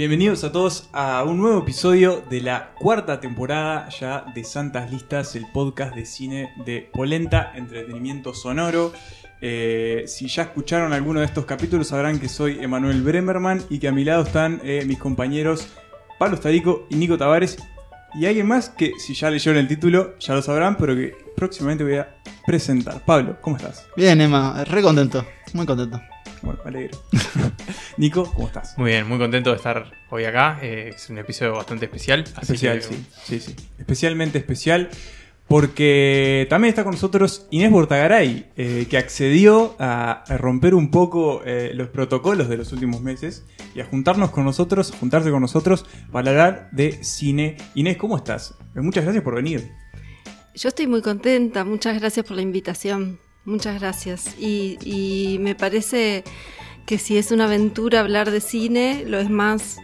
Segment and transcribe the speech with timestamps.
[0.00, 5.36] Bienvenidos a todos a un nuevo episodio de la cuarta temporada ya de Santas Listas,
[5.36, 8.94] el podcast de cine de Polenta, entretenimiento sonoro.
[9.42, 13.88] Eh, si ya escucharon alguno de estos capítulos sabrán que soy Emanuel Bremerman y que
[13.88, 15.68] a mi lado están eh, mis compañeros
[16.18, 17.58] Pablo Starico y Nico Tavares.
[18.14, 21.84] Y alguien más que si ya leyeron el título ya lo sabrán, pero que próximamente
[21.84, 23.04] voy a presentar.
[23.04, 23.86] Pablo, ¿cómo estás?
[23.98, 26.00] Bien, Emma, re contento, muy contento.
[26.42, 26.98] Bueno, me alegro.
[27.96, 28.76] Nico, ¿cómo estás?
[28.78, 30.58] Muy bien, muy contento de estar hoy acá.
[30.62, 32.24] Eh, es un episodio bastante especial.
[32.36, 33.56] así Especial, que- sí, sí, sí.
[33.78, 34.88] Especialmente especial
[35.46, 41.42] porque también está con nosotros Inés Bortagaray, eh, que accedió a, a romper un poco
[41.44, 45.86] eh, los protocolos de los últimos meses y a juntarnos con nosotros, juntarse con nosotros
[46.12, 47.56] para hablar de cine.
[47.74, 48.54] Inés, ¿cómo estás?
[48.76, 49.72] Muchas gracias por venir.
[50.54, 54.34] Yo estoy muy contenta, muchas gracias por la invitación, muchas gracias.
[54.38, 56.24] Y, y me parece
[56.86, 59.78] que si es una aventura hablar de cine, lo es más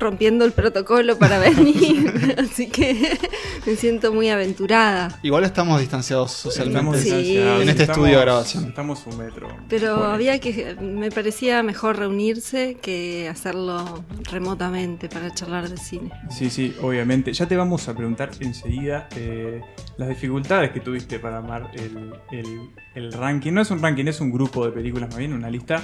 [0.00, 2.36] rompiendo el protocolo para venir.
[2.38, 3.18] Así que
[3.66, 5.18] me siento muy aventurada.
[5.22, 6.78] Igual estamos distanciados socialmente.
[6.78, 7.04] Estamos Sí.
[7.10, 8.64] distanciados, En este estamos- estudio de grabación.
[8.66, 9.48] Estamos un metro.
[9.68, 10.12] Pero Bueno.
[10.12, 16.10] había que, me parecía mejor reunirse que hacerlo remotamente para charlar de cine.
[16.30, 17.32] Sí, sí, obviamente.
[17.32, 19.60] Ya te vamos a preguntar enseguida eh,
[19.96, 23.52] las dificultades que tuviste para armar el, el- el ranking.
[23.52, 25.82] No es un ranking, es un grupo de películas, más bien una lista.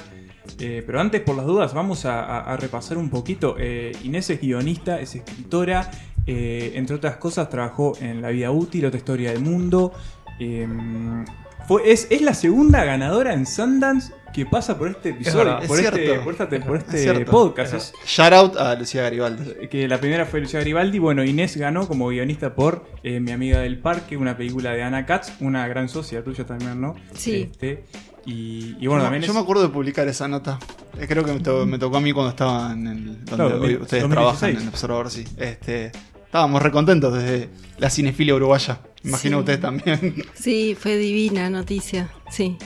[0.58, 3.56] Eh, pero antes, por las dudas, vamos a, a- a repasar un poquito.
[3.58, 5.90] Eh, Inés es guionista, es escritora.
[6.26, 9.92] eh, entre otras cosas, trabajó en La Vida Útil, Otra Historia del Mundo.
[10.40, 10.66] eh,
[11.66, 15.84] fue, es, es la segunda ganadora en Sundance que pasa por este episodio, por, es
[15.86, 17.94] este, por, esta- por Es este podcast.
[18.06, 19.68] Shout out a Lucía Garibaldi.
[19.68, 20.98] que la primera fue Lucia Garibaldi.
[20.98, 25.04] Bueno, Inés ganó como guionista por eh, Mi amiga del parque, una película de Ana
[25.06, 26.94] Katz, una gran socia tuya también, ¿no?
[27.14, 27.48] Sí.
[27.50, 27.84] Este,
[28.30, 30.58] y, y bueno, yo, también yo es- me acuerdo de publicar esa nota.
[30.98, 33.04] Eh, Creo que me, to- me tocó a mí cuando estaba en el.
[33.24, 34.10] Donde Claro, hoy 2000, ustedes 2016.
[34.10, 35.24] trabajan, en el Observador, sí.
[35.36, 35.92] Este,
[36.24, 38.80] estábamos re contentos desde la cinefilia uruguaya.
[39.04, 39.40] Imagino Sí.
[39.40, 40.24] ustedes también.
[40.34, 42.56] Sí, fue divina noticia, sí.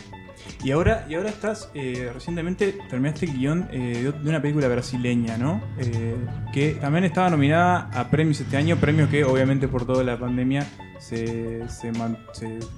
[0.64, 5.36] Y ahora, y ahora estás, eh, recientemente terminaste el guion eh, de, una película brasileña,
[5.36, 5.60] ¿no?
[5.76, 6.14] Eh,
[6.52, 10.64] que también estaba nominada a premios este año, premios que obviamente por toda la pandemia
[11.00, 11.90] se, se,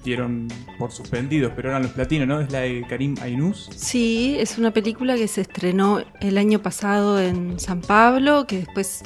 [0.02, 2.40] dieron por suspendidos, pero eran los platinos, ¿no?
[2.40, 3.68] Es la de Karim Ainus.
[3.76, 9.02] Sí, es una película que se estrenó el año pasado en San Pablo, que después,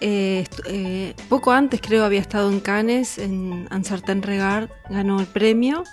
[0.00, 5.84] eh, poco antes creo había estado en Cannes, en Uncertain Regard, ganó el premio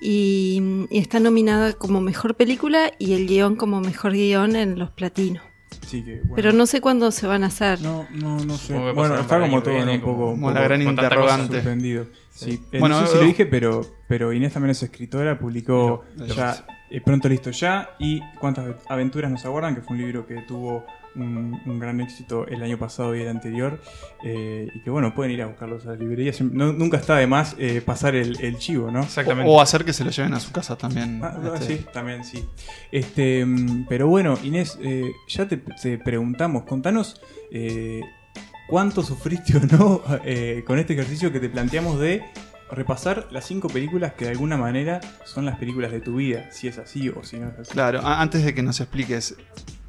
[0.00, 4.90] y, y está nominada como mejor película y el guion como mejor guion en los
[4.90, 5.42] platinos.
[5.82, 6.34] Así que, bueno.
[6.36, 7.80] Pero no sé cuándo se van a hacer.
[7.80, 8.74] No, no, no sé.
[8.92, 9.76] Bueno, está como todo ¿no?
[9.78, 11.54] viene, un poco, como- un la poco gran interrogante.
[11.56, 12.04] suspendido.
[12.30, 12.52] Sí.
[12.52, 12.60] Sí.
[12.72, 16.04] Eh, Bueno, no sé si eh, lo dije, pero, pero Inés también es escritora, publicó
[16.36, 20.42] ya eh, Pronto Listo Ya y Cuántas aventuras nos aguardan, que fue un libro que
[20.42, 20.84] tuvo
[21.22, 23.80] un, un gran éxito el año pasado y el anterior.
[24.24, 26.32] eh, y que bueno, pueden ir a buscarlos a la librería.
[26.32, 29.02] Siem- no- nunca está de más eh, pasar el, el chivo, ¿no?
[29.02, 29.50] Exactamente.
[29.50, 31.20] O, o hacer que se lo lleven a su casa también.
[31.22, 31.78] Ah, ah, este.
[31.78, 32.44] sí, también sí.
[32.92, 37.20] Este, mm, pero bueno, Inés, eh, ya te, te preguntamos, contanos
[37.52, 38.00] eh,
[38.68, 42.22] cuánto sufriste o no eh, con este ejercicio que te planteamos de
[42.70, 46.68] repasar las cinco películas que de alguna manera son las películas de tu vida, si
[46.68, 47.70] es así o si no es así.
[47.72, 49.36] Claro, antes de que nos expliques,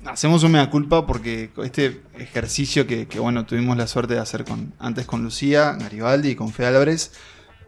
[0.06, 4.44] hacemos un mea culpa porque este ejercicio que, que, bueno, tuvimos la suerte de hacer
[4.46, 7.12] con, antes con Lucía, Garibaldi y con Fe Álvarez,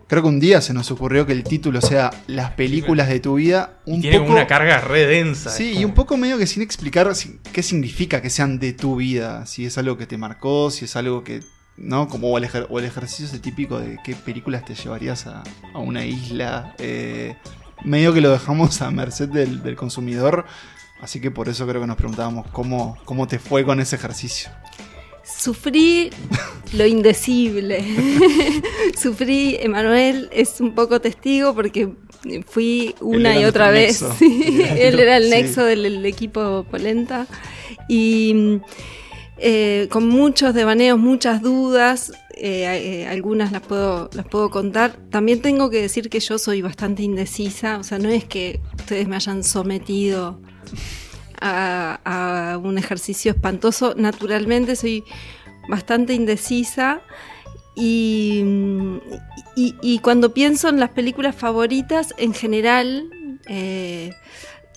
[0.08, 3.36] creo que un día se nos ocurrió que el título sea Las películas de tu
[3.36, 3.80] vida.
[3.86, 5.50] Un tiene poco, una carga re densa.
[5.50, 7.12] Sí, y un poco medio que sin explicar
[7.53, 10.96] qué significa que sean de tu vida, si es algo que te marcó, si es
[10.96, 11.41] algo que...
[11.78, 12.08] ¿no?
[12.09, 15.41] Como el, ejer- o el ejercicio ese típico de qué películas te llevarías a,
[15.74, 16.75] a una isla.
[16.78, 17.36] eh,
[17.84, 20.46] medio que lo dejamos a merced del, del consumidor.
[21.01, 24.49] Así que por eso creo que nos preguntábamos cómo, cómo te fue con ese ejercicio.
[25.23, 26.09] Sufrí
[26.73, 27.84] lo indecible.
[29.02, 31.90] Sufrí, Emanuel es un poco testigo porque
[32.47, 34.03] fui una y otra vez.
[34.20, 35.29] Sí, Él era el Sí.
[35.29, 37.28] nexo del, del equipo Polenta.
[37.87, 38.59] Y
[39.37, 42.11] eh, con muchos devaneos, muchas dudas.
[42.35, 42.66] eh,
[43.03, 44.97] eh, algunas las puedo, las puedo contar.
[45.09, 47.78] También tengo que decir que yo soy bastante indecisa.
[47.78, 50.40] O sea, no es que ustedes me hayan sometido
[51.40, 53.94] a, un ejercicio espantoso.
[53.97, 55.03] Naturalmente soy
[55.68, 57.02] bastante indecisa
[57.76, 58.44] y,
[59.56, 63.09] y- cuando pienso en las películas favoritas, en general,
[63.47, 64.12] eh,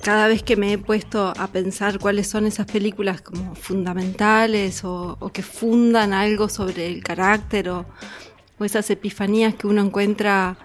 [0.02, 5.18] cada vez que me he puesto a pensar cuáles son esas películas como fundamentales o,
[5.32, 7.86] que fundan algo sobre el carácter o,
[8.58, 10.56] o esas epifanías que uno encuentra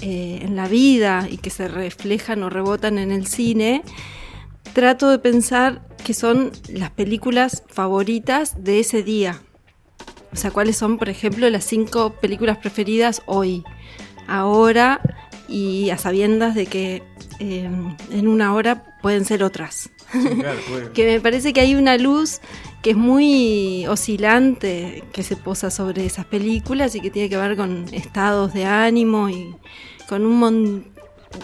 [0.00, 3.82] eh, en la vida y que se reflejan o rebotan en el cine,
[4.72, 9.40] trato de pensar que son las películas favoritas de ese día.
[10.32, 13.64] O sea, cuáles son, por ejemplo, las cinco películas preferidas hoy,
[14.26, 15.00] ahora
[15.48, 17.02] y a sabiendas de que
[17.40, 17.68] eh,
[18.10, 19.90] en una hora pueden ser otras.
[20.12, 20.90] Sí, claro, puede.
[20.92, 22.40] que me parece que hay una luz
[22.82, 27.56] que es muy oscilante que se posa sobre esas películas y que tiene que ver
[27.56, 29.54] con estados de ánimo y
[30.08, 30.84] con un, mon-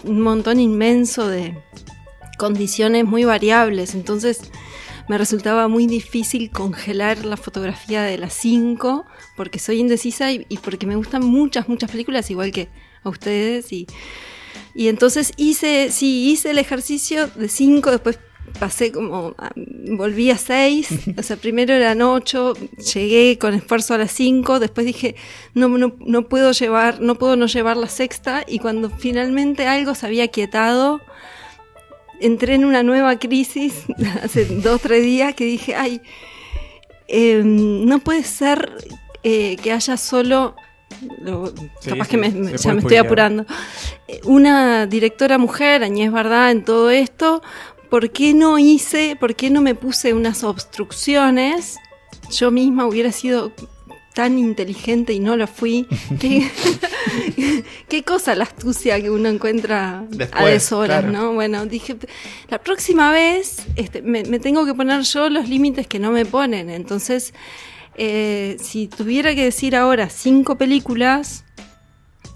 [0.05, 1.57] un montón inmenso de
[2.45, 3.95] condiciones muy variables.
[3.95, 4.39] Entonces
[5.09, 10.59] me resultaba muy difícil congelar la fotografía de las cinco porque soy indecisa y, y
[10.59, 12.69] porque me gustan muchas, muchas películas igual que
[13.03, 13.73] a ustedes.
[13.73, 13.87] Y,
[14.75, 18.19] y entonces hice, sí, hice el ejercicio de cinco, después
[18.61, 19.35] pasé como,
[19.97, 20.89] volví a seis,
[21.19, 22.53] o sea, primero eran ocho,
[22.95, 25.17] llegué con esfuerzo a las cinco, después dije,
[25.55, 29.95] no, no, no puedo llevar, no puedo no llevar la sexta, y cuando finalmente algo
[29.95, 31.01] se había quietado,
[32.21, 33.85] entré en una nueva crisis
[34.23, 36.01] hace dos, tres días que dije, ay,
[37.09, 38.71] eh, no puede ser
[39.23, 40.55] eh, que haya solo...
[41.21, 41.49] lo-
[41.81, 43.45] Sí, capaz sí, que me- ya me estoy apurando.
[44.09, 47.43] Eh, Una directora mujer, Añez Bardá, en todo esto,
[47.91, 51.77] ¿por qué no hice, por qué no me puse unas obstrucciones?
[52.31, 53.53] Yo misma hubiera sido
[54.15, 55.87] tan inteligente y no lo fui.
[56.21, 56.51] ¿Qué,
[57.89, 61.13] qué cosa la astucia que uno encuentra a deshoras, claro.
[61.13, 61.33] ¿no?
[61.35, 61.97] Bueno, dije,
[62.49, 66.25] la próxima vez este, me, me tengo que poner yo los límites que no me
[66.25, 66.71] ponen.
[66.71, 67.35] Entonces,
[67.97, 71.45] eh, si tuviera que decir ahora cinco películas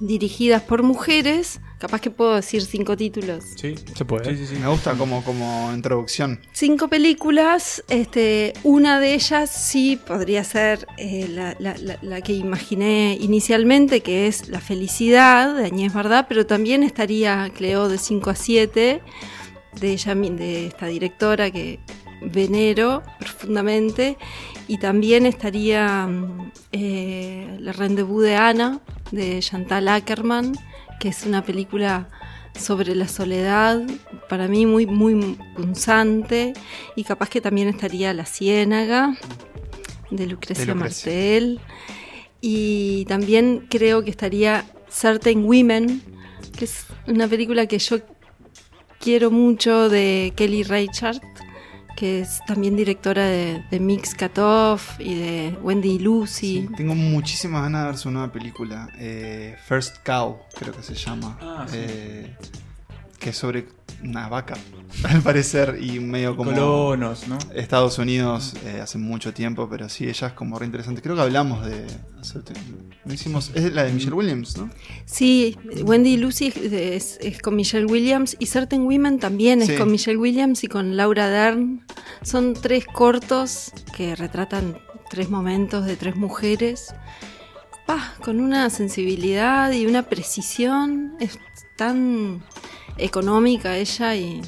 [0.00, 3.44] dirigidas por mujeres, capaz que puedo decir cinco títulos.
[3.56, 4.24] Sí, Se puede.
[4.36, 4.60] sí, sí, sí.
[4.60, 6.40] Me gusta como, como introducción.
[6.52, 12.32] Cinco películas, este, una de ellas sí podría ser eh, la, la- la- la que
[12.32, 18.30] imaginé inicialmente, que es La felicidad de Añez Bardá, pero también estaría Cleo de 5
[18.30, 19.00] a 7,
[19.80, 21.78] de, ella, de esta directora que
[22.20, 24.16] venero profundamente,
[24.66, 28.80] y también estaría mm, eh, Le Rendezvous de Ana,
[29.12, 30.52] de Chantal Ackerman,
[30.98, 32.08] que es una película
[32.58, 33.82] sobre la soledad,
[34.28, 36.54] para mí muy, muy punzante,
[36.96, 39.16] y capaz que también estaría La Ciénaga,
[40.10, 41.10] de Lucrecia, De Lucrecia.
[41.10, 41.60] Martel,
[42.40, 46.02] y también creo que estaría Certain Women,
[46.56, 47.98] que es una película que yo
[48.98, 51.22] quiero mucho de Kelly Reichardt,
[51.98, 56.68] que es también directora de, de Mix Cutoff y de Wendy y Lucy.
[56.68, 58.88] Sí, tengo muchísimas ganas de ver su nueva película.
[58.98, 61.36] eh, First Cow, creo que se llama.
[61.40, 61.76] Ah, sí.
[61.76, 62.36] eh,
[63.18, 63.66] que es sobre
[64.02, 64.54] una vaca,
[65.04, 66.52] al parecer, y medio como.
[66.52, 67.38] Colonos, ¿no?
[67.54, 71.02] Estados Unidos eh, hace mucho tiempo, pero sí, ella es como re interesante.
[71.02, 71.86] Creo que hablamos de.
[73.04, 73.50] No hicimos.
[73.54, 74.70] Es la de Michelle Williams, ¿no?
[75.06, 79.76] Sí, Wendy y Lucy es, es con Michelle Williams y Certain Women también es Sí.
[79.76, 81.84] con Michelle Williams y con Laura Dern.
[82.22, 84.78] Son tres cortos que retratan
[85.10, 86.94] tres momentos de tres mujeres.
[87.86, 91.14] Pa, con una sensibilidad y una precisión.
[91.20, 91.38] Es
[91.76, 92.42] tan
[92.98, 94.42] económica ella y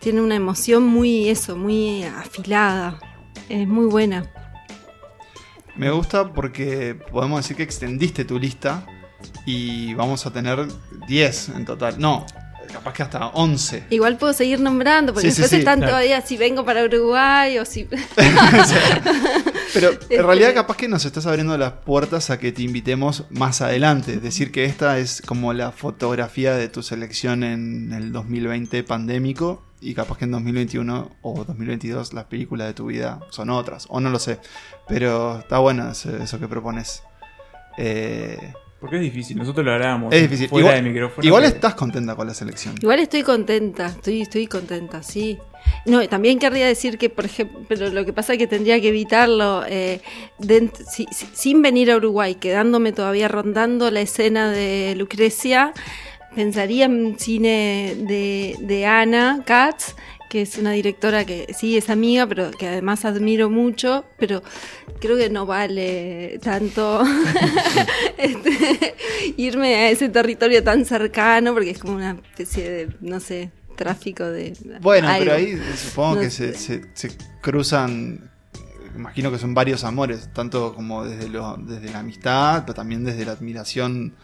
[0.00, 2.98] tiene una emoción muy eso, muy afilada.
[3.48, 4.30] Es muy buena.
[5.76, 8.86] Me gusta porque podemos decir que extendiste tu lista
[9.46, 10.66] y vamos a tener
[11.06, 11.98] 10 en total.
[11.98, 12.26] No,
[12.72, 13.84] capaz que hasta 11.
[13.90, 15.92] Igual puedo seguir nombrando, porque Sí, después sí, están claro.
[15.92, 17.84] todavía si vengo para Uruguay o si...
[19.74, 23.24] Pero Este- en realidad capaz que nos estás abriendo las puertas a que te invitemos
[23.30, 24.14] más adelante.
[24.14, 29.62] Es decir, que esta es como la fotografía de tu selección en el 2020 pandémico
[29.80, 33.98] y capaz que en 2021 o 2022 las películas de tu vida son otras, o
[34.00, 34.38] no lo sé.
[34.88, 37.02] Pero está bueno eso, eso que propones.
[37.78, 38.52] Eh,
[38.82, 40.12] Porque es difícil, nosotros lo hablábamos.
[40.12, 40.48] es difícil.
[40.50, 41.26] Fuera Igual, de micrófono.
[41.26, 42.74] igual pero- estás contenta con la selección.
[42.82, 45.38] Igual estoy contenta, estoy, estoy contenta, sí.
[45.86, 48.88] No, también querría decir que, por ejemplo, pero lo que pasa es que tendría que
[48.88, 50.00] evitarlo eh,
[50.40, 55.72] dent- si- si- sin venir a Uruguay, quedándome todavía rondando la escena de Lucrecia,
[56.34, 59.94] pensaría en cine de, de Ana Katz,
[60.32, 64.42] que es una directora que sí es amiga, pero que además admiro mucho, pero
[64.98, 67.02] creo que no vale tanto
[68.16, 68.94] este,
[69.36, 74.24] irme a ese territorio tan cercano, porque es como una especie de, no sé, tráfico
[74.24, 74.54] de...
[74.80, 75.18] Bueno, algo.
[75.18, 76.54] pero ahí supongo No que sé.
[76.54, 78.30] se, se- se cruzan,
[78.96, 83.24] imagino que son varios amores, tanto como desde, lo, desde la amistad, pero también desde
[83.26, 84.14] la admiración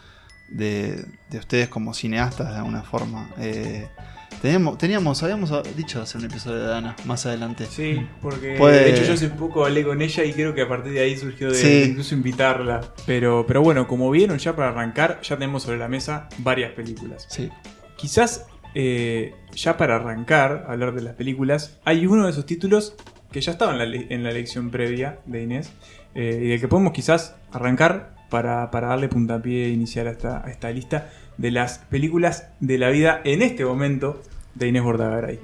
[0.49, 3.29] de, de ustedes como cineastas de alguna forma.
[3.39, 3.87] Eh,
[4.41, 7.65] teníamos, teníamos, habíamos dicho hacer un episodio de Dana más adelante.
[7.69, 10.67] Sí, porque Puede- de hecho yo hace poco hablé con ella y creo que a
[10.67, 11.85] partir de ahí surgió de Sí.
[11.89, 12.81] incluso invitarla.
[13.05, 17.25] Pero, pero bueno, como vieron ya para arrancar, ya tenemos sobre la mesa varias películas.
[17.29, 17.49] Sí.
[17.97, 22.95] Quizás eh, ya para arrancar hablar de las películas, hay uno de esos títulos
[23.31, 25.71] que ya estaba en la, le- en la lección previa de Inés
[26.13, 30.51] eh, y del que podemos quizás arrancar para, para darle puntapié inicial a esta, a
[30.51, 34.21] esta lista de las películas de la vida en este momento
[34.55, 35.39] de Inés Bordagaray.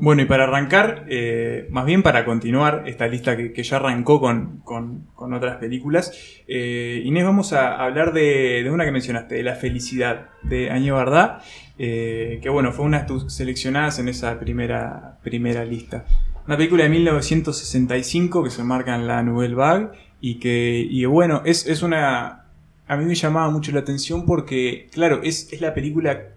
[0.00, 4.60] Bueno, y para arrancar, eh, más bien para continuar esta lista que, ya arrancó con,
[4.64, 6.12] con- con otras películas,
[6.46, 10.94] eh, Inés, vamos a hablar de, de una que mencionaste, de La Felicidad, de Año
[10.94, 11.40] Bardá,
[11.78, 16.04] eh, que bueno, fue una de tus seleccionadas en esa primera, primera lista.
[16.46, 19.88] Una película de 1965 que se marca en la Nouvelle Vague
[20.20, 22.44] y que, y bueno, es, es una...
[22.86, 26.28] A mí me llamaba mucho la atención porque, claro, es, es la película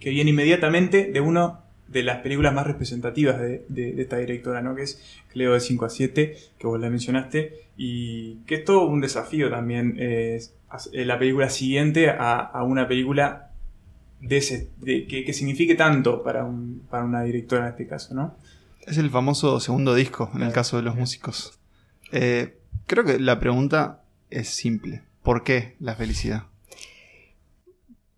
[0.00, 4.62] que viene inmediatamente de uno de las películas más representativas de, de- de esta directora,
[4.62, 4.74] ¿no?
[4.74, 5.00] Que es
[5.32, 9.48] Cleo de 5 a 7, que vos la mencionaste, y que es todo un desafío
[9.50, 10.40] también eh,
[10.92, 13.50] la película siguiente a, a una película
[14.20, 18.14] de ese, de- que, que signifique tanto para, un- para una directora en este caso,
[18.14, 18.34] ¿no?
[18.86, 21.58] Es el famoso segundo disco en el caso de los músicos.
[22.10, 22.56] Eh,
[22.92, 25.02] creo que la pregunta es simple.
[25.22, 26.44] ¿Por qué la felicidad?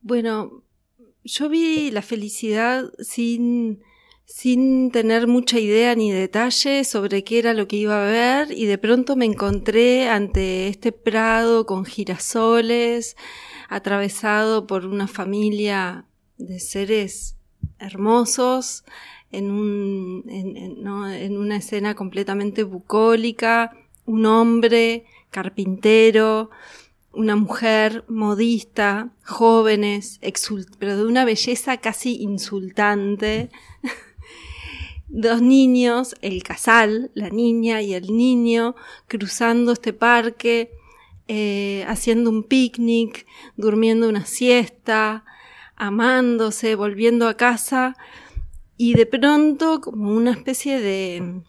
[0.02, 0.64] Bueno,
[1.22, 3.84] yo vi la felicidad sin,
[4.24, 8.66] sin tener mucha idea ni detalle sobre qué era lo que iba a ver y
[8.66, 13.16] de pronto me encontré ante este prado con girasoles,
[13.68, 16.04] atravesado por una familia
[16.36, 17.36] de seres
[17.78, 18.82] hermosos,
[19.30, 20.24] en, un,
[20.82, 21.08] ¿no?
[21.08, 23.70] en una escena completamente bucólica,
[24.06, 26.50] un hombre carpintero,
[27.12, 30.20] una mujer modista, jóvenes,
[30.78, 33.50] pero de una belleza casi insultante.
[35.08, 38.74] Dos niños, el casal, la niña y el niño,
[39.06, 40.72] cruzando este parque,
[41.28, 45.24] eh, haciendo un picnic, durmiendo una siesta,
[45.76, 47.96] amándose, volviendo a casa,
[48.76, 51.42] y de pronto, como una especie de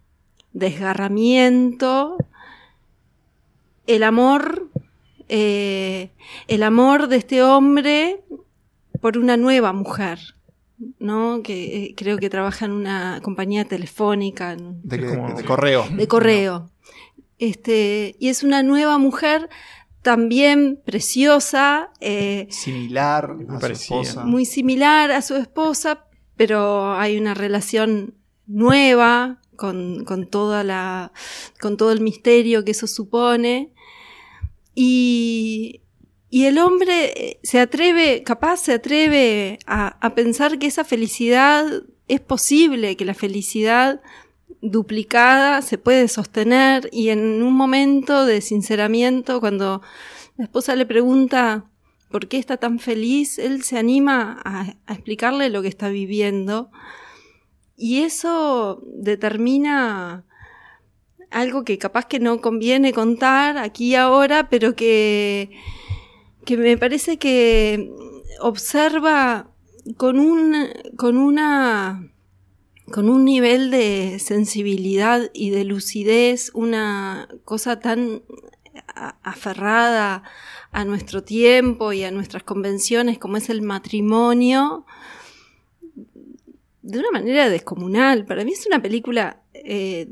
[0.54, 2.18] desgarramiento,
[3.88, 4.70] el amor
[5.28, 6.12] eh,
[6.48, 8.22] el amor de este hombre
[9.02, 10.20] por una nueva mujer,
[11.00, 11.42] ¿no?
[11.44, 15.88] Que eh, creo que trabaja en una compañía telefónica, De, correo.
[15.90, 16.70] de correo.
[17.40, 19.50] Este, y es una nueva mujer
[20.04, 23.88] también preciosa, eh, Similar Me a parecía.
[23.88, 24.26] su esposa.
[24.26, 26.06] muy similar a su esposa,
[26.38, 28.14] pero hay una relación
[28.46, 31.12] nueva con, con toda la,
[31.60, 33.72] con todo el misterio que eso supone.
[34.76, 35.82] Y,
[36.30, 41.66] y el hombre eh, se atreve, capaz se atreve a, a pensar que esa felicidad
[42.08, 44.02] es posible, que la felicidad
[44.62, 46.90] duplicada se puede sostener.
[46.92, 49.82] Y en un momento de sinceramiento, cuando
[50.38, 51.66] la esposa le pregunta
[52.12, 56.70] por qué está tan feliz, él se anima a, a explicarle lo que está viviendo
[57.78, 60.26] y eso determina
[61.32, 65.52] algo que capaz que no conviene contar aquí y ahora, pero que,
[66.46, 67.92] que me parece que
[68.40, 69.50] observa
[69.98, 70.68] con un,
[70.98, 72.12] con una,
[72.92, 78.24] con un nivel de sensibilidad y de lucidez, una cosa tan
[79.24, 80.24] aferrada
[80.72, 84.86] a nuestro tiempo y a nuestras convenciones como es el matrimonio,
[86.86, 88.26] de una manera descomunal.
[88.26, 90.08] Para mí es una película eh,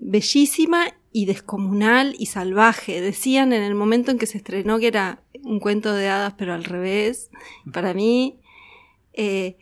[0.00, 3.00] bellísima y descomunal y salvaje.
[3.00, 6.54] Decían en el momento en que se estrenó que era un cuento de hadas, pero
[6.54, 7.30] al revés.
[7.72, 8.38] Para mí
[9.14, 9.56] eh,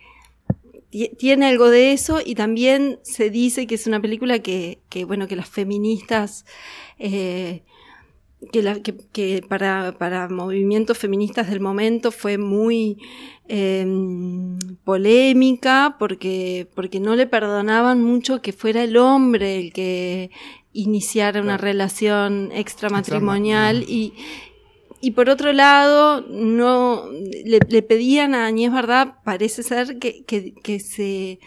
[0.91, 5.05] ti- tiene algo de eso y también se dice que es una película que, que,
[5.07, 6.45] bueno, que las feministas
[6.99, 7.63] eh,
[8.55, 12.97] que, la- que- que para, para movimientos feministas del momento fue muy
[13.49, 13.85] eh,
[14.85, 20.31] polémica porque, porque no le perdonaban mucho que fuera el hombre el que
[20.73, 24.13] iniciara una relación extramatrimonial y,
[25.01, 27.05] y por otro lado no
[27.45, 31.39] le, le pedían a Añez Verdad parece ser que, que, que se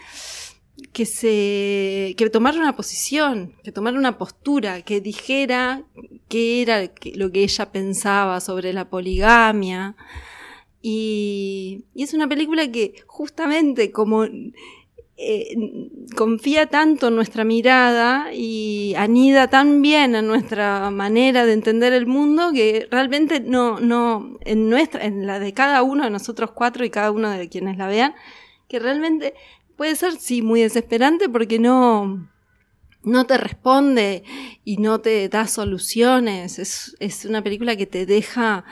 [0.93, 5.83] que se que tomara una posición, que tomara una postura, que dijera
[6.29, 9.95] qué era lo que ella pensaba sobre la poligamia.
[10.81, 14.25] Y, y es una película que justamente como
[15.19, 15.55] eh,
[16.15, 22.05] confía tanto en nuestra mirada y anida tan bien en nuestra manera de entender el
[22.05, 26.85] mundo que realmente no, no, en nuestra, en la de cada uno de nosotros cuatro
[26.85, 28.13] y cada uno de quienes la vean,
[28.67, 29.33] que realmente
[29.77, 32.29] puede ser, sí, muy desesperante porque no,
[33.03, 34.23] no te responde
[34.65, 36.59] y no te da soluciones.
[36.59, 38.65] Es, es una película que te deja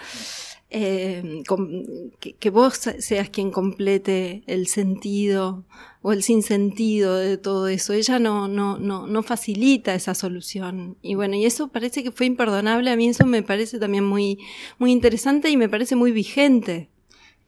[0.78, 1.44] eh,
[2.40, 5.64] que vos seas quien complete el sentido
[6.02, 7.94] o el sinsentido de todo eso.
[7.94, 10.98] Ella no, no, no, no facilita esa solución.
[11.02, 12.92] Y bueno, y eso parece que fue imperdonable.
[12.92, 14.40] A mí eso me parece también muy,
[14.78, 16.90] muy interesante y me parece muy vigente.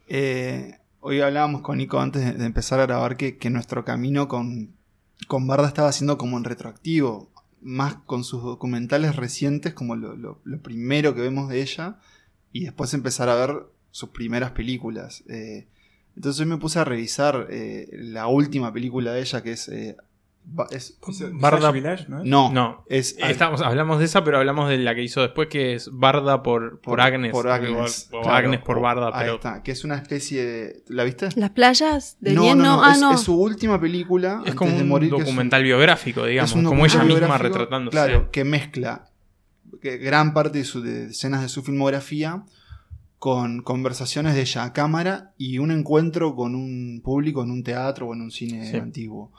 [0.07, 4.73] Eh, hoy hablábamos con Nico antes de, empezar a grabar que, que nuestro camino con,
[5.27, 7.29] con Barda estaba siendo como en retroactivo,
[7.61, 11.97] más con sus documentales recientes, como lo, lo- primero que vemos de ella,
[12.51, 15.23] y después empezar a ver sus primeras películas.
[15.27, 15.67] Eh,
[16.15, 19.69] entonces me puse a revisar eh, la última película de ella, que es...
[19.69, 19.97] eh,
[20.49, 20.97] Ba- es-
[21.41, 22.21] Barda- Village, ¿no?
[22.21, 22.25] es?
[22.25, 22.85] no, No.
[22.87, 23.17] es...
[23.19, 26.79] Estamos, hablamos de esa, pero hablamos de la que hizo después, que es Barda por,
[26.79, 27.33] por, Agnes.
[27.33, 28.09] Por Agnes.
[28.13, 29.35] O, o claro, Agnes por Barda, ahí pero.
[29.35, 30.83] está, que es una especie de...
[30.87, 31.27] ¿La viste?
[31.35, 33.11] ¿Las playas de no, no, no, ah, es, no.
[33.13, 34.35] es su última película.
[34.45, 36.53] Es antes como de un morir, un- documental biográfico, digamos.
[36.53, 37.91] como ella documental misma biográfico, retratándose.
[37.97, 39.09] Claro, que mezcla
[39.81, 42.43] que gran parte de, su, de escenas de su filmografía
[43.19, 48.07] con conversaciones de ella a cámara y un encuentro con un público en un teatro
[48.07, 48.77] o en un cine Sí.
[48.77, 49.31] antiguo.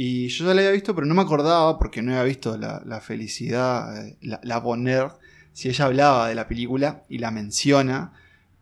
[0.00, 3.00] Y yo ya la había visto, pero no me acordaba porque no había visto la,
[3.00, 5.08] felicidad, eh, la, poner,
[5.52, 8.12] si ella hablaba de la película y la menciona.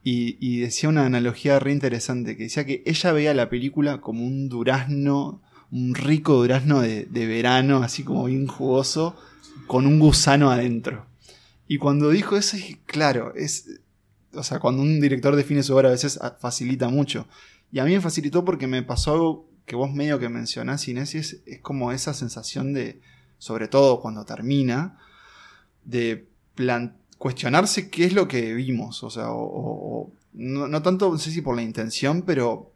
[0.03, 4.49] Y, decía una analogía re interesante, que decía que ella veía la película como un
[4.49, 9.15] durazno, un rico durazno de, verano, así como bien jugoso,
[9.67, 11.05] con un gusano adentro.
[11.69, 13.79] Y cuando dijo eso, claro, es.
[14.33, 17.29] O sea, cuando un director define su obra a veces ah, facilita mucho.
[17.73, 21.15] Y a mí me facilitó porque me pasó algo que vos medio que mencionás, Inés,
[21.15, 23.01] es, como esa sensación de,
[23.39, 24.99] sobre todo cuando termina,
[25.85, 26.27] de
[27.19, 29.03] cuestionarse qué es lo que vimos.
[29.03, 32.73] O sea, o, o- no tanto, no sé si por la intención, pero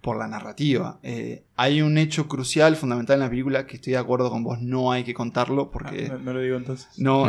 [0.00, 0.98] por la narrativa.
[1.02, 4.60] Eh, hay un hecho crucial, fundamental en la película, que estoy de acuerdo con vos,
[4.60, 6.08] no hay que contarlo porque...
[6.10, 6.88] Ah, no, no lo digo entonces.
[6.98, 7.26] No,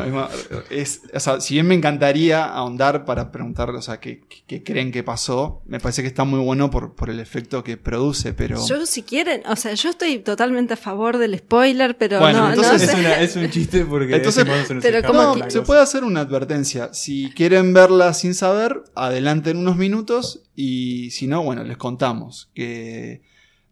[0.70, 4.64] es, es- o sea, si bien me encantaría ahondar para preguntar, o sea, qué, qué
[4.64, 8.34] creen que pasó, me parece que está muy bueno por, por el efecto que produce,
[8.34, 8.58] pero...
[8.68, 12.48] Yo, si quieren, o sea, yo estoy totalmente a favor del spoiler, pero Bueno, no,
[12.48, 12.94] no entonces sé.
[12.94, 15.64] es, una- es un chiste porque Entonces- pero escapa ¿cómo No, una se cosa.
[15.68, 16.94] puede hacer una advertencia.
[16.94, 23.22] Si quieren verla sin saber, adelanten unos minutos y si no, bueno, les contamos que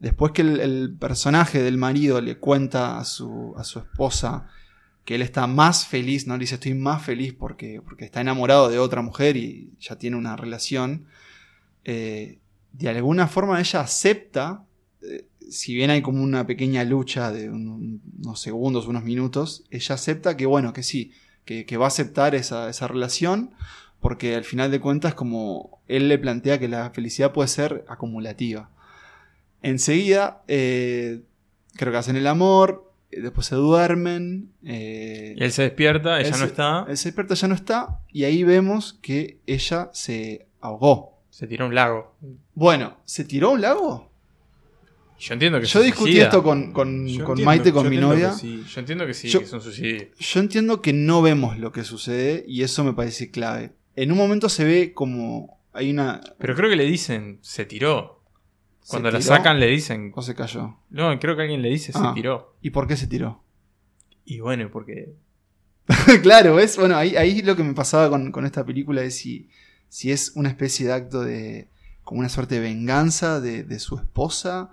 [0.05, 4.47] después que el, personaje del marido le cuenta a su, a su esposa
[5.03, 8.69] que él está más feliz, no le dice estoy más feliz porque, porque está enamorado
[8.69, 11.05] de otra mujer y ya tiene una relación,
[11.85, 12.37] eh,
[12.73, 14.63] de alguna forma ella acepta,
[15.01, 19.95] eh, si bien hay como una pequeña lucha de un- unos segundos, unos minutos, ella
[19.95, 21.13] acepta que bueno, que sí,
[21.45, 23.55] que, que va a aceptar esa, esa relación,
[24.01, 28.69] porque al final de cuentas como él le plantea que la felicidad puede ser acumulativa.
[29.69, 31.21] Enseguida, eh,
[31.75, 34.51] creo que hacen el amor, eh, después se duermen.
[34.63, 37.99] eh, Y él se despierta, ella él no está, Él se despierta, ya no está,
[38.11, 41.13] y ahí vemos que ella se ahogó.
[41.29, 42.15] se tira a un lago.
[42.53, 44.09] Bueno, ¿se tiró a un lago?
[45.19, 46.25] Yo entiendo que Yo discutí suicida.
[46.25, 48.31] esto con, con- con entiendo- Maite, con mi novia.
[48.33, 48.63] sí.
[48.67, 50.07] Yo entiendo que sí, Yo- que es un suicidio.
[50.17, 53.73] Yo entiendo que no vemos lo que sucede y eso me parece clave.
[53.95, 56.21] En un momento se ve como hay una...
[56.37, 58.14] Pero creo que le dicen, se tiró.
[58.85, 60.11] ¿Se Cuando la tiró sacan le dicen.
[60.15, 60.77] O se cayó.
[60.91, 62.09] No, creo que alguien le dice, Ah.
[62.09, 62.55] se tiró.
[62.61, 63.41] ¿Y por qué se tiró?
[64.25, 65.15] Y bueno, porque.
[66.21, 66.77] claro, ¿ves?
[66.77, 69.49] Bueno, ahí, ahí lo que me pasaba con, con esta película es si,
[69.89, 71.67] si es una especie de acto de...
[72.03, 74.69] como una suerte de venganza de, de su esposa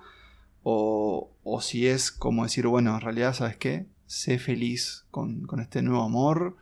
[0.63, 3.87] o, o si es como decir, bueno, en realidad, ¿sabes qué?
[4.07, 6.57] Sé feliz con, con este nuevo amor.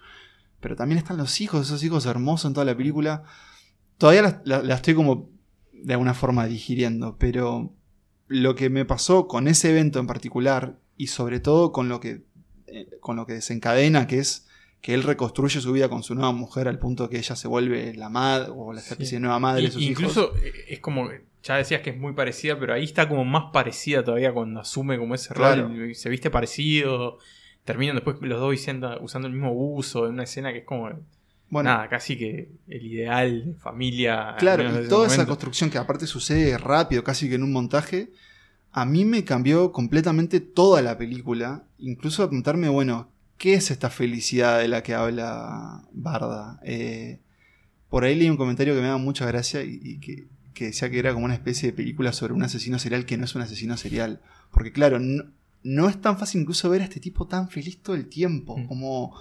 [0.61, 3.23] Pero también están los hijos, esos hijos hermosos en toda la película.
[3.99, 5.29] Todavía la, la- la estoy como
[5.83, 7.73] de alguna forma digiriendo, pero
[8.29, 12.23] lo que me pasó con ese evento en particular y sobre todo con lo que,
[12.67, 14.47] eh, con lo que desencadena, que es
[14.81, 17.93] que él reconstruye su vida con su nueva mujer al punto que ella se vuelve
[17.95, 19.15] la madre o la especie Sí.
[19.17, 19.91] de nueva madre Y- de sus hijos.
[20.03, 21.09] incluso eh, es como.
[21.43, 24.99] Ya decías que es muy parecida, pero ahí está como más parecida todavía cuando asume
[24.99, 25.69] como ese Claro.
[25.69, 25.91] rol.
[25.91, 27.19] y Se viste parecido.
[27.65, 30.91] Terminan después los dos usando el mismo uso en una escena que es como.
[31.51, 34.37] Bueno, nada, casi que el ideal de familia.
[34.39, 38.11] Claro, y toda esa construcción que aparte sucede rápido, casi que en un montaje,
[38.73, 41.65] a mí me cambió completamente toda la película.
[41.79, 46.61] Incluso a preguntarme, bueno, ¿qué es esta felicidad de la que habla Barda?
[46.65, 47.19] Eh,
[47.89, 50.89] por ahí leí un comentario que me da mucha gracia y, y que, que decía
[50.89, 53.43] que era como una especie de película sobre un asesino serial que no es un
[53.43, 54.21] asesino serial.
[54.53, 55.25] Porque claro, no,
[55.65, 58.67] no es tan fácil incluso ver a este tipo tan feliz todo el tiempo, Mm.
[58.69, 59.21] como,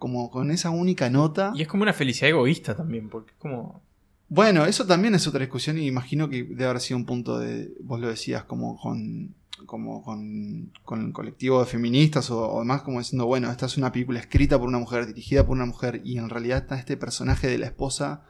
[0.00, 1.52] como con esa única nota.
[1.54, 3.80] Y es como una felicidad egoísta también, porque es como.
[4.28, 7.72] Bueno, eso también es otra discusión y imagino que debe haber sido un punto de,
[7.80, 9.34] vos lo decías, como con,
[9.66, 13.76] como con, con el colectivo de feministas o, o demás, como diciendo, bueno, esta es
[13.76, 16.96] una película escrita por una mujer, dirigida por una mujer y en realidad está este
[16.96, 18.22] personaje de la esposa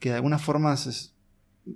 [0.00, 0.74] que de alguna forma,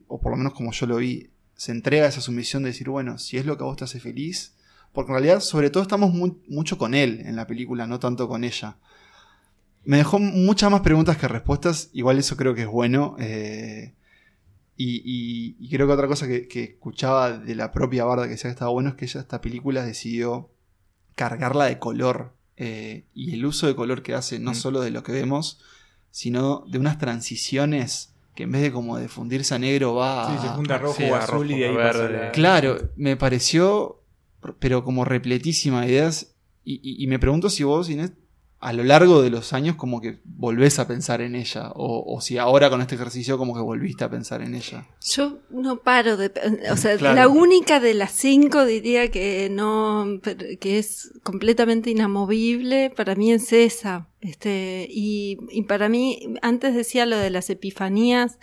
[0.08, 2.88] o por lo menos como yo lo vi, se entrega a esa sumisión de decir,
[2.88, 4.54] bueno, si es lo que a vos te hace feliz,
[4.92, 8.26] porque en realidad sobre todo estamos mu- mucho con él en la película, no tanto
[8.28, 8.76] con ella.
[9.84, 13.16] Me dejó muchas más preguntas que respuestas, igual eso creo que es bueno.
[13.18, 13.94] eh,
[14.76, 18.30] y, y- y creo que otra cosa que, que escuchaba de la propia Barda que
[18.30, 20.50] decía que estaba bueno es que ella esta película decidió
[21.14, 22.34] cargarla de color.
[22.58, 24.54] eh, y el uso de color que hace, no Mm.
[24.54, 25.58] solo de lo que vemos,
[26.10, 30.36] sino de unas transiciones que en vez de como de fundirse a negro va Sí,
[30.36, 32.26] a- se junta rojo sí, o a azul rojo, y de ahí pasa verde.
[32.26, 34.00] la- Claro, me pareció,
[34.60, 36.34] pero como repletísima de ideas.
[36.64, 38.12] Y, y- y me pregunto si vos, Inés,
[38.62, 41.72] a lo largo de los años, como que volvés a pensar en ella.
[41.74, 44.86] O, o si ahora con este ejercicio, como que volviste a pensar en ella.
[45.04, 46.30] Yo no paro de...
[46.70, 47.16] O sea, Claro.
[47.16, 50.20] la única de las cinco diría que no...
[50.60, 54.06] que es completamente inamovible, para mí es esa.
[54.20, 58.38] Este, y, y para mí, antes decía lo de las epifanías,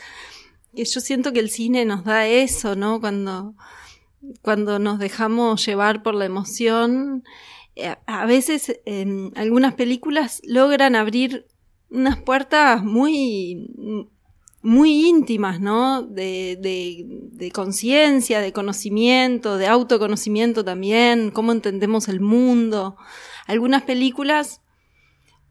[0.75, 2.99] que yo siento que el cine nos da eso, ¿no?
[2.99, 3.55] Cuando,
[4.41, 7.23] cuando nos dejamos llevar por la emoción,
[8.05, 11.47] a veces en algunas películas logran abrir
[11.89, 13.67] unas puertas muy
[14.61, 16.01] muy íntimas, ¿no?
[16.01, 22.97] De, de, de conciencia, de conocimiento, de autoconocimiento también, cómo entendemos el mundo.
[23.47, 24.58] Algunas películas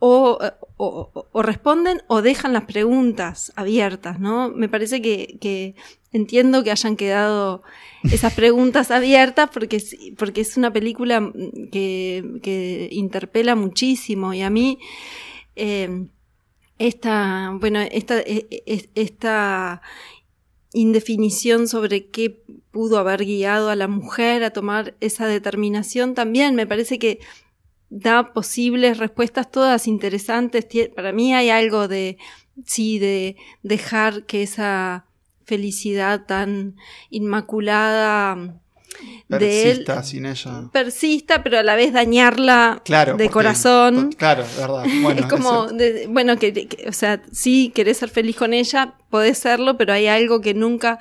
[0.01, 0.39] o,
[0.77, 4.49] o- o- responden o dejan las preguntas abiertas, ¿no?
[4.51, 5.75] Me parece que, que
[6.13, 7.63] entiendo que hayan quedado
[8.05, 11.33] esas preguntas abiertas porque, es- porque es una película mm,
[11.73, 14.79] que, que interpela muchísimo y a mí...
[15.57, 16.07] eh,
[16.81, 19.83] esta, bueno, esta, e- e- esta
[20.73, 26.67] indefinición sobre qué pudo haber guiado a la mujer a tomar esa determinación también me
[26.67, 27.19] parece que
[27.91, 30.67] da posibles respuestas todas interesantes.
[30.95, 32.19] Para mí hay algo de,
[32.67, 35.07] sí, de dejar que esa
[35.45, 36.77] felicidad tan
[37.11, 38.61] inmaculada
[39.29, 40.69] de él Persista sin ella.
[40.73, 43.13] persista, pero a la vez dañarla Claro.
[43.13, 44.11] de porque- corazón.
[44.13, 44.85] Claro, es verdad.
[45.03, 48.95] Bueno, es como, de- bueno, que, que- o sea, sí, querés ser feliz con ella,
[49.11, 50.99] podés serlo, pero hay algo que nunca,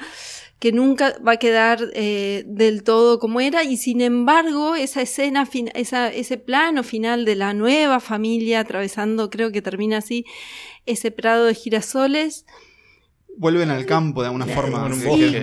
[0.59, 5.45] que nunca va a quedar eh, del todo como era, y sin embargo, esa escena,
[5.45, 10.25] fin- esa, ese plano final de la nueva familia atravesando, creo que termina así,
[10.85, 12.45] ese prado de girasoles,
[13.37, 14.83] vuelven al campo de alguna forma.
[14.85, 14.99] un
[15.31, 15.39] que-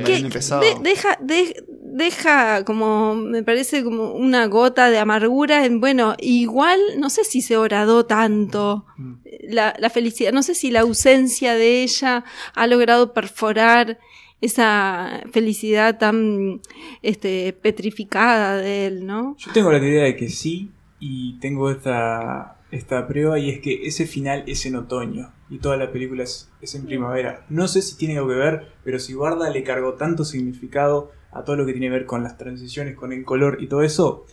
[0.61, 6.81] de- deja, de- deja como, me parece como una gota de amargura en, bueno, igual,
[6.98, 9.12] no sé si se horadó tanto Mm.
[9.50, 12.24] la, la felicidad, no sé si la ausencia de ella
[12.55, 14.00] ha logrado perforar
[14.40, 16.61] esa felicidad tan
[17.03, 19.37] este, petrificada de él, ¿no?
[19.38, 20.70] Yo tengo la teoría de que sí,
[21.01, 25.77] y tengo esta, esta prueba, y es que ese final es en otoño, y toda
[25.77, 27.44] la película es, es en primavera.
[27.49, 31.42] No sé si tiene algo que ver, pero si Barda le cargó tanto significado a
[31.44, 34.25] todo lo que tiene que ver con las transiciones, con el color y todo eso,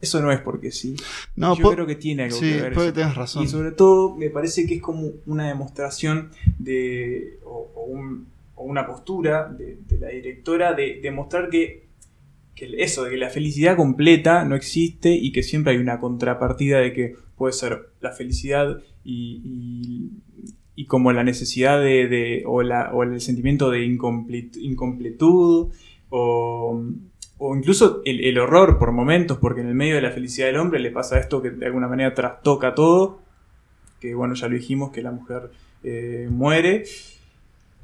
[0.00, 0.96] eso no es porque sí.
[1.36, 2.74] No, Yo creo que tiene algo sí, que ver.
[2.74, 3.44] puede tengas razón.
[3.44, 7.38] Y sobre todo me parece que es como una demostración de.
[7.44, 11.86] o, o un- o una postura de, la directora de demostrar que,
[12.56, 16.92] eso, de que la felicidad completa no existe y que siempre hay una contrapartida de
[16.92, 20.10] que puede ser la felicidad y,
[20.88, 22.42] como la necesidad de.
[22.46, 25.68] o, el sentimiento de incomplet- incompletud
[26.10, 26.82] o,
[27.54, 30.80] incluso el, el horror por momentos, porque en el medio de la felicidad del hombre
[30.80, 33.20] le pasa esto que de alguna manera trastoca todo,
[34.00, 35.50] que bueno, ya lo dijimos, que la mujer
[35.82, 36.84] eh, muere.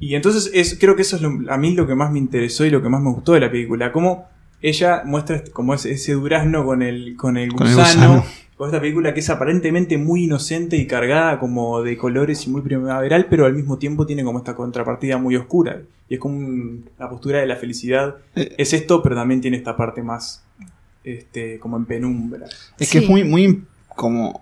[0.04, 2.64] Y entonces es, creo que eso es lo- a mí lo que más me interesó
[2.64, 4.26] y lo que más me gustó de la película, cómo
[4.60, 8.24] ella muestra este- como ese, ese durazno con el, con el Con el gusano,
[8.56, 12.62] con esta película que es aparentemente muy inocente y cargada como de colores y muy
[12.62, 15.80] primaveral, pero al mismo tiempo tiene como esta contrapartida muy oscura.
[16.08, 18.16] Y es como un- la postura de la felicidad.
[18.34, 18.54] Eh.
[18.58, 20.42] Es esto, pero también tiene esta parte más
[21.04, 22.46] este, como en penumbra.
[22.78, 23.62] Es que es muy, muy
[23.96, 24.41] como,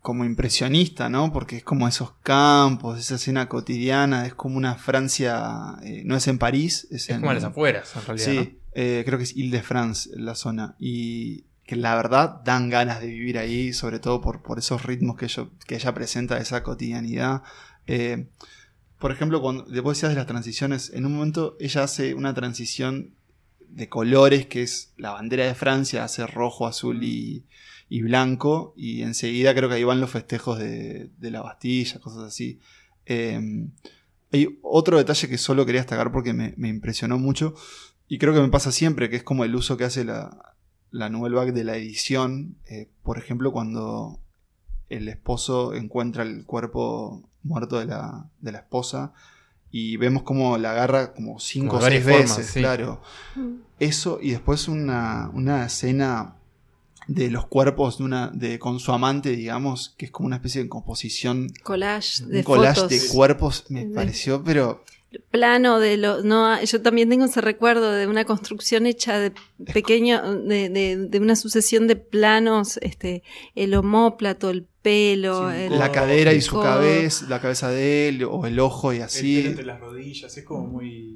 [0.00, 1.32] como impresionista, ¿no?
[1.32, 6.26] Porque es como esos campos, esa escena cotidiana, es como una Francia, eh, no es
[6.26, 7.16] en París, es, Es en...
[7.16, 8.26] como a las afueras, en realidad.
[8.26, 8.60] Sí, ¿no?
[8.74, 10.74] eh, creo que es Ile-de-France la zona.
[10.78, 15.16] Y que la verdad dan ganas de vivir ahí, sobre todo por, por esos ritmos
[15.16, 17.42] que, yo, que ella presenta, esa cotidianidad.
[17.86, 18.26] Eh,
[18.98, 23.14] por ejemplo, cuando después decías de las transiciones, en un momento ella hace una transición
[23.68, 27.44] de colores que es la bandera de Francia, hace rojo, azul y,
[27.90, 32.22] y blanco, y enseguida creo que ahí van los festejos de, de la Bastilla, cosas
[32.22, 32.60] así.
[33.04, 33.68] Eh,
[34.32, 37.54] hay otro detalle que solo quería destacar porque me, me impresionó mucho,
[38.08, 40.54] y creo que me pasa siempre, que es como el uso que hace la,
[40.90, 42.56] la Nouvelle Vague de la edición.
[42.68, 44.20] Eh, por ejemplo, cuando
[44.88, 49.12] el esposo encuentra el cuerpo muerto de la, de la esposa
[49.70, 52.58] y vemos como la agarra como cinco o seis veces, formas, sí.
[52.60, 53.02] claro.
[53.78, 56.36] Eso y después una, una escena
[57.12, 60.62] de los cuerpos de una de con su amante, digamos, que es como una especie
[60.62, 62.90] de composición, Collage de un collage fotos.
[63.02, 64.84] de cuerpos, me pareció, pero
[65.32, 69.32] plano de los no yo también tengo ese recuerdo de una construcción hecha de
[69.74, 73.24] pequeño de, de, de una sucesión de planos este
[73.56, 76.62] el homóplato el pelo Sí, el- la cadera y su codo.
[76.62, 79.46] cabeza, la cabeza de él, o el ojo y El pelo así.
[79.46, 81.09] entre las rodillas, es como muy.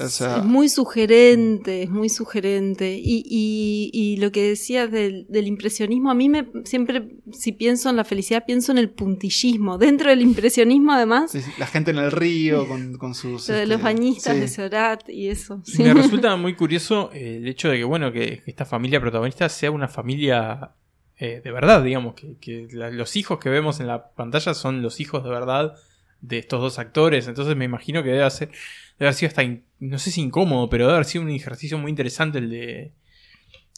[0.00, 2.94] O sea, es muy sugerente, es muy sugerente.
[3.02, 7.90] Y, y, y lo que decías del, del impresionismo, a mí me siempre, si pienso
[7.90, 9.76] en la felicidad, pienso en el puntillismo.
[9.78, 13.48] Dentro del impresionismo, además, sí, sí, la gente en el río con, con sus.
[13.48, 14.40] lo de este, los bañistas sí.
[14.40, 15.62] de Seurat y eso.
[15.64, 15.82] sí.
[15.82, 19.70] Me resulta muy curioso eh, el hecho de que, bueno, que esta familia protagonista sea
[19.72, 20.70] una familia
[21.18, 24.82] eh, de verdad, digamos, que, que la- los hijos que vemos en la pantalla son
[24.82, 25.74] los hijos de verdad
[26.20, 27.26] de estos dos actores.
[27.26, 28.50] Entonces me imagino que debe, ser,
[28.98, 31.78] debe haber sido hasta, in- no sé si incómodo, pero debe haber sido un ejercicio
[31.78, 32.92] muy interesante el de,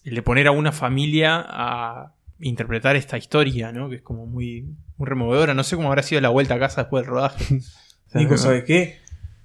[0.05, 3.89] el de poner a una familia a interpretar esta historia, ¿no?
[3.91, 5.53] Que es como muy, muy removedora.
[5.55, 7.45] No sé cómo habrá sido la vuelta a casa después del rodaje.
[8.15, 8.99] Nico, ¿sabes qué?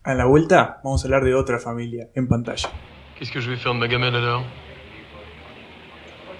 [0.04, 2.70] A la vuelta vamos a hablar de otra familia en pantalla.
[3.18, 4.44] Qu'est-ce que je vais faire de ma gamelle alors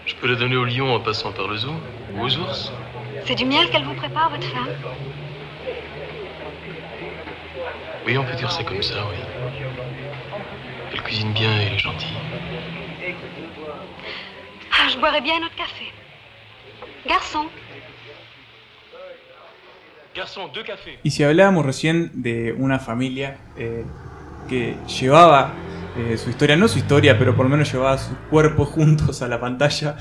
[0.06, 1.74] Je peux la donner au lion en passant par le zoo
[2.16, 2.72] Ou aux ours
[3.26, 4.70] C'est du miel qu'elle vous prépare, votre femme
[8.06, 9.18] Oui, on peut dire ça comme ça, oui.
[10.94, 12.18] Elle cuisine bien et elle est gentille.
[14.72, 15.86] Ah, je boirais bien un autre café.
[17.08, 17.46] Garçon,
[20.16, 23.84] Garçon, deux cafés Y si hablábamos recién de una familia eh,
[24.48, 25.54] que llevaba
[25.98, 29.28] eh, su historia, no su historia, pero por lo menos llevaba sus cuerpos juntos a
[29.28, 29.98] la pantalla,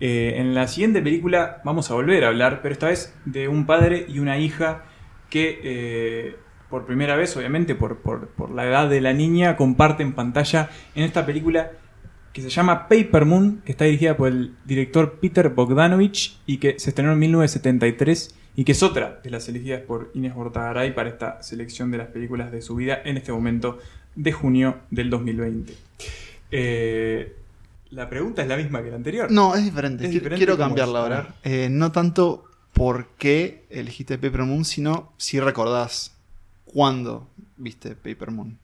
[0.00, 3.66] eh, en la siguiente película vamos a volver a hablar, pero esta vez de un
[3.66, 4.84] padre y una hija
[5.28, 6.36] que eh,
[6.70, 11.04] por primera vez, obviamente por, por- por la edad de la niña, comparten pantalla en
[11.04, 11.72] esta película
[12.32, 16.78] que se llama Paper Moon, que está dirigida por el director Peter Bogdanovich y que
[16.78, 21.08] se estrenó en 1973 y que es otra de las elegidas por Inés Bortagaray para
[21.08, 23.78] esta selección de las películas de su vida en este momento
[24.14, 25.74] de junio del 2020.
[26.50, 27.34] Eh,
[27.90, 29.30] la pregunta es la misma que la anterior.
[29.30, 30.04] No, es diferente.
[30.04, 31.34] Es Qui- diferente, Quiero ¿cómo cambiarla ahora.
[31.44, 36.14] Eh, no tanto por qué elegiste Paper Moon, sino si recordás
[36.72, 37.26] cuándo
[37.56, 38.58] viste Paper Moon.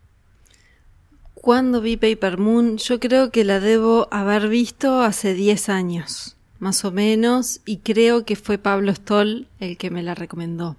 [1.35, 6.85] Cuando vi Paper Moon, yo creo que la debo haber visto hace 10 años, más
[6.85, 10.77] o menos, y creo que fue Pablo Stoll el que me la recomendó.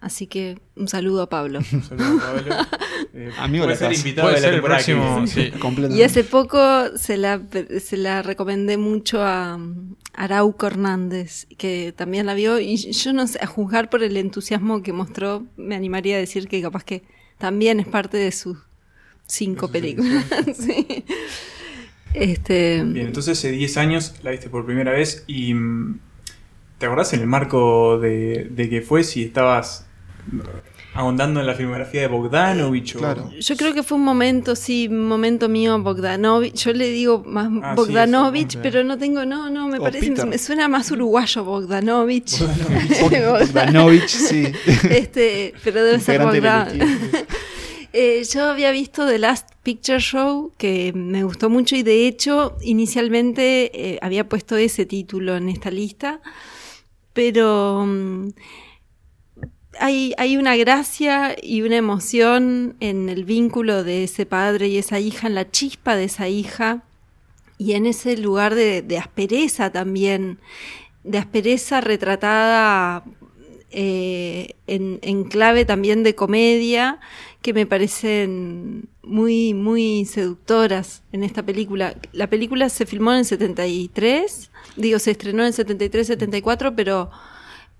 [0.00, 1.60] Así que un saludo a Pablo.
[1.72, 2.56] Un saludo, Pablo.
[3.14, 4.00] Eh, Amigo puede de ser casa.
[4.00, 5.52] invitado Puede de la ser el próximo, sí.
[5.98, 7.42] Y hace poco se la,
[7.78, 9.58] se la recomendé mucho a
[10.14, 14.82] Arauco Hernández, que también la vio, y yo no sé, a juzgar por el entusiasmo
[14.82, 17.02] que mostró, me animaría a decir que capaz que
[17.38, 18.58] también es parte de sus
[19.26, 20.24] cinco películas.
[20.54, 21.04] Sí.
[22.14, 25.98] Este, Bien, entonces hace 10 años la viste por primera vez y mm,
[26.76, 29.86] ¿te acordás en el marco de, de que fue si estabas
[30.94, 32.96] ahondando en la filmografía de Bogdanovich?
[32.96, 33.30] o- Claro.
[33.38, 36.54] Yo creo que fue un momento, sí, un momento mío Bogdanovich.
[36.64, 40.26] Yo le digo más Ah, Bogdanovich, pero no tengo, no, no, me O parece, Peter.
[40.26, 42.38] me suena más uruguayo Bogdanovich.
[43.00, 44.44] Bogdanovich, sí.
[44.90, 47.00] este, pero debe ser Integrante del Bogdan.
[47.02, 47.18] equipo.
[47.94, 52.56] Eh, yo había visto The Last Picture Show, que me gustó mucho y de hecho
[52.62, 56.22] inicialmente eh, había puesto ese título en esta lista,
[57.12, 58.28] pero mm,
[59.78, 65.00] hay, hay una gracia y una emoción en el vínculo de ese padre y esa
[65.00, 66.84] hija, en la chispa de esa hija
[67.58, 70.38] y en ese lugar de, aspereza también,
[71.04, 73.04] de aspereza retratada
[73.70, 77.00] eh, en, en clave también de comedia
[77.42, 81.96] que me parecen muy, muy seductoras en esta película.
[82.12, 87.10] La película se filmó en el 73, digo, se estrenó en el 73-74, pero,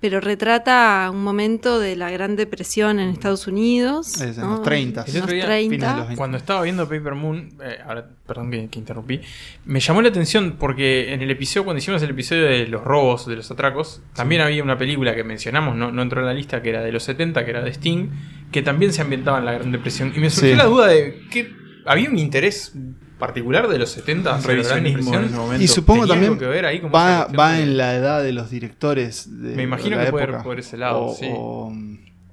[0.03, 4.21] pero retrata un momento de la Gran Depresión en Estados Unidos.
[4.21, 4.51] Es en ¿no?
[4.57, 5.05] los 30.
[5.07, 5.71] En El otro los día, 30.
[5.71, 6.17] fines de los 20.
[6.17, 9.21] Cuando estaba viendo Paper Moon, eh, ahora, perdón que, que interrumpí,
[9.65, 13.27] me llamó la atención porque en el episodio, cuando hicimos el episodio de los robos,
[13.27, 16.61] de los atracos, también había una película que mencionamos, no, no entró en la lista,
[16.61, 18.09] que era de los 70, que era de Sting,
[18.51, 20.13] que también se ambientaba en la Gran Depresión.
[20.17, 20.57] Y me surgió Sí.
[20.59, 21.53] la duda de que
[21.87, 22.73] había un interés
[23.27, 25.65] particular de los 70 Un sobre la Gran revisionismo en ese momento.
[25.65, 28.33] Y supongo ¿Tenía también que ver ahí como va, va de- en la edad de
[28.33, 31.27] los directores de Me imagino la que puede ir por ese lado, O- sí.
[31.33, 31.73] o,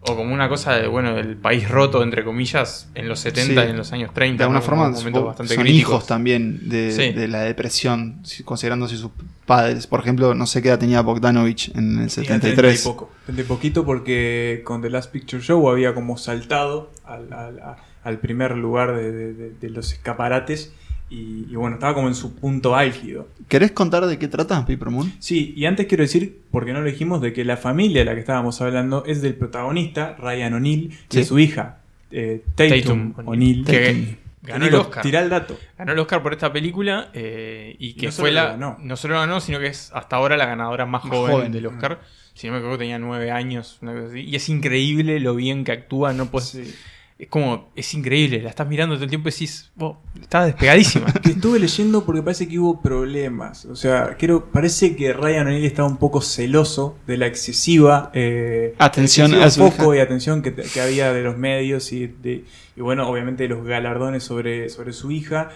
[0.02, 3.68] O como una cosa de, bueno, del país roto, entre comillas, en los 70 Sí.
[3.68, 4.38] y en los años 30.
[4.38, 4.66] de alguna ¿no?
[4.66, 5.92] forma momentos son bastante son críticos.
[5.92, 7.12] hijos también de, Sí.
[7.12, 9.12] de la depresión, si- considerándose sus
[9.46, 9.88] padres.
[9.88, 12.82] Por ejemplo, no sé qué edad tenía Bogdanovich en el Tenía 30 y 73.
[12.84, 13.12] poco.
[13.26, 17.78] 30 y poquito porque con The Last Picture Show había como saltado al, al- a-
[18.04, 20.74] al primer lugar de, de- de- de los escaparates.
[21.12, 23.28] Y, y bueno, estaba como en su punto álgido.
[23.48, 25.12] ¿Querés contar de qué trata Paper Moon?
[25.18, 28.14] Sí, y antes quiero decir, porque no lo dijimos, de que la familia de la
[28.14, 31.24] que estábamos hablando es del protagonista, Ryan O'Neill, y Sí.
[31.24, 31.80] su hija,
[32.12, 33.66] eh, Tatum, Tatum O'Neill.
[33.66, 35.02] Que ganó el Oscar.
[35.02, 35.58] Tirá el dato.
[35.80, 38.46] Ganó el Oscar por esta película eh, y que No fue la.
[38.52, 38.78] ganó.
[38.80, 41.52] No solo lo ganó, sino que es hasta ahora la ganadora más, Más joven, joven.
[41.52, 42.02] del Oscar.
[42.36, 43.80] Si no me equivoco, tenía nueve años.
[43.82, 44.20] una cosa así.
[44.22, 46.14] Y es increíble lo bien que actúa.
[46.14, 46.76] No puedes, Sí.
[47.20, 47.70] Es como.
[47.76, 48.42] Es increíble.
[48.42, 49.72] La estás mirando todo el tiempo y decís.
[49.78, 51.06] "Oh, está despegadísima.
[51.22, 53.66] Que estuve leyendo porque parece que hubo problemas.
[53.66, 58.74] O sea, creo, parece que Ryan O'Neill estaba un poco celoso de la excesiva eh,
[58.80, 59.98] Atención a su foco hija.
[59.98, 62.46] y atención que, que había de los medios y, de,
[62.78, 65.50] y bueno, obviamente de los galardones sobre, sobre su hija.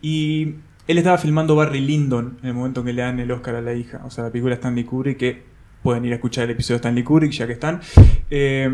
[0.00, 0.54] Y
[0.86, 3.60] él estaba filmando Barry Lyndon en el momento en que le dan el Oscar a
[3.60, 4.02] la hija.
[4.06, 5.42] O sea, la película Stanley Kubrick, que
[5.82, 7.80] pueden ir a escuchar el episodio de Stanley Kubrick ya que están.
[8.30, 8.70] Eh,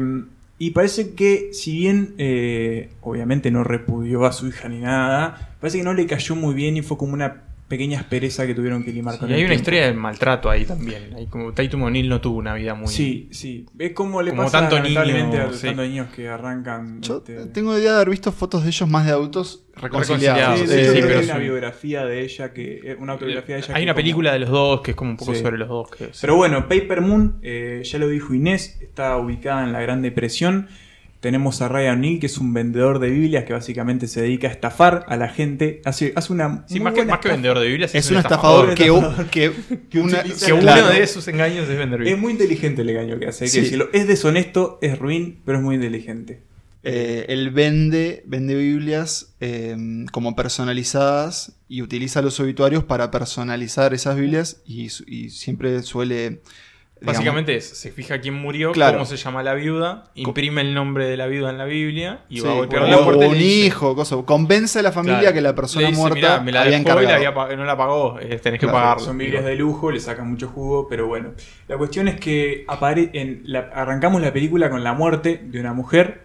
[0.59, 5.79] y parece que, si bien eh, obviamente no repudió a su hija ni nada, parece
[5.79, 8.93] que no le cayó muy bien y fue como una pequeña aspereza que tuvieron que
[8.93, 9.61] limar con y el hay una tiempo.
[9.63, 11.15] historia de maltrato ahí también.
[11.17, 12.89] Hay como Tatum O'Neill no tuvo una vida muy.
[12.89, 13.67] Sí, sí.
[13.79, 15.67] Es como le Como pasa tanto lamentablemente niño, a los sí.
[15.69, 17.01] tantos niños que arrancan.
[17.03, 20.59] Yo este, tengo idea de haber visto fotos de ellos más de adultos reconciliados.
[20.59, 22.81] Reconciliados, Sí, sí, sí, pero hay una un- biografía de ella que.
[22.85, 24.97] eh, Una autobiografía de ella Hay que una como- película de los dos que es
[24.97, 25.41] como un poco Sí.
[25.43, 25.91] sobre los dos.
[25.91, 30.03] Que, Pero bueno, Paper Moon, eh, ya lo dijo Inés, está ubicada en la Gran
[30.03, 30.69] Depresión.
[31.25, 34.51] Tenemos a Ryan O'Neill, que es un vendedor de Biblias que básicamente se dedica a
[34.51, 35.81] estafar a la gente.
[35.87, 36.67] Hace, hace una.
[36.69, 39.27] Sí, muy más que, más que vendedor de Biblias, es un estafador que, estafador.
[39.31, 39.51] que,
[39.89, 40.89] Que una- utiliza- Que uno claro.
[40.91, 42.19] de sus engaños es vender Es Biblias.
[42.21, 43.45] muy inteligente el engaño que hace.
[43.45, 43.61] hay que Sí.
[43.63, 43.89] decirlo.
[43.95, 46.43] Es deshonesto, es ruin, pero es muy inteligente.
[46.83, 49.75] Eh, él vende, vende Biblias eh,
[50.13, 54.91] como personalizadas y utiliza los obituarios para personalizar esas Biblias y
[55.31, 56.43] siempre suele...
[57.01, 58.95] digamos, Básicamente es, se fija quién murió, Claro.
[58.99, 62.37] cómo se llama la viuda, imprime el nombre de la viuda en la Biblia y
[62.39, 65.19] sí, va a golpear o, la puerta o un hijo, cosa, convence a la familia
[65.21, 65.35] Claro.
[65.35, 67.17] que la persona dice, muerta "Mirá, me la había dejó y la encargado.
[67.17, 69.05] había pa- no la pagó, eh, tenés que Claro, pagarla.
[69.05, 71.33] Son Biblias de lujo, le sacan mucho jugo, pero bueno.
[71.69, 75.75] La cuestión es que apare en la- arrancamos la película con la muerte de una
[75.75, 76.23] mujer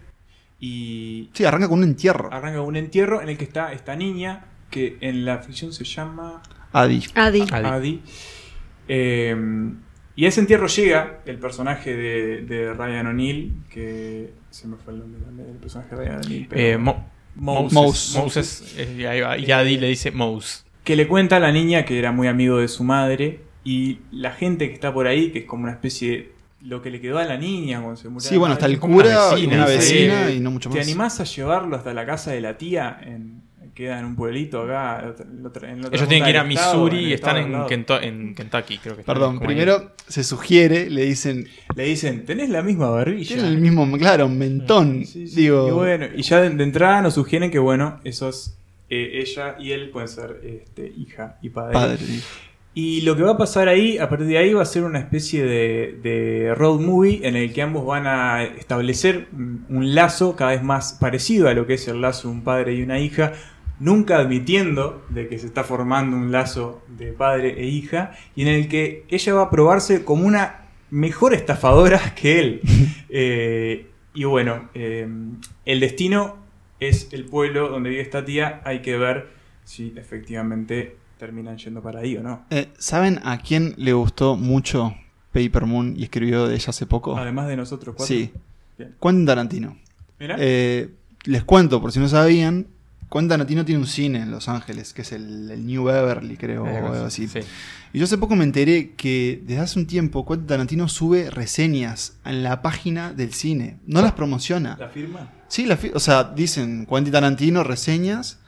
[0.60, 2.32] y Sí, arranca con un entierro.
[2.32, 6.42] arranca un entierro en el que está esta niña que en la ficción se llama
[6.72, 7.02] Adi.
[7.14, 7.42] Adi.
[7.50, 7.66] Adi.
[7.66, 8.02] Adi.
[8.88, 9.36] Eh,
[10.16, 14.92] y a ese entierro llega el personaje de, de Ryan O'Neill, que se me fue
[14.94, 16.46] el nombre también del personaje de Ryan O'Neill.
[16.48, 17.72] pero- Eh, Mo- Moses.
[17.72, 18.16] Moses.
[18.16, 20.64] Moses, eh, y ahí va, y Adi le dice Mose.
[20.84, 24.32] que le cuenta a la niña que era muy amigo de su madre y la
[24.32, 27.18] gente que está por ahí, que es como una especie de lo que le quedó
[27.18, 28.28] a la niña cuando se murió.
[28.28, 30.78] Sí, bueno, está madre, el como una cura, vecina, una vecina y no mucho ¿Te
[30.78, 30.86] más.
[30.86, 32.98] animás a llevarlo hasta la casa de la tía?
[33.02, 33.42] En,
[33.80, 35.14] queda en un pueblito acá.
[35.62, 39.00] en la Ellos tienen que ir a estado, Missouri y están en, Kentucky, creo que
[39.00, 39.46] están Perdón, ahí.
[39.46, 43.34] primero se sugiere, le dicen, Le dicen, tenés la misma barbilla.
[43.34, 45.04] tiene el mismo, claro, mentón.
[45.04, 45.36] Sí, sí.
[45.36, 48.56] Digo, Y bueno, y ya de, de entrada nos sugieren que, bueno, esos,
[48.88, 51.72] eh, ella y él pueden ser este, hija y padre.
[51.72, 51.98] padre.
[52.72, 55.00] Y lo que va a pasar ahí, a partir de ahí, va a ser una
[55.00, 60.36] especie de, de road movie en el que ambos van a establecer un, un lazo
[60.36, 63.00] cada vez más parecido a lo que es el lazo de un padre y una
[63.00, 63.32] hija,
[63.80, 68.48] nunca admitiendo de que se está formando un lazo de padre e hija, y en
[68.48, 72.60] el que ella va a probarse como una mejor estafadora que él.
[73.12, 75.08] Eh, y bueno, eh,
[75.64, 76.36] el destino
[76.78, 79.30] es el pueblo donde vive esta tía, hay que ver
[79.64, 82.44] si efectivamente terminan yendo para ahí o no.
[82.50, 84.94] Eh, ¿Saben a quién le gustó mucho
[85.32, 87.16] Paper Moon y escribió de ella hace poco?
[87.16, 88.14] Además de nosotros cuatro.
[88.14, 88.30] Sí,
[88.78, 88.94] Bien.
[89.02, 89.76] Quentin Tarantino.
[90.20, 92.68] Les cuento, por si no sabían,
[93.10, 96.66] Quentin Tarantino tiene un cine en Los Ángeles, que es el, el New Beverly, creo,
[96.66, 97.26] Eh, o algo así.
[97.28, 97.40] sí.
[97.92, 102.16] Y yo hace poco me enteré que desde hace un tiempo Quentin Tarantino sube reseñas
[102.24, 103.78] en la página del cine.
[103.86, 104.76] No las promociona.
[104.78, 105.28] ¿La firma?
[105.48, 108.38] Sí, la fi- o sea, dicen Quentin Tarantino, reseñas,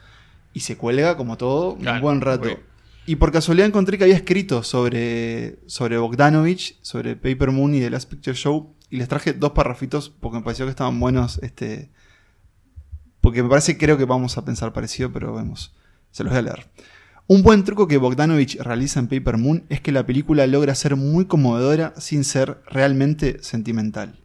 [0.53, 2.47] y se cuelga como todo Claro, un buen rato.
[3.05, 7.89] Y por casualidad encontré que había escrito sobre, sobre Bogdanovich, sobre Paper Moon y The
[7.89, 11.89] Last Picture Show, y les traje dos parrafitos porque me pareció que estaban buenos, este,
[13.23, 15.73] porque me parece, creo que vamos a pensar parecido, pero vemos.
[16.11, 16.67] Se los voy a leer.
[17.25, 20.97] Un buen truco que Bogdanovich realiza en Paper Moon es que la película logra ser
[20.97, 24.19] muy conmovedora sin ser realmente sentimental.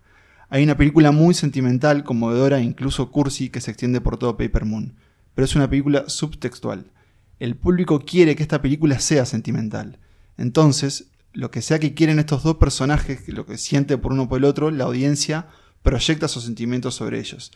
[0.48, 4.96] Hay una película muy sentimental, conmovedora incluso cursi que se extiende por todo Paper Moon,
[5.36, 6.90] pero es una película subtextual.
[7.38, 10.00] El público quiere que esta película sea sentimental.
[10.36, 14.38] Entonces, lo que sea que quieren estos dos personajes, lo que siente por uno por
[14.38, 15.46] el otro, la audiencia
[15.84, 17.52] proyecta sus sentimientos sobre ellos.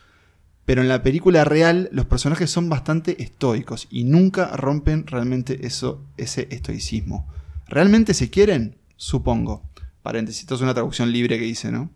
[0.64, 6.04] Pero en la película real los personajes son bastante estoicos y nunca rompen realmente eso,
[6.16, 7.28] ese estoicismo.
[7.66, 8.76] ¿Realmente se quieren?
[8.96, 9.62] Supongo.
[10.02, 11.90] Paréntesis, esto es una traducción libre que dice, ¿no?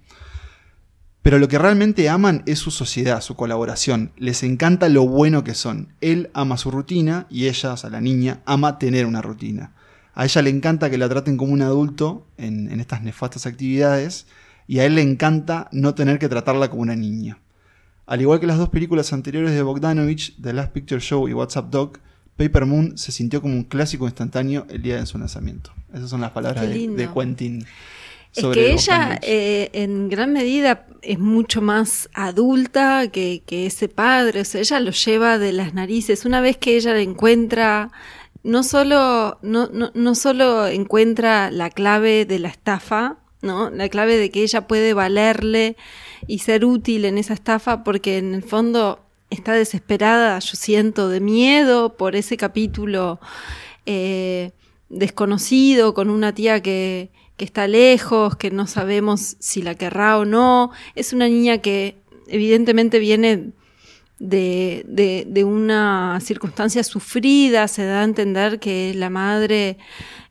[1.23, 4.13] Pero lo que realmente aman es su sociedad, su colaboración.
[4.17, 5.93] Les encanta lo bueno que son.
[6.01, 9.73] Él ama su rutina y ella, o sea, la niña, ama tener una rutina.
[10.15, 14.27] A ella le encanta que la traten como un adulto en estas nefastas actividades
[14.67, 17.39] y a él le encanta no tener que tratarla como una niña.
[18.07, 21.57] Al igual que las dos películas anteriores de Bogdanovich, The Last Picture Show y What's
[21.57, 21.99] Up Dog,
[22.37, 25.73] Paper Moon se sintió como un clásico instantáneo el día de su lanzamiento.
[25.93, 27.67] Esas son las palabras de, Quentin.
[28.33, 33.89] Es sobre que ella eh, en gran medida es mucho más adulta que, que ese
[33.89, 36.25] padre, o sea, ella lo lleva de las narices.
[36.25, 37.91] Una vez que ella le encuentra,
[38.45, 43.71] no solo, no, no, no solo encuentra la clave de la estafa, ¿no?
[43.71, 45.77] La clave de que ella puede valerle
[46.27, 49.01] y ser útil en esa estafa, porque en el fondo
[49.31, 53.21] está desesperada, yo siento, de miedo por ese capítulo
[53.87, 54.53] eh,
[54.89, 60.25] desconocido con una tía que, que está lejos, que no sabemos si la querrá o
[60.25, 60.71] no.
[60.95, 61.97] Es una niña que
[62.29, 63.53] evidentemente viene
[64.19, 69.79] de, de, de una circunstancia sufrida, se da a entender que la madre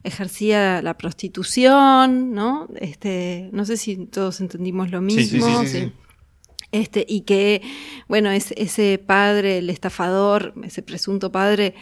[0.03, 2.67] ejercía la prostitución, ¿no?
[2.75, 5.61] Este, no sé si todos entendimos lo mismo.
[5.61, 5.91] sí, sí, sí.
[6.71, 7.61] Este, y que,
[8.09, 11.73] bueno, es, ese padre, el estafador, ese presunto padre,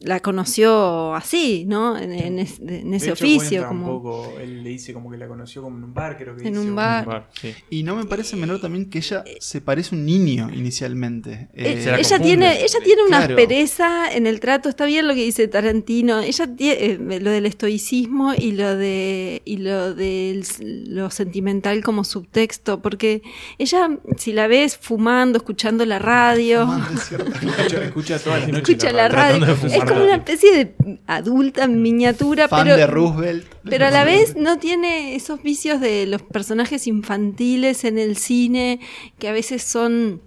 [0.00, 1.98] la conoció así, ¿no?
[1.98, 4.92] En, en es- en ese De hecho, oficio, cuenta un como poco, él le dice
[4.92, 7.28] como que la conoció como en un bar, creo que En dice, un bar.
[7.40, 7.52] Sí.
[7.70, 11.48] Y no me parece menor también que ella se parece un niño inicialmente.
[11.54, 12.24] Eh, la ella confunde.
[12.24, 13.34] tiene, ella tiene una Claro.
[13.34, 18.34] aspereza en el trato, está bien lo que dice Tarantino, ella tiene lo del estoicismo
[18.34, 20.44] y lo de y lo del
[20.86, 23.22] lo sentimental como subtexto, porque
[23.58, 27.30] ella si la ves fumando, escuchando la radio, Fumando, es cierto.
[27.48, 29.56] Escucha, escucha todas las noches escucha la Tratando radio,
[29.88, 33.46] como una especie de adulta en miniatura, Fan pero de Roosevelt.
[33.64, 38.80] pero a la vez no tiene esos vicios de los personajes infantiles en el cine
[39.18, 40.22] que a veces son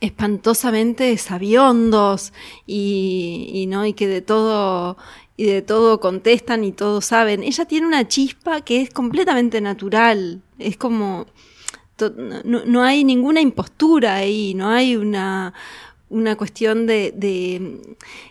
[0.00, 2.32] espantosamente sabiondos
[2.66, 4.96] y, y no y que de todo
[5.36, 7.44] y de todo contestan y todo saben.
[7.44, 10.42] Ella tiene una chispa que es completamente natural.
[10.58, 11.26] Es como
[12.44, 15.54] no, no hay ninguna impostura ahí, no hay una
[16.10, 17.80] una cuestión de, de,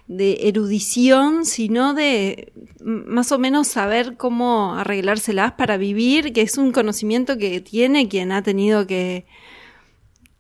[0.07, 2.51] de erudición, sino de
[2.83, 8.31] más o menos saber cómo arreglárselas para vivir, que es un conocimiento que tiene quien
[8.31, 9.25] ha tenido que,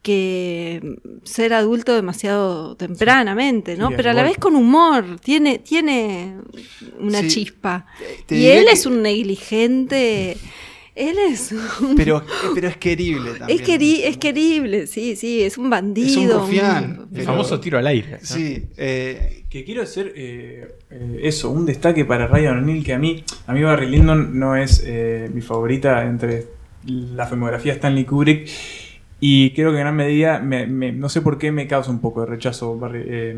[0.01, 3.89] que ser adulto demasiado tempranamente, ¿no?
[3.91, 6.35] Pero a la vez con humor, tiene, tiene
[6.99, 7.27] una Sí.
[7.27, 7.85] chispa.
[8.29, 10.37] Y él que- es un negligente,
[10.97, 12.23] él es un Pero,
[12.55, 13.59] pero es querible también.
[13.61, 16.07] es, queri- es querible, sí, sí, es un bandido.
[16.07, 17.07] Es un rufián.
[17.11, 18.11] un- El famoso tiro al aire.
[18.11, 18.17] ¿no?
[18.21, 22.99] Sí, eh, Que quiero hacer eh, eh, eso, un destaque para Ryan O'Neill, que a
[22.99, 26.47] mí, a mí Barry Lyndon no es eh, mi favorita entre
[26.85, 28.49] la filmografía de Stanley Kubrick.
[29.19, 31.99] Y creo que en gran medida, me- me- no sé por qué me causa un
[32.01, 33.37] poco de rechazo Barry, eh,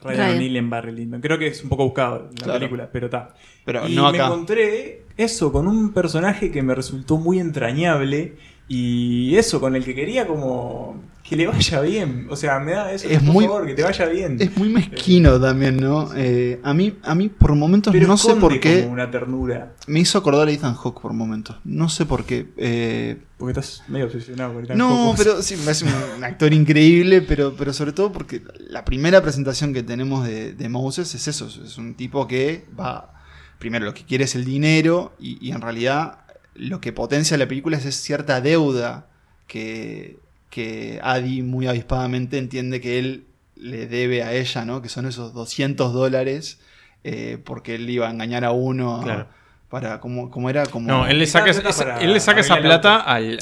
[0.00, 0.30] Ryan.
[0.36, 1.20] O'Neill en Barry Lyndon.
[1.20, 2.58] Creo que es un poco buscado la Claro.
[2.60, 3.34] película, pero está.
[3.64, 8.36] pero y no me encontré eso con un personaje que me resultó muy entrañable
[8.68, 10.96] y eso con el que quería como
[11.28, 12.26] que le vaya bien.
[12.30, 14.36] O sea, me da eso, Es por muy- favor, que te vaya bien.
[14.40, 16.08] Es muy mezquino también, ¿no?
[16.16, 19.74] Eh, a, mí, a mí por momentos Pero no sé por qué como una ternura.
[19.86, 21.56] me hizo acordar a Ethan Hawke por momentos.
[21.64, 22.46] No sé por qué.
[22.56, 27.20] Eh, Porque estás medio obsesionado con Ethan no, pero sí, me un, un actor increíble,
[27.22, 31.46] pero, pero sobre todo porque la primera presentación que tenemos de, de Moses es eso.
[31.46, 33.14] Es un tipo que va.
[33.58, 36.20] Primero, lo que quiere es el dinero y, y en realidad
[36.54, 39.06] lo que potencia la película es, es cierta deuda
[39.46, 40.18] que,
[40.50, 44.82] que Adi muy avispadamente entiende que él le debe a ella, ¿no?
[44.82, 46.60] Que son esos 200 dólares
[47.04, 49.28] eh, porque él iba a engañar a uno Claro.
[49.68, 50.86] para, como, como era como...
[50.88, 53.38] No, él le saca, esa, él le saca esa plata al,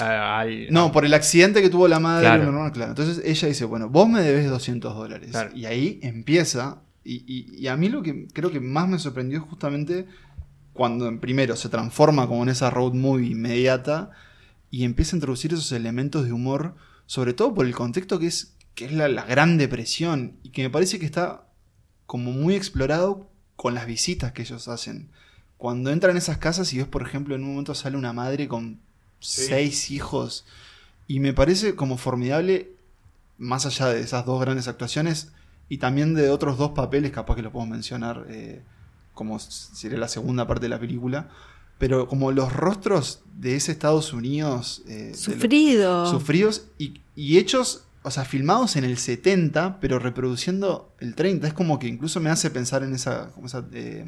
[0.70, 2.72] No, por el accidente que tuvo la madre Claro.
[2.72, 2.90] claro.
[2.90, 5.30] Entonces ella dice, bueno, vos me debes 200 dólares.
[5.30, 5.50] Claro.
[5.54, 6.82] Y ahí empieza.
[7.08, 10.06] Y, y- y a mí lo que creo que más me sorprendió es justamente
[10.72, 14.10] cuando primero se transforma como en esa road movie inmediata
[14.70, 16.74] y empieza a introducir esos elementos de humor,
[17.06, 20.62] sobre todo por el contexto que es, que es la, la Gran Depresión y que
[20.64, 21.46] me parece que está
[22.06, 25.08] como muy explorado con las visitas que ellos hacen.
[25.58, 28.48] Cuando entran a esas casas y ves, por ejemplo, en un momento sale una madre
[28.48, 28.80] con
[29.20, 29.44] Sí.
[29.46, 30.44] seis hijos
[31.08, 32.72] y me parece como formidable,
[33.38, 35.32] más allá de esas dos grandes actuaciones
[35.68, 38.62] y también de otros dos papeles, capaz que lo puedo mencionar eh,
[39.14, 41.28] como sería la segunda parte de la película,
[41.78, 46.10] pero como los rostros de ese Estados Unidos eh, de lo- Sufrido.
[46.10, 51.48] sufridos y, y hechos, o sea, filmados en el 70, pero reproduciendo el 30.
[51.48, 54.04] Es como que incluso me hace pensar en esa, como esa, eh,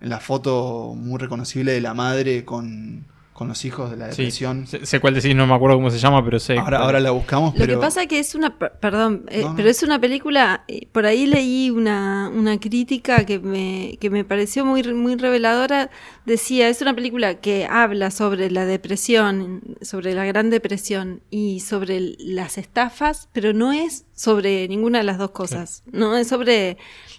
[0.00, 3.04] en la foto muy reconocible de la madre con,
[3.38, 4.66] con los hijos de la Sí, depresión.
[4.66, 6.58] sé, sé cuál decís, no me acuerdo cómo se llama, pero sé.
[6.58, 7.74] Ahora, ahora la buscamos, Lo pero...
[7.74, 9.56] que pasa que es una, per- perdón, eh, No, no.
[9.56, 14.24] pero es una película, eh, por ahí leí una, una crítica que me, que me
[14.24, 15.88] pareció muy, muy reveladora,
[16.26, 22.16] decía, es una película que habla sobre la depresión, sobre la gran depresión y sobre
[22.18, 26.76] las estafas, pero no es sobre ninguna de las dos cosas, no es sobre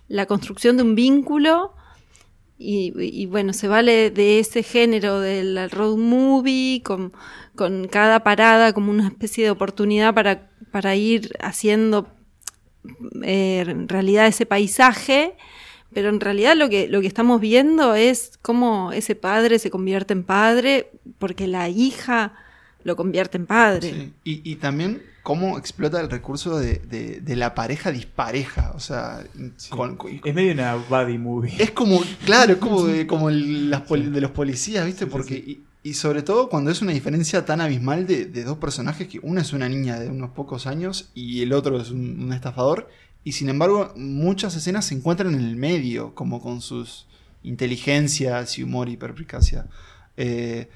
[0.09, 1.73] la construcción de un vínculo
[2.61, 7.13] y, y bueno, se vale de ese género del road movie, con,
[7.55, 12.09] con cada parada como una especie de oportunidad para, para ir haciendo
[13.23, 15.37] eh, en realidad ese paisaje,
[15.93, 20.11] pero en realidad lo que, lo que estamos viendo es cómo ese padre se convierte
[20.11, 22.33] en padre, porque la hija
[22.83, 24.11] lo convierte en padre.
[24.23, 24.41] Sí.
[24.43, 28.71] Y también cómo explota el recurso de, de- de la pareja dispareja.
[28.75, 29.23] O sea,
[29.69, 31.53] con- con- Es medio una buddy movie.
[31.61, 35.05] es como, claro, es como, de, como el- las poli- de los policías, ¿viste?
[35.05, 39.07] Porque, y, y sobre todo cuando es una diferencia tan abismal de, de dos personajes,
[39.07, 42.33] que una es una niña de unos pocos años y el otro es un, un
[42.33, 42.89] estafador.
[43.23, 47.05] Y sin embargo, muchas escenas se encuentran en el medio, como con sus
[47.43, 49.67] inteligencias y humor y perspicacia.
[50.17, 50.69] Eh,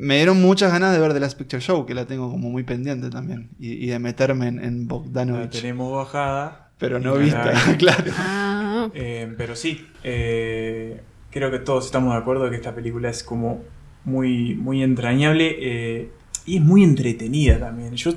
[0.00, 2.62] me dieron muchas ganas de ver The Last Picture Show, que la tengo como muy
[2.64, 5.50] pendiente también, y, y de meterme en, en La Bogdanovich.
[5.60, 6.70] tenemos bajada.
[6.78, 8.10] Pero no vista, la- claro.
[8.16, 13.22] Ah, Eh, pero sí, eh, creo que todos estamos de acuerdo que esta película es
[13.22, 13.62] como
[14.04, 16.10] muy, muy entrañable eh,
[16.46, 17.94] y es muy entretenida también.
[17.96, 18.12] Yo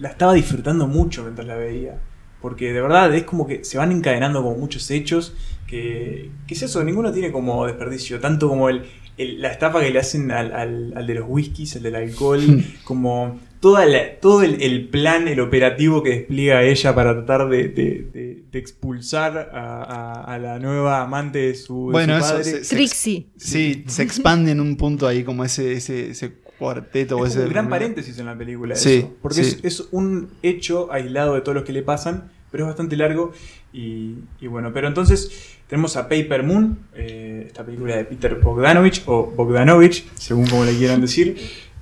[0.00, 1.98] la estaba disfrutando mucho mientras la veía.
[2.42, 5.34] Porque de verdad es como que se van encadenando como muchos hechos
[5.66, 8.84] que, que es eso, ninguno tiene como desperdicio, tanto como el,
[9.18, 12.40] el- la estafa que le hacen al, al- al de los whiskies, el del alcohol,
[12.84, 17.68] como toda la- todo el, el plan, el operativo que despliega ella para tratar de,
[17.68, 22.24] de- de- de expulsar a, a- a la nueva amante de su, de Bueno, su
[22.24, 22.64] eso padre.
[22.64, 23.26] se- Trixie.
[23.36, 27.44] Sí, se expande en un punto ahí como ese, ese, ese cuarteto o Es ese
[27.44, 28.74] un gran paréntesis en la película.
[28.76, 29.58] Sí, eso, porque sí.
[29.62, 33.32] es, es un hecho aislado de todos los que le pasan, pero es bastante largo.
[33.72, 39.02] Y, y bueno, pero entonces tenemos a Paper Moon, eh, esta película de Peter Bogdanovich,
[39.06, 41.36] o Bogdanovich, según como le quieran decir,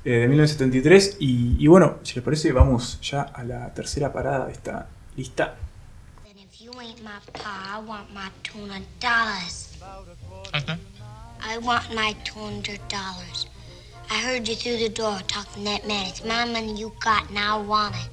[0.05, 1.17] eh, de 1973.
[1.21, 5.57] Y, y bueno, si les parece, vamos ya a la tercera parada de esta lista.
[6.25, 9.79] Then if you ain't my pa, I want my two hundred dollars.
[11.41, 13.47] I want my two hundred dollars.
[14.11, 16.07] I heard you through the door talking to that man.
[16.07, 18.09] It's my money you got, and I want it.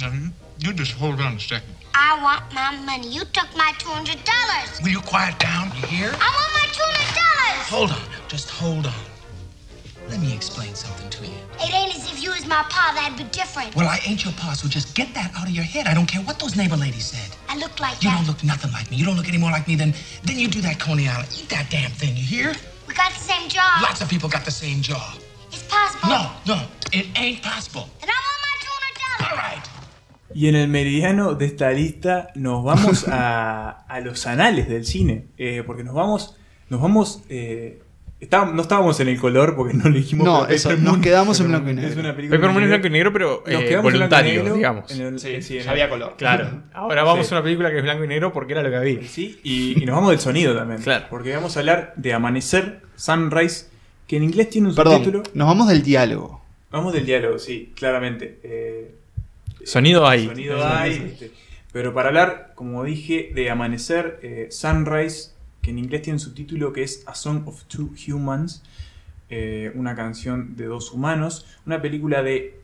[0.00, 1.74] Now, you, you just hold on a second.
[1.94, 3.08] I want my money.
[3.08, 4.80] You took my two hundred dollars.
[4.82, 5.68] Will you quiet down?
[5.76, 6.08] You hear?
[6.08, 7.68] I want my two hundred dollars.
[7.68, 8.92] Hold on just hold on.
[10.08, 11.38] Let me explain something to you.
[11.60, 12.92] It ain't as if you was my pa.
[12.96, 13.74] That'd be different.
[13.76, 15.86] Well, I ain't your pa, so just get that out of your head.
[15.86, 17.30] I don't care what those neighbor ladies said.
[17.48, 18.16] I look like You that.
[18.18, 18.96] don't look nothing like me.
[18.96, 21.28] You don't look any more like me than than you do that Coney Island.
[21.40, 22.54] Eat that damn thing, you hear?
[22.88, 23.80] We got the same job.
[23.82, 25.16] Lots of people got the same jaw.
[25.52, 26.08] It's possible.
[26.10, 27.88] No, no, it ain't possible.
[28.02, 29.38] And I want my two hundred All dollars.
[29.46, 29.83] right.
[30.34, 35.26] Y en el meridiano de esta lista nos vamos a, a los anales del cine.
[35.38, 36.36] eh, porque nos vamos.
[36.70, 37.22] Nos vamos.
[37.28, 37.80] eh,
[38.20, 40.24] está- no estábamos en el color porque no le dijimos.
[40.24, 41.90] No, eso, Paper nos Moon- quedamos en blanco y Moon negro.
[41.92, 43.86] Es una película Paper Moon es blanco y negro, pero Nos eh, quedamos en blanco
[43.86, 44.90] y voluntario, negro digamos.
[44.90, 46.14] en el- Sí, sí, en ya el- había color.
[46.16, 46.62] Claro.
[46.74, 47.34] Ahora vamos Sí.
[47.34, 49.02] a una película que es blanco y negro porque era lo que había.
[49.06, 50.80] Sí, y, y nos vamos del sonido también.
[50.82, 51.06] Claro.
[51.10, 53.66] Porque vamos a hablar de Amanecer, Sunrise,
[54.08, 55.22] que en inglés tiene un subtítulo.
[55.34, 56.42] Nos vamos del diálogo.
[56.70, 58.40] Vamos del diálogo, sí, claramente.
[58.42, 58.94] Eh,
[59.66, 60.26] Sonido hay.
[60.26, 60.92] Sonido hay.
[61.12, 61.30] este,
[61.72, 65.30] Pero para hablar, como dije, de Amanecer, eh, Sunrise,
[65.62, 68.62] que en inglés tiene un subtítulo que es A Song of Two Humans,
[69.30, 72.60] eh, una canción de dos humanos, una película de.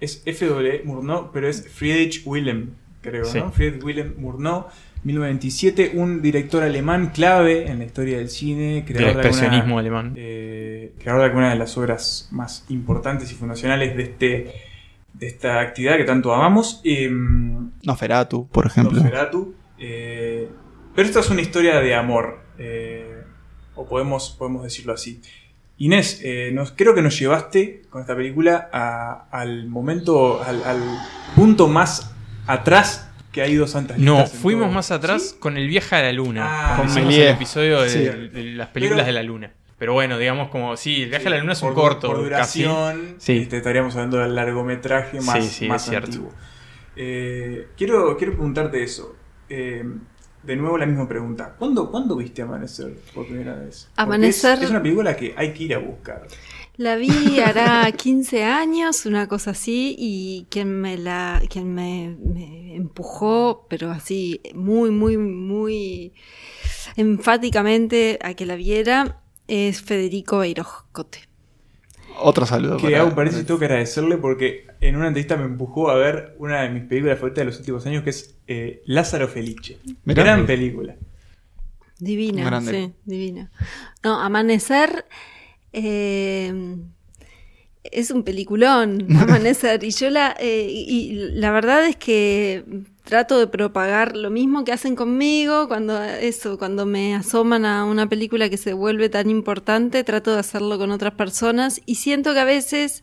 [0.00, 0.82] Es F.W.
[0.84, 2.70] Murnau, pero es Friedrich Wilhelm,
[3.02, 3.38] creo, Sí.
[3.38, 3.50] ¿no?
[3.52, 4.66] Friedrich Wilhelm Murnau,
[5.04, 9.78] 1927, un director alemán clave en la historia del cine, Del creador de alguna- expresionismo
[9.78, 10.14] alemán.
[10.16, 14.54] eh, creador de algunas de las obras más importantes y fundacionales de este
[15.18, 16.80] de esta actividad que tanto amamos.
[16.84, 17.10] Eh,
[17.82, 18.96] Noferatu, por ejemplo.
[18.98, 19.54] Nosferatu.
[19.78, 20.48] eh,
[20.94, 22.40] pero esta es una historia de amor.
[22.58, 23.14] eh,
[23.76, 25.20] o podemos, podemos decirlo así.
[25.76, 30.82] Inés, eh, nos, creo que nos llevaste con esta película a- al momento, al, al
[31.36, 32.12] punto más
[32.48, 36.42] atrás que ha ido Santa No, fuimos más atrás con el viaje a la luna.
[36.48, 37.98] Ah, con el episodio de, Sí.
[38.00, 39.52] de las películas Pero- de la luna.
[39.78, 42.08] Pero bueno, digamos como, sí, el viaje a la luna es un por, corto.
[42.08, 42.62] Por casi.
[42.64, 43.38] duración, Sí.
[43.38, 46.06] este, estaríamos hablando del largometraje más, Sí, sí, más es cierto.
[46.08, 46.32] antiguo.
[46.96, 49.14] Eh, quiero, quiero preguntarte eso.
[49.48, 49.84] Eh,
[50.42, 51.54] de nuevo la misma pregunta.
[51.58, 53.88] ¿Cuándo, ¿Cuándo viste Amanecer por primera vez?
[53.94, 56.26] Porque Amanecer- Es, es una película que hay que ir a buscar.
[56.76, 62.74] La vi hará 15 años, una cosa así, y quien me la, quien me, me
[62.76, 66.12] empujó, pero así muy, muy, muy
[66.96, 71.20] enfáticamente a que la viera, es Federico Beiroscote.
[72.20, 72.76] Otro saludo.
[72.78, 75.94] Que para- hago un paréntesis, tengo que agradecerle porque en una entrevista me empujó a
[75.96, 79.78] ver una de mis películas favoritas de los últimos años que es eh, Lázaro Felice.
[80.04, 80.22] Mirá.
[80.24, 80.96] Gran película.
[82.00, 82.72] Divina, Grande.
[82.72, 83.50] sí, divina.
[84.04, 85.04] No, Amanecer
[85.72, 86.76] eh,
[87.92, 89.82] es un peliculón, Amanecer.
[89.84, 92.64] y yo la, eh, y la verdad es que
[93.04, 98.08] trato de propagar lo mismo que hacen conmigo cuando eso, cuando me asoman a una
[98.08, 102.40] película que se vuelve tan importante, trato de hacerlo con otras personas y siento que
[102.40, 103.02] a veces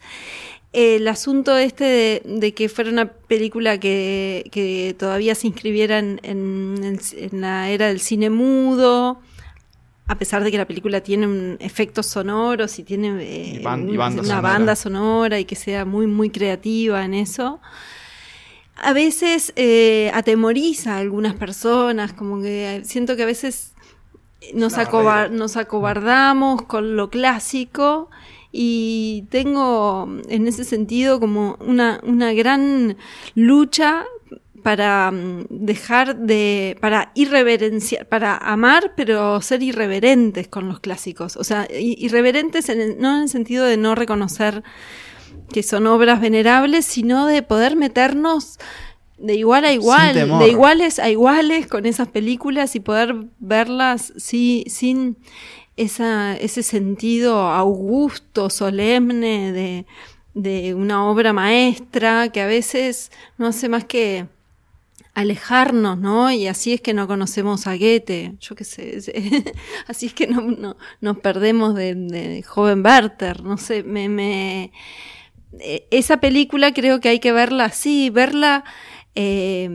[0.74, 6.20] el asunto este de, de que fuera una película que, que todavía se inscribiera en,
[6.24, 9.20] en en la era del cine mudo,
[10.08, 13.88] a pesar de que la película tiene un- efectos sonoros y tiene eh, Y ban-
[13.88, 14.42] y un- banda una sonora.
[14.54, 17.60] banda sonora y que sea muy, muy creativa en eso.
[18.78, 23.74] A veces eh, atemoriza a algunas personas, como que siento que a veces
[24.54, 28.10] nos, acobar- nos acobardamos con lo clásico
[28.52, 32.96] y tengo en ese sentido como una, una gran
[33.34, 34.06] lucha
[34.66, 41.38] para mm, dejar de, para irreverenciar, para amar, pero ser irreverentes con los clásicos.
[41.38, 44.64] O sea, irreverentes en el- no en el sentido de no reconocer
[45.54, 48.58] que son obras venerables, sino de poder meternos
[49.20, 54.64] de igual a igual, de iguales a iguales con esas películas y poder verlas sí,
[54.68, 55.18] sin
[55.78, 59.86] esa, ese sentido augusto, solemne de,
[60.34, 64.26] de una obra maestra que a veces no hace más que
[65.16, 66.32] alejarnos, ¿no?
[66.32, 69.00] Y así es que no conocemos a Goethe, yo qué sé,
[69.88, 74.72] así es que no, no- nos perdemos de, de joven Werther, no sé, me, me-
[75.60, 78.64] eh, esa película creo que hay que verla así, verla
[79.16, 79.70] eh,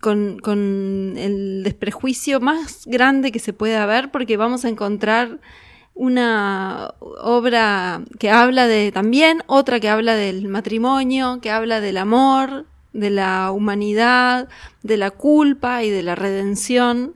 [0.00, 5.40] con, con el desprejuicio más grande que se pueda ver, porque vamos a encontrar
[5.94, 12.66] una obra que habla de también, otra que habla del matrimonio, que habla del amor,
[12.92, 14.48] de la humanidad,
[14.82, 17.14] de la culpa y de la redención.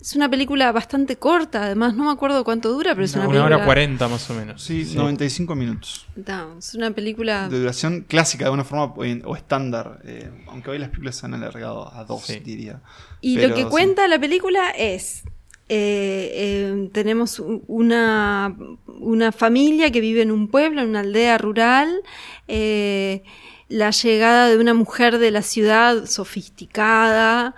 [0.00, 3.32] Es una película bastante corta, además, no me acuerdo cuánto dura, pero es una, Una
[3.32, 3.56] película.
[3.56, 4.62] hora cuarenta más o menos.
[4.62, 6.06] Sí, 95 minutos.
[6.14, 7.48] No, es una película.
[7.48, 10.00] De duración clásica de una forma o en- o estándar.
[10.04, 12.38] eh, aunque hoy las películas se han alargado a dos, Sí.
[12.38, 12.80] diría.
[13.20, 13.68] Y Pero lo que sí.
[13.68, 15.24] cuenta la película es,
[15.68, 18.54] eh, eh, tenemos una,
[18.86, 21.88] una familia que vive en un pueblo, en una aldea rural,
[22.46, 23.24] eh,
[23.68, 27.54] la llegada de una mujer de la ciudad sofisticada,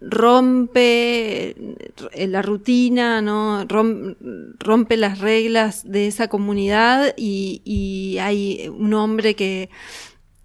[0.00, 1.50] rompe
[2.12, 3.66] eh, la rutina, ¿no?
[3.66, 4.16] Rom-
[4.58, 9.70] rompe las reglas de esa comunidad y, hay un hombre que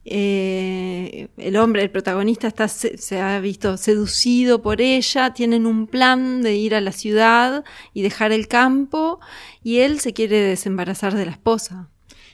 [0.04, 6.42] eh, el hombre, el protagonista, está, se ha visto seducido por ella, tienen un plan
[6.42, 9.20] de ir a la ciudad y dejar el campo,
[9.64, 11.90] y él se quiere desembarazar de la esposa.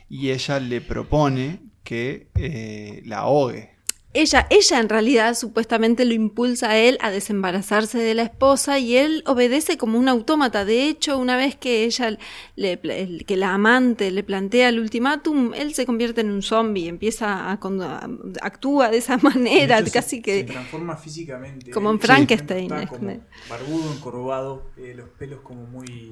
[0.09, 3.71] Y ella le propone que eh, la ahogue.
[4.13, 8.97] Ella, ella en realidad supuestamente lo impulsa a él a desembarazarse de la esposa y
[8.97, 10.65] él obedece como un autómata.
[10.65, 12.17] De hecho, una vez que ella,
[12.57, 12.77] le,
[13.25, 17.59] que la amante le plantea el ultimátum, él se convierte en un zombie, empieza a,
[18.41, 21.71] actúa de esa manera, De hecho, se- casi Se que transforma físicamente.
[21.71, 23.17] como en Frankenstein, Está como-
[23.49, 26.11] barbudo, encorvado, eh, los pelos como muy.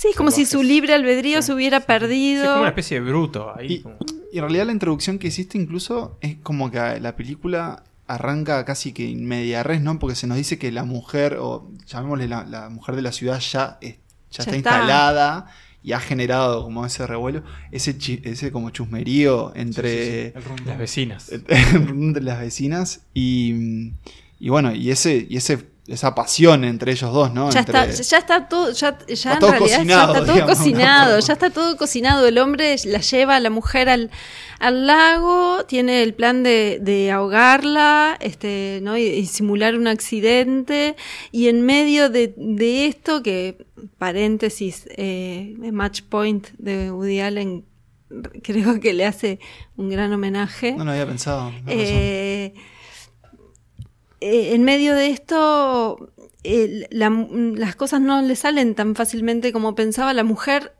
[0.00, 2.44] Sí, es como si su libre albedrío Sí, se hubiera Sí, es perdido.
[2.46, 3.72] como una especie de bruto ahí.
[3.74, 3.96] Y, como-
[4.32, 8.92] y en realidad la introducción que hiciste incluso es como que la película arranca casi
[8.92, 9.98] que en media res, ¿no?
[9.98, 13.38] Porque se nos dice que la mujer, o llamémosle la, la mujer de la ciudad,
[13.40, 13.96] ya, es-
[14.30, 14.56] ya, está, está.
[14.56, 15.46] instalada
[15.82, 20.62] y ha generado como ese revuelo, ese, chi- ese como chusmerío entre, El rumbo.
[20.66, 21.30] Las vecinas.
[21.30, 23.92] entre las vecinas y,
[24.38, 27.50] y bueno, y ese, y ese esa pasión entre ellos dos, ¿no?
[27.50, 30.24] Ya Entre- está, ya está todo, ya, ya Está en todo realidad cocinado, ya está
[30.24, 31.20] todo digamos, cocinado, ¿no?
[31.26, 32.26] ya está todo cocinado.
[32.28, 34.10] El hombre la lleva a la mujer al,
[34.60, 38.96] al lago, tiene el plan de, de ahogarla, este, ¿no?
[38.96, 40.96] Y, y simular un accidente.
[41.32, 43.66] Y en medio de, de esto, que
[43.98, 47.64] paréntesis, eh, Match Point de Woody Allen
[48.42, 49.38] creo que le hace
[49.76, 50.72] un gran homenaje.
[50.72, 51.50] No lo había pensado.
[51.50, 52.52] razón.
[54.20, 56.12] Eh, en medio de esto,
[56.44, 60.74] eh, la- las cosas no le salen tan fácilmente como pensaba la mujer.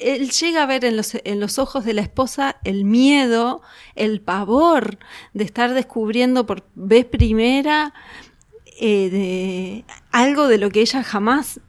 [0.00, 3.60] Él llega a ver en los, en los ojos de la esposa el miedo,
[3.96, 4.98] el pavor
[5.32, 7.92] de estar descubriendo por vez primera
[8.80, 11.60] eh, de algo de lo que ella jamás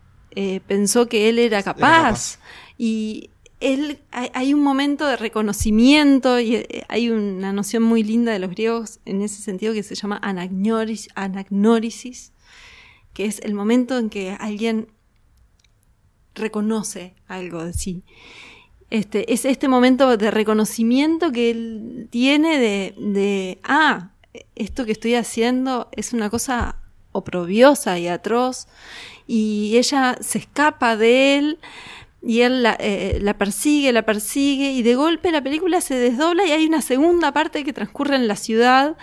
[0.67, 1.79] pensó que él era capaz.
[1.79, 2.39] capaz.
[2.77, 3.29] Y
[3.65, 8.51] él, hay, un momento de reconocimiento y eh, hay una noción muy linda de los
[8.51, 11.09] griegos en ese sentido que se llama anagnoris,
[13.13, 14.87] que es el momento en que alguien
[16.35, 18.03] reconoce algo de sí.
[18.91, 24.11] Este, es este momento de reconocimiento que él tiene de, ah,
[24.53, 26.77] esto que estoy haciendo es una cosa
[27.13, 28.67] oprobiosa y atroz,
[29.25, 31.59] y ella se escapa de él,
[32.25, 36.45] y él la, eh, la, persigue, la persigue, y de golpe la película se desdobla
[36.45, 38.97] y hay una segunda parte que transcurre en la ciudad,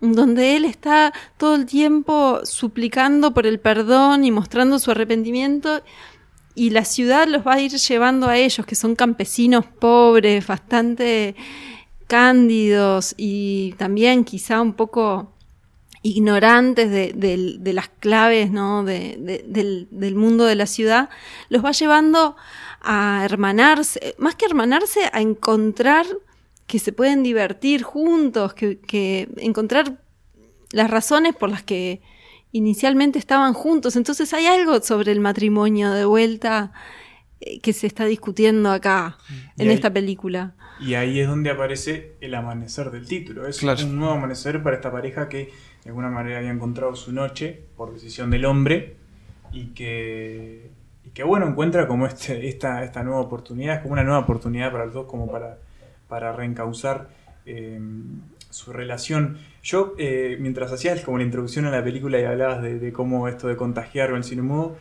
[0.00, 5.82] donde él está todo el tiempo suplicando por el perdón y mostrando su arrepentimiento,
[6.56, 11.36] y la ciudad los va a ir llevando a ellos, que son campesinos pobres, bastante
[12.08, 15.35] cándidos y también quizá un poco
[16.06, 18.84] ignorantes de, de, de las claves ¿no?
[18.84, 21.10] de, del, del, mundo de la ciudad,
[21.48, 22.36] los va llevando
[22.80, 26.06] a hermanarse, más que hermanarse, a encontrar
[26.68, 29.98] que se pueden divertir juntos, que, que encontrar
[30.70, 32.00] las razones por las que
[32.52, 33.96] inicialmente estaban juntos.
[33.96, 36.72] Entonces hay algo sobre el matrimonio de vuelta
[37.40, 39.18] eh, que se está discutiendo acá,
[39.58, 40.54] en ahí, esta película.
[40.80, 43.46] Y ahí es donde aparece el amanecer del título.
[43.46, 43.82] Es Claro.
[43.84, 45.50] un nuevo amanecer para esta pareja que
[45.84, 48.96] de alguna manera había encontrado su noche por decisión del hombre
[49.52, 50.70] y que,
[51.04, 54.70] y que bueno, encuentra como este, esta, esta nueva oportunidad, es como una nueva oportunidad
[54.72, 55.58] para los dos como para,
[56.08, 57.08] para reencauzar
[57.46, 57.80] eh,
[58.50, 59.38] su relación.
[59.62, 63.28] Yo, eh, mientras hacías como la introducción a la película y hablabas de, de cómo
[63.28, 64.76] esto de contagiar o el cine mudo,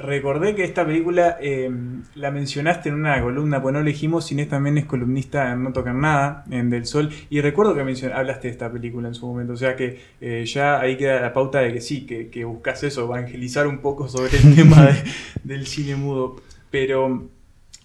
[0.00, 1.70] recordé que esta película eh,
[2.14, 6.00] la mencionaste en una columna, pues no elegimos, Inés también es columnista en No Tocan
[6.00, 9.52] Nada, en Del Sol, y recuerdo que mencion- hablaste de esta película en su momento,
[9.52, 12.82] o sea que eh, ya ahí queda la pauta de que sí, que, que buscas
[12.82, 15.02] eso, evangelizar un poco sobre el tema de-
[15.44, 16.36] del cine mudo,
[16.70, 17.28] pero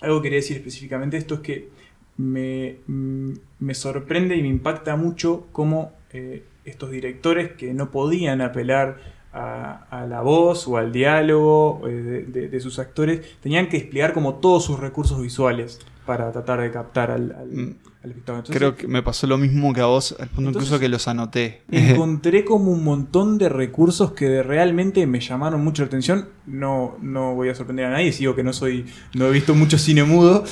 [0.01, 1.69] algo que quería decir específicamente esto es que
[2.17, 9.14] me, me sorprende y me impacta mucho cómo eh, estos directores que no podían apelar
[9.35, 13.77] a, a la voz o al diálogo eh, de, de- de sus actores, tenían que
[13.79, 17.75] desplegar como todos sus recursos visuales para tratar de captar al, al- Mm.
[18.03, 18.11] al.
[18.11, 20.89] Entonces, Creo que me pasó lo mismo que a vos, al punto Entonces- incluso que
[20.89, 21.63] los anoté.
[21.71, 26.29] encontré como un montón de recursos que realmente me llamaron mucho la atención.
[26.45, 29.77] No, no voy a sorprender a nadie, sigo que no soy, no he visto mucho
[29.79, 30.43] cine mudo.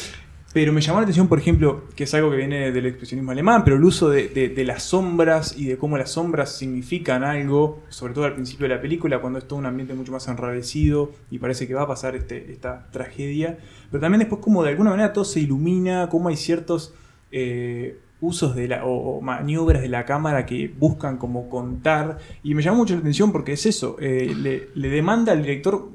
[0.53, 3.63] Pero me llamó la atención, por ejemplo, que es algo que viene del expresionismo alemán,
[3.63, 8.25] pero el uso de, las sombras y de cómo las sombras significan algo, sobre todo
[8.25, 11.67] al principio de la película, cuando es todo un ambiente mucho más enrarecido y parece
[11.67, 13.57] que va a pasar este, esta tragedia.
[13.89, 16.93] Pero también después como de alguna manera todo se ilumina, cómo hay ciertos
[17.31, 22.19] eh, usos de la, o, maniobras de la cámara que buscan como contar.
[22.43, 25.89] Y me llamó mucho la atención porque es eso, eh, le, le demanda al director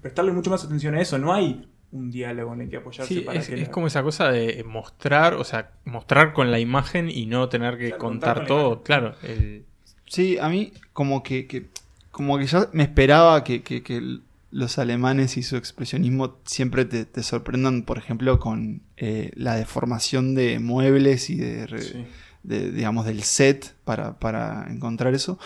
[0.00, 1.18] prestarle mucho más atención a eso.
[1.18, 3.86] No hay un diálogo en el que apoyarse Sí, para es, que es la- como
[3.86, 7.98] esa cosa de mostrar, o sea, mostrar con la imagen y no tener que contar
[7.98, 8.66] contar con la todo.
[8.68, 8.82] imagen.
[8.84, 9.64] Claro, el-
[10.06, 11.68] Sí, a mí como que, que-
[12.10, 14.18] como que ya me esperaba que, que-
[14.50, 20.34] los alemanes y su expresionismo siempre te, te sorprendan, por ejemplo, con eh, la deformación
[20.34, 22.06] de muebles y de, re- Sí.
[22.44, 25.38] de, digamos, del set para, para encontrar eso.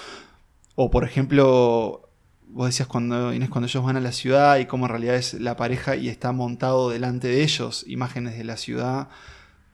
[0.76, 2.08] O, por ejemplo,
[2.52, 5.34] vos decías cuando, Inés, cuando ellos van a la ciudad y cómo en realidad es
[5.34, 9.08] la pareja y está montado delante de ellos imágenes de la ciudad.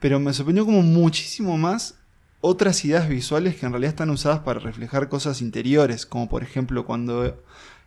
[0.00, 1.96] Pero me sorprendió como muchísimo más
[2.40, 6.86] otras ideas visuales que en realidad están usadas para reflejar cosas interiores, como por ejemplo
[6.86, 7.42] cuando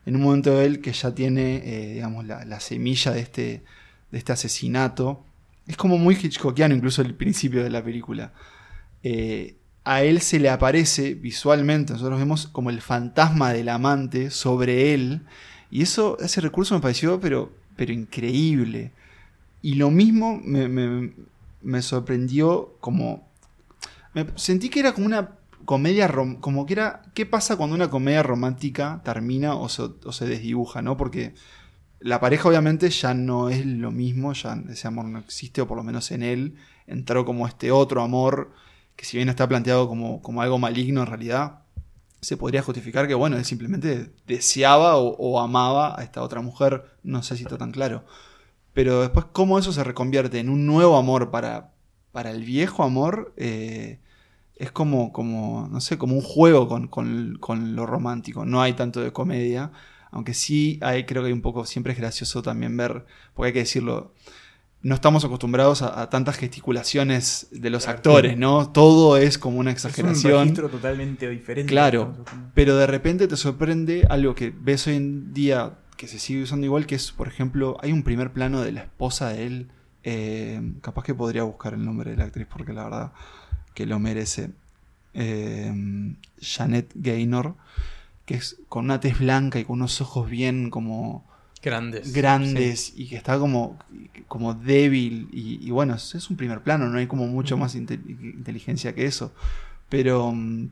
[0.05, 3.63] en un momento él que ya tiene, eh, digamos, la, la semilla de este,
[4.11, 5.23] de este asesinato,
[5.67, 8.33] es como muy Hitchcockiano incluso el principio de la película.
[9.03, 14.93] Eh, a él se le aparece visualmente, nosotros vemos como el fantasma del amante sobre
[14.93, 15.21] él,
[15.71, 18.91] y eso, ese recurso me pareció pero, pero increíble.
[19.61, 21.13] Y lo mismo me, me-
[21.61, 23.27] me sorprendió como...
[24.13, 25.31] Me sentí que era como una
[25.65, 27.03] comedia, rom- como que era...
[27.13, 30.97] ¿Qué pasa cuando una comedia romántica termina o se, o se desdibuja, no?
[30.97, 31.33] Porque
[31.99, 35.77] la pareja obviamente ya no es lo mismo, ya ese amor no existe, o por
[35.77, 36.55] lo menos en él
[36.87, 38.51] entró como este otro amor,
[38.95, 41.59] que si bien está planteado como, como algo maligno en realidad,
[42.21, 47.23] se podría justificar que, bueno, él simplemente deseaba o, amaba a esta otra mujer, no
[47.23, 48.05] sé si está tan claro.
[48.73, 51.73] Pero después, cómo eso se reconvierte en un nuevo amor para,
[52.11, 53.99] para el viejo amor, eh,
[54.55, 58.45] es como, como, no sé, como un juego con, con- con lo romántico.
[58.45, 59.71] No hay tanto de comedia,
[60.11, 63.53] aunque sí hay, creo que hay un poco, siempre es gracioso también ver, porque hay
[63.53, 64.13] que decirlo,
[64.83, 67.97] no estamos acostumbrados a, a tantas gesticulaciones de los Claro.
[67.97, 68.69] actores, ¿no?
[68.69, 70.39] Todo es como una Es un exageración.
[70.41, 71.69] registro totalmente diferente.
[71.71, 72.15] Claro,
[72.55, 76.65] pero de repente te sorprende algo que ves hoy en día que se sigue usando
[76.65, 79.67] igual, que es, por ejemplo, hay un primer plano de la esposa de él.
[80.03, 83.11] eh, capaz que podría buscar el nombre de la actriz porque la verdad
[83.75, 84.49] que lo merece.
[85.13, 87.53] Eh, Janet Gaynor,
[88.25, 91.23] que es con una tez blanca y con unos ojos bien como,
[91.61, 92.11] Grandes.
[92.13, 93.77] grandes y que está como,
[94.27, 95.29] como débil.
[95.31, 99.05] Y, y bueno, es un primer plano, no hay como mucho más inte- inteligencia que
[99.05, 99.33] eso.
[99.89, 100.69] Pero mm,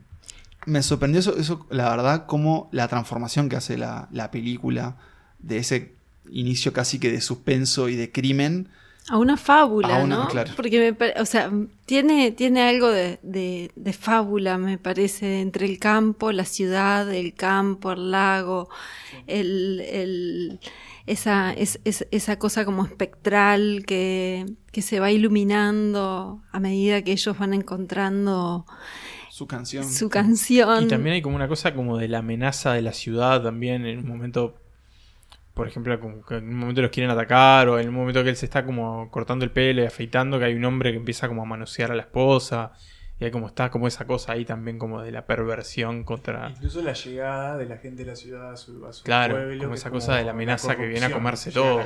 [0.66, 4.96] me sorprendió eso, eso, la verdad, como la transformación que hace la, la película
[5.38, 5.92] de ese
[6.30, 8.68] inicio casi que de suspenso y de crimen.
[9.10, 10.28] A una fábula, A una- ¿no?
[10.28, 10.52] claro.
[10.56, 11.50] Porque, me pare- o sea,
[11.84, 17.34] tiene, tiene algo de, de- de fábula, me parece, entre el campo, la ciudad, el
[17.34, 18.68] campo, el lago,
[19.26, 20.60] el, el-
[21.06, 27.12] esa, es- es- esa cosa como espectral que, que se va iluminando a medida que
[27.12, 28.64] ellos van encontrando
[29.28, 29.84] Su canción.
[29.90, 30.84] su canción.
[30.84, 33.98] Y también hay como una cosa como de la amenaza de la ciudad también en
[34.00, 34.54] un momento,
[35.60, 38.30] por ejemplo, como que en un momento los quieren atacar o en un momento que
[38.30, 41.28] él se está como cortando el pelo y afeitando, que hay un hombre que empieza
[41.28, 42.72] como a manosear a la esposa
[43.18, 46.48] y hay como está como esa cosa ahí también como de la perversión contra...
[46.50, 49.62] Incluso la llegada de la gente de la ciudad a su, a su Claro, pueblo.
[49.64, 51.82] como esa es cosa de la amenaza que viene a comerse todo.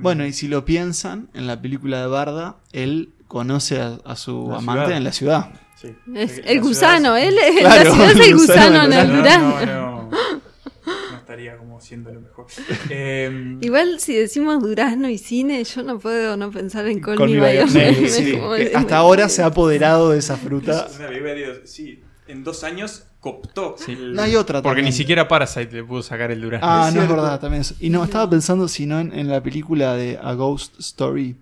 [0.00, 4.48] Bueno, y si lo piensan, en la película de Barda, él conoce a, a su
[4.50, 4.96] La amante ciudad.
[4.98, 5.50] en la ciudad.
[5.76, 5.88] Sí.
[5.88, 9.08] Es La el ciudad gusano, es- él Claro, la ciudad es el gusano gusano el
[9.22, 9.93] No, no, no.
[11.34, 12.46] Estaría como siendo lo mejor.
[12.90, 17.30] Eh, Igual si decimos durazno y cine, yo no puedo no pensar en Call, Call
[17.68, 18.38] sí,
[18.74, 20.86] hasta ahora se ha apoderado de esa fruta.
[20.88, 23.06] es una de- sí, en dos años.
[23.78, 23.92] Sí.
[23.92, 24.84] el- No hay otra Porque también.
[24.86, 26.68] ni siquiera Parasite le pudo sacar el durazno.
[26.70, 27.74] Ah, no es verdad, también eso.
[27.80, 31.34] Y no, estaba pensando si no en, en la película de A Ghost Story.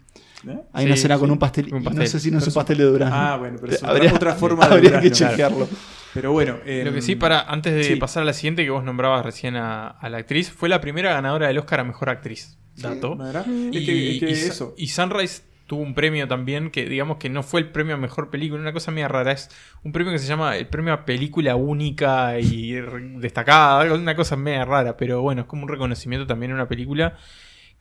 [0.49, 0.61] ¿Eh?
[0.73, 1.73] Hay una Sí, escena con sí, un pastel.
[1.75, 2.03] un y pastel.
[2.03, 3.15] No sé si no es un pastel de durazno.
[3.17, 5.69] Ah, bueno, pero es otra- habría, otra forma de Habría que chequearlo.
[6.15, 6.57] Pero bueno.
[6.67, 7.97] eh, Lo que sí, para antes de sí.
[7.97, 11.13] pasar a la siguiente que vos nombrabas recién a, a la actriz, fue la primera
[11.13, 12.59] ganadora del Oscar a Mejor Actriz.
[12.77, 13.17] Dato.
[13.17, 13.71] Mm.
[13.75, 14.75] Es que, es que y, eso.
[14.79, 18.29] y Sunrise tuvo un premio también que digamos que no fue el premio a mejor
[18.31, 19.49] película, una cosa media rara, es
[19.85, 22.73] un premio que se llama el premio a película única y
[23.21, 27.17] destacada, una cosa media rara, pero bueno, es como un reconocimiento también a una película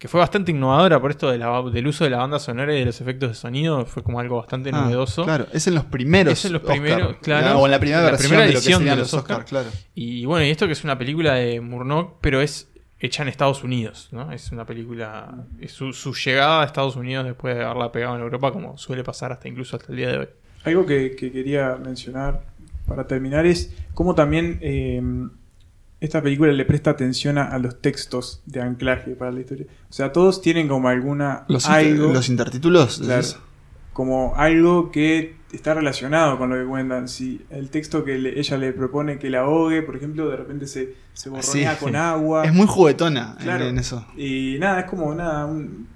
[0.02, 2.80] que fue bastante innovadora por esto de la- del uso de la banda sonora y
[2.80, 5.26] de los efectos de sonido, fue como algo bastante Ah, novedoso.
[5.26, 6.34] Claro, es en los primeros.
[6.34, 6.76] Es en los Oscar.
[6.82, 7.60] primeros, claro.
[7.60, 9.38] O en la primera La versión primera de lo que edición de los los Oscar,
[9.42, 9.46] Oscar.
[9.48, 9.70] claro.
[9.94, 12.68] Y bueno, y esto que es una película de Murnau, pero es
[13.00, 14.32] hecha en Estados Unidos, ¿no?
[14.32, 15.36] Es una película.
[15.60, 19.04] es su, su llegada a Estados Unidos después de haberla pegado en Europa, como suele
[19.04, 20.28] pasar hasta incluso hasta el día de hoy.
[20.64, 22.42] Algo que, que quería mencionar
[22.88, 25.00] para terminar es cómo también eh,
[26.02, 29.68] esta película le presta atención a, a los textos de anclaje para la historia.
[29.90, 33.00] O sea, todos tienen como alguna Los, inter- algo, los intertítulos.
[33.00, 33.26] claro,
[33.94, 37.10] como algo que está relacionado con lo que cuentan.
[37.10, 40.66] Si el texto que le- ella le propone que la ahogue, por ejemplo, de repente
[40.66, 41.84] se, se borronea Sí.
[41.84, 42.46] con agua.
[42.46, 43.66] Es muy juguetona en- Claro.
[43.68, 44.08] en, eso.
[44.18, 45.88] Y nada, es como nada, un-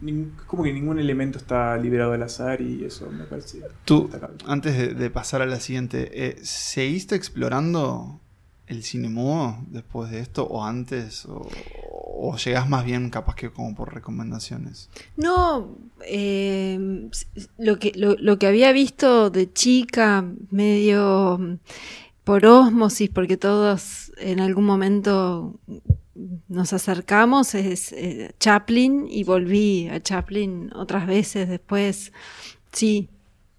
[0.46, 4.38] como que ningún elemento está liberado al azar y eso me parece Tú, destacable.
[4.46, 8.20] antes de, de pasar a la siguiente, eh, ¿seguiste explorando
[8.68, 11.26] el cine mudo después de esto o antes?
[11.26, 11.48] ¿O,
[12.18, 14.90] o llegás más bien capaz que como por recomendaciones?
[15.18, 17.10] No, eh,
[17.58, 21.58] lo, que, lo, lo que había visto de chica, medio mm,
[22.24, 25.60] por ósmosis, porque todos en algún momento
[26.48, 32.14] nos acercamos, es eh, Chaplin y volví a Chaplin otras veces después.
[32.72, 33.10] Sí,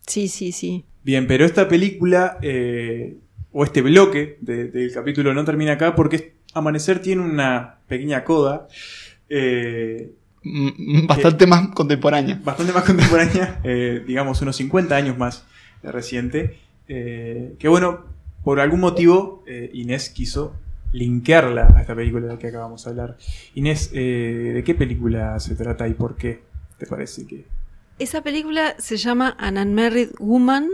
[0.07, 0.85] sí, sí, sí.
[1.03, 3.19] Bien, pero esta película, eh,
[3.59, 8.69] o este bloque de- del capítulo no termina acá porque Amanecer tiene una pequeña coda,
[9.29, 10.13] eh,
[10.49, 10.69] Mm,
[11.03, 12.41] mm, Bastante más contemporánea.
[12.45, 15.45] bastante más contemporánea, eh, digamos unos 50 años más
[15.83, 18.05] reciente, eh, que bueno,
[18.45, 20.55] por algún motivo eh, Inés quiso
[20.93, 23.17] linkearla a esta película de la que acabamos de hablar.
[23.57, 26.43] Inés, eh, ¿de qué película se trata y por qué
[26.79, 27.45] te parece que...
[27.99, 30.69] Esa película se llama An Unmarried Woman,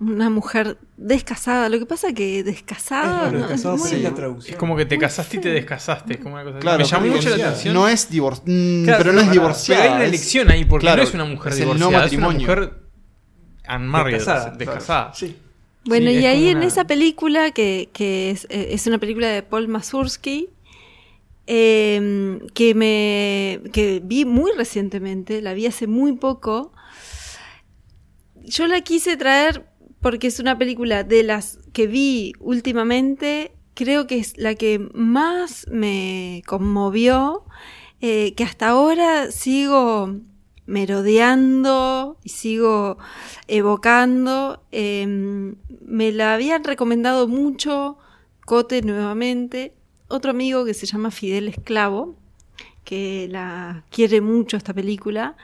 [0.00, 1.68] una mujer descasada.
[1.68, 3.26] Lo que pasa que descasada...
[3.52, 4.52] Es no, es muy- por la traducción.
[4.54, 6.14] Es como que te Muy casaste y te descasaste.
[6.14, 6.62] es como una cosa así.
[6.62, 7.50] Claro, Me llamó mucho la divorciada.
[7.50, 7.74] atención.
[7.74, 8.84] No es divorciada.
[8.84, 9.80] Claro, pero no es divorciada.
[9.82, 11.74] Pero hay una es- elección ahí, porque claro, no es una mujer es el no
[11.74, 12.46] divorciada, es una matrimonio.
[12.48, 12.72] mujer
[13.76, 15.14] unmarried, Descasada, descasada.
[15.14, 15.36] Sí.
[15.84, 19.28] Bueno, Sí, y es ahí en esa película, que, que es, eh, es una película
[19.28, 20.48] de Paul Mazursky,
[21.46, 26.72] eh, que me que vi muy recientemente, la vi hace muy poco.
[28.44, 29.66] Yo la quise traer
[30.00, 35.66] porque es una película de las que vi últimamente, creo que es la que más
[35.70, 37.44] me conmovió,
[38.00, 40.16] eh, que hasta ahora sigo
[40.66, 42.98] merodeando y sigo
[43.48, 44.62] evocando.
[44.70, 45.06] Eh,
[45.80, 47.98] me la habían recomendado mucho,
[48.44, 49.74] Cote nuevamente,
[50.08, 52.16] otro amigo que se llama Fidel Esclavo,
[52.84, 55.36] que la quiere mucho esta película,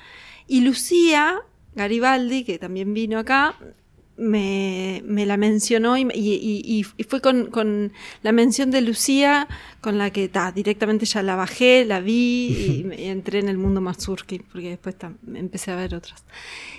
[0.47, 1.43] y Lucía
[1.75, 3.57] Garibaldi, que también vino acá,
[4.17, 7.93] me, me la mencionó y, y- y- y fue con, con
[8.23, 9.49] la mención de Lucía,
[9.81, 13.59] con la que ta, directamente ya la bajé, la vi y, me- entré en el
[13.59, 16.25] mundo Mazurki, porque después ta, empecé a ver otras.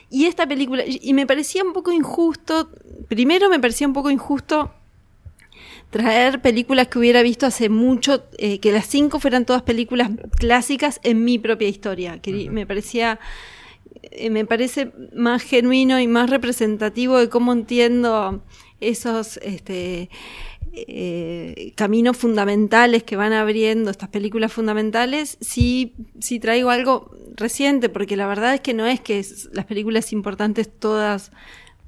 [0.09, 2.69] Y esta película, y me parecía un poco injusto,
[3.09, 4.71] primero me parecía un poco injusto
[5.89, 10.99] traer películas que hubiera visto hace mucho, eh, que las cinco fueran todas películas clásicas
[11.03, 12.19] en mi propia historia.
[12.21, 13.19] Que Me parecía,
[14.29, 18.43] me parece más genuino y más representativo de cómo entiendo
[18.79, 20.09] esos este,
[20.73, 28.17] eh, caminos fundamentales que van abriendo estas películas fundamentales, si, si traigo algo reciente, porque
[28.17, 31.31] la verdad es que no es que las películas importantes todas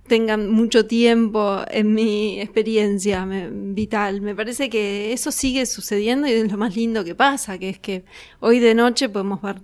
[0.07, 4.21] tengan mucho tiempo en mi experiencia vital.
[4.21, 7.79] Me parece que eso sigue sucediendo y es lo más lindo que pasa, que es
[7.79, 8.05] que
[8.39, 9.57] hoy de noche podemos ver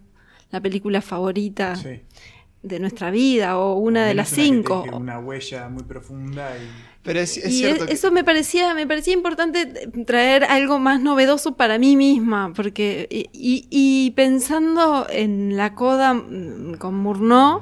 [0.54, 2.00] la película favorita Sí.
[2.62, 4.86] de nuestra vida o una de las cinco.
[4.94, 6.70] Una huella muy profunda y
[7.04, 9.66] Pero es, es y cierto que- eso me parecía, me parecía importante
[10.06, 16.14] traer algo más novedoso para mí misma, porque y, y- y pensando en la coda
[16.14, 17.62] mm, con Murnau,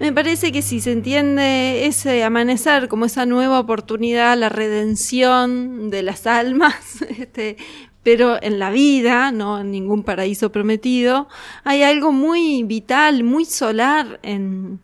[0.00, 6.02] me parece que si se entiende ese amanecer como esa nueva oportunidad, la redención de
[6.02, 7.56] las almas, este,
[8.04, 11.26] pero en la vida, no en ningún paraíso prometido,
[11.64, 14.78] hay algo muy vital, muy solar en,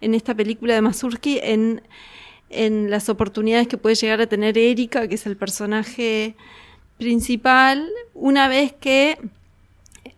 [0.00, 1.82] en esta película de Mazurki, en,
[2.50, 6.36] en las oportunidades que puede llegar a tener Erika, que es el personaje
[6.98, 9.18] principal, una vez que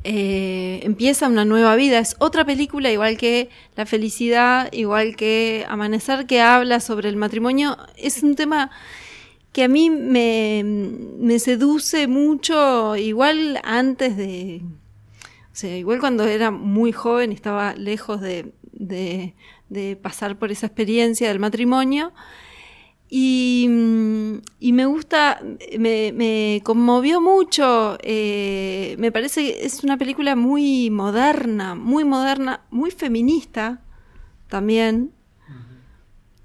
[0.05, 1.99] eh, empieza una nueva vida.
[1.99, 7.77] Es otra película, igual que La felicidad, igual que Amanecer, que habla sobre el matrimonio.
[7.97, 8.71] Es un tema
[9.59, 14.63] que a mí me, me seduce mucho, igual antes de...
[15.53, 21.27] O sea, igual cuando era muy joven, estaba lejos de, de, pasar por esa experiencia
[21.27, 22.13] del matrimonio.
[23.11, 23.69] Y,
[24.61, 25.43] y me gusta,
[25.77, 27.99] me, me conmovió mucho.
[28.05, 33.83] eh, me parece que es una película muy moderna, muy moderna, muy feminista
[34.47, 35.18] también.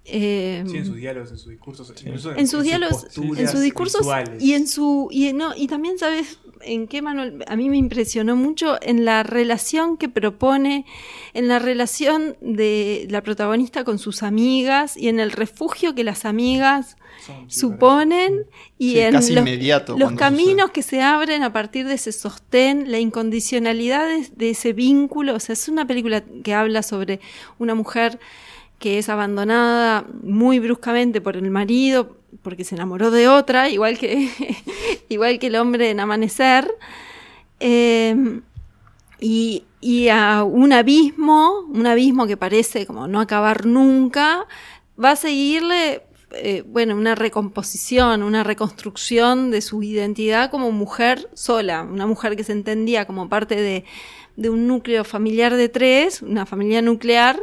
[0.06, 3.62] Eh, sí, en sus diálogos, en sus discursos, incluso en sus diálogos, posturas en sus
[3.62, 4.44] discursos visuales.
[4.44, 7.78] y en su y en- no y también sabes en qué Manuel a mí me
[7.78, 10.86] impresionó mucho en la relación que propone
[11.34, 16.26] en la relación de la protagonista con sus amigas y en el refugio que las
[16.26, 18.46] amigas Son, sí, suponen
[18.78, 22.12] y Sí, en casi los, inmediato los caminos que se abren a partir de ese
[22.12, 25.36] sostén, la incondicionalidad de, de ese vínculo.
[25.36, 27.20] O sea, es una película que habla sobre
[27.60, 28.20] una mujer
[28.84, 34.30] que es abandonada muy bruscamente por el marido porque se enamoró de otra, igual que,
[35.08, 36.70] igual que el hombre en Amanecer.
[37.62, 38.42] Eh,
[39.22, 44.48] y, y a un abismo, un abismo que parece como no acabar nunca,
[45.02, 46.02] va a seguirle,
[46.34, 52.44] eh, bueno, una recomposición, una reconstrucción de su identidad como mujer sola, una mujer que
[52.44, 53.86] se entendía como parte de,
[54.36, 57.40] de un núcleo familiar de tres, una familia nuclear,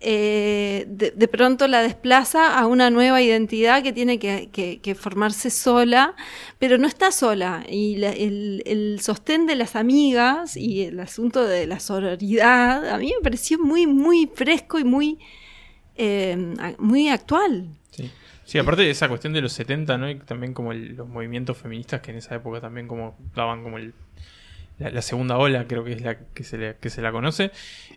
[0.00, 6.14] eh, de, pronto la desplaza a una nueva identidad que tiene que, formarse sola,
[6.58, 7.64] pero no está sola.
[7.68, 12.98] Y la- el, el sostén de las amigas y el asunto de la sororidad, a
[12.98, 15.18] mí me pareció muy, muy fresco y muy,
[15.96, 16.36] eh,
[16.78, 17.68] muy actual.
[17.90, 18.10] Sí.
[18.44, 20.08] Sí, aparte de esa cuestión de los 70, ¿no?
[20.08, 23.76] Y también como el- los movimientos feministas que en esa época también como daban como
[23.76, 23.92] el,
[24.78, 27.50] la, la segunda ola, creo que es la que se, le- que se la conoce.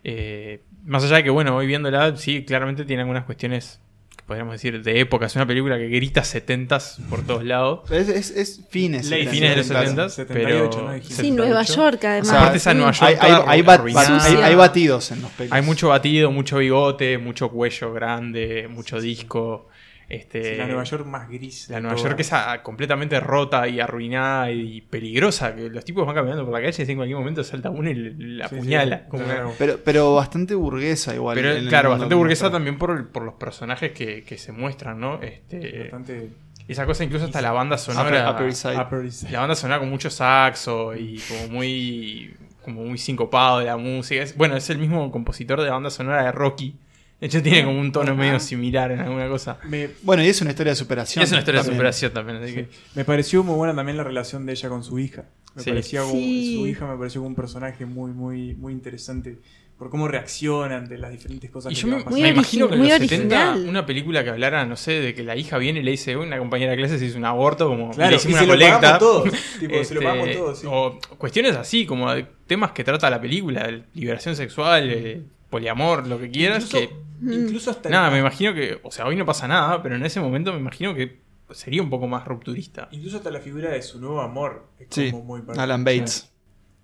[0.03, 3.79] Eh, más allá de que, bueno, hoy viéndola, sí, claramente tiene algunas cuestiones,
[4.15, 5.25] que podríamos decir, de época.
[5.25, 7.89] Es una película que grita 70s por todos lados.
[7.91, 9.09] Es, es, es fines.
[9.09, 11.03] Late setenta, Fines de los 70s, 70s, 78, pero...
[11.03, 11.75] Sí, Nueva 78.
[11.75, 12.27] York O además.
[12.29, 14.23] sea, Aparte esa Nueva York Hay, hay, toda hay bat- arruinada.
[14.23, 15.51] hay- hay batidos en los pelis.
[15.53, 19.67] Hay mucho batido, mucho bigote, mucho cuello grande, mucho disco.
[20.09, 21.69] Este, Sí, la Nueva York más gris.
[21.69, 22.09] La Nueva todas.
[22.09, 25.55] York es ah, completamente rota y arruinada y peligrosa.
[25.55, 27.93] Que los tipos van caminando por la calle y en cualquier momento salta uno y
[27.93, 28.97] la Sí, sí, apuñala.
[28.97, 29.03] sí.
[29.09, 29.47] como Claro.
[29.49, 31.35] una- Pero, pero bastante burguesa igual.
[31.35, 34.99] Pero en el claro, bastante burguesa también por, por los personajes que, que se muestran,
[34.99, 35.21] ¿no?
[35.21, 36.29] Este, Bastante
[36.67, 38.31] esa cosa incluso hasta la banda sonora.
[38.31, 38.77] Upper East Side.
[38.81, 39.31] Upper East Side.
[39.31, 42.33] La banda sonora con mucho saxo y como muy
[42.63, 44.21] como muy sincopado de la música.
[44.21, 46.75] Es- bueno, es el mismo compositor de la banda sonora de Rocky.
[47.19, 49.57] De hecho, tiene como un tono medio similar en alguna cosa.
[49.67, 51.23] Me, Bueno, y es una historia de superación.
[51.23, 51.77] Es una historia de también.
[51.77, 52.67] superación también, así que.
[52.95, 55.25] me pareció muy buena también la relación de ella con su hija.
[55.55, 55.69] Me Sí.
[55.71, 56.55] parecía como, Sí.
[56.57, 59.39] su hija me pareció como un personaje muy, muy, muy interesante
[59.77, 62.67] por cómo reaccionan de las diferentes cosas Y que yo le me, van me imagino
[62.67, 63.69] que en muy los 70 original.
[63.69, 66.37] una película que hablara, no sé, de que la hija viene y le dice, una
[66.37, 68.59] compañera de clase se hizo un aborto, como Claro, le y hicimos se una lo
[68.59, 68.79] colecta.
[68.79, 69.23] pagamos todos.
[69.59, 70.67] Tipo, se lo Este, pagamos todos, sí.
[70.69, 76.07] O cuestiones así, como de temas que trata la película, de liberación sexual, eh, poliamor,
[76.07, 79.15] lo que quieras, Incluso que Incluso hasta Nada, el- me imagino que, o sea, hoy
[79.17, 81.19] no pasa nada, pero en ese momento me imagino que
[81.51, 82.87] sería un poco más rupturista.
[82.91, 85.63] Incluso hasta la figura de su nuevo amor es Sí, como muy particular.
[85.65, 86.31] Alan Bates.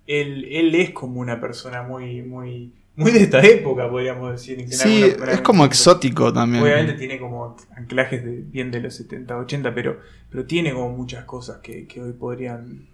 [0.06, 4.60] Él, él es como una persona muy, muy, muy de esta época, podríamos decir.
[4.60, 6.62] en Sí, alguna- es como exótico también.
[6.62, 10.00] Obviamente tiene como anclajes de, bien de los 70, 80, pero,
[10.30, 12.88] pero tiene como muchas cosas que, que hoy podrían,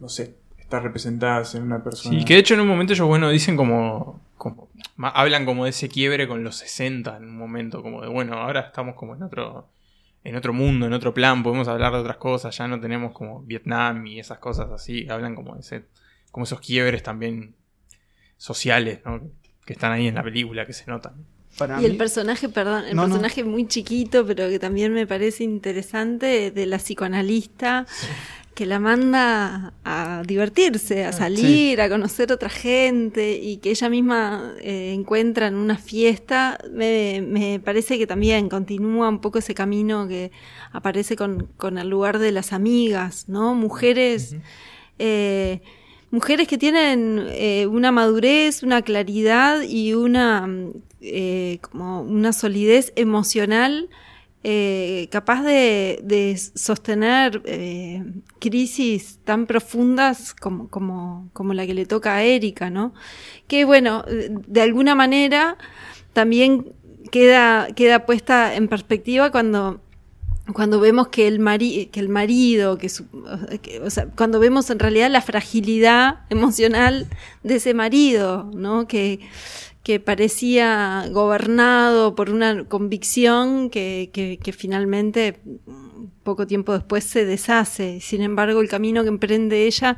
[0.00, 2.18] no sé, estar representadas en una persona.
[2.18, 4.68] Sí, que de hecho en un momento ellos, bueno, dicen como, como
[4.98, 8.60] hablan como de ese quiebre con los 60 en un momento, como de, bueno, ahora
[8.60, 9.70] estamos como en otro
[10.22, 13.42] en otro mundo, en otro plan, podemos hablar de otras cosas, ya no tenemos como
[13.42, 15.84] Vietnam y esas cosas así, hablan como de ese,
[16.30, 17.54] como esos quiebres también
[18.38, 19.20] sociales, ¿no?
[19.66, 21.12] Que están ahí en la película, que se notan.
[21.58, 23.08] Para Y el personaje, perdón, el No, no.
[23.08, 27.86] personaje muy chiquito, pero que también me parece interesante, de la psicoanalista,
[28.54, 34.54] que la manda a divertirse, a salir, a conocer otra gente, y que ella misma
[34.60, 40.06] eh, encuentra en una fiesta, me, me parece que también continúa un poco ese camino
[40.06, 40.30] que
[40.72, 43.54] aparece con, con el lugar de las amigas, ¿no?
[43.54, 44.36] Mujeres...
[44.98, 45.60] eh,
[46.10, 50.48] mujeres que tienen eh, una madurez, una claridad y una
[51.00, 53.88] eh, como una solidez emocional
[54.46, 58.04] eh, capaz de, sostener eh,
[58.40, 62.92] crisis tan profundas como, como, como la que le toca a Erika, ¿no?
[63.48, 65.56] Que bueno, de alguna manera
[66.12, 66.74] también
[67.10, 69.80] queda, queda puesta en perspectiva cuando
[70.52, 72.90] cuando vemos que el, mari que el marido, que,
[74.14, 77.06] cuando vemos en realidad la fragilidad emocional
[77.42, 78.86] de ese marido, ¿no?
[78.86, 79.20] Que,
[79.84, 87.24] que parecía gobernado por una convicción que, que, que finalmente mm, poco tiempo después se
[87.24, 88.00] deshace.
[88.00, 89.96] Sin embargo, el camino que emprende ella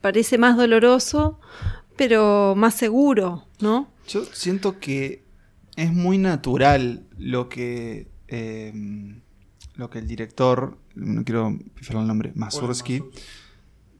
[0.00, 1.40] parece más doloroso,
[1.96, 3.90] pero más seguro, ¿no?
[4.08, 5.24] Yo siento que
[5.76, 8.72] es muy natural lo que eh,
[9.78, 13.04] lo que el director, no quiero pifiar el nombre, Mazursky,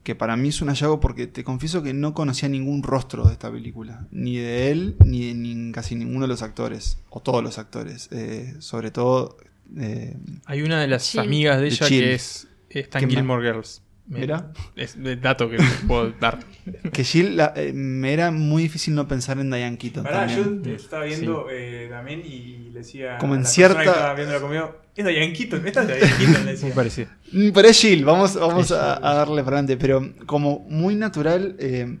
[0.03, 3.33] que para mí es un hallazgo porque te confieso que no conocía ningún rostro de
[3.33, 7.43] esta película, ni de él, ni de ni- casi ninguno de los actores, o todos
[7.43, 9.37] los actores, eh, sobre todo...
[9.77, 11.19] eh, Hay una de las Chill.
[11.21, 11.99] amigas de De ella Chill.
[12.01, 13.81] que es está en Gilmore Girls.
[14.09, 14.51] Me- Mira.
[14.75, 15.57] Es el dato que
[15.87, 16.39] puedo dar.
[16.93, 20.43] que Jill, la- eh, me era muy difícil no pensar en Diane Keaton Pará, yo
[20.43, 20.75] también.
[20.75, 23.17] estaba viendo eh, también y le decía.
[23.19, 26.13] Como a en la cierta- que estaba viéndola conmigo, es Diane Keaton, esta es Diane
[26.17, 26.73] Keaton, le decía.
[26.75, 27.07] Parecido.
[27.31, 29.05] Mm, Pero es Jill, vamos, vamos Es a, Jill.
[29.05, 29.77] a darle para adelante.
[29.77, 31.99] Pero como muy natural, eh,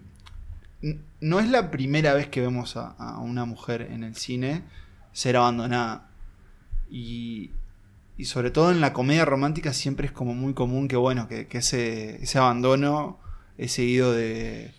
[1.21, 4.63] no es la primera vez que vemos a, a una mujer en el cine
[5.11, 6.09] ser abandonada.
[6.89, 7.51] Y,
[8.19, 11.47] y sobre todo en la comedia romántica siempre es como muy común que, bueno, que,
[11.47, 13.17] que ese, ese abandono
[13.57, 14.73] es seguido de,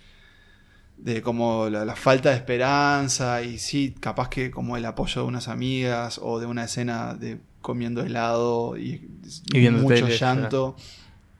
[0.98, 5.26] de como la, la falta de esperanza y sí, capaz que como el apoyo de
[5.26, 9.08] unas amigas o de una escena de comiendo helado y,
[9.54, 10.76] Y viendo mucho tele, llanto.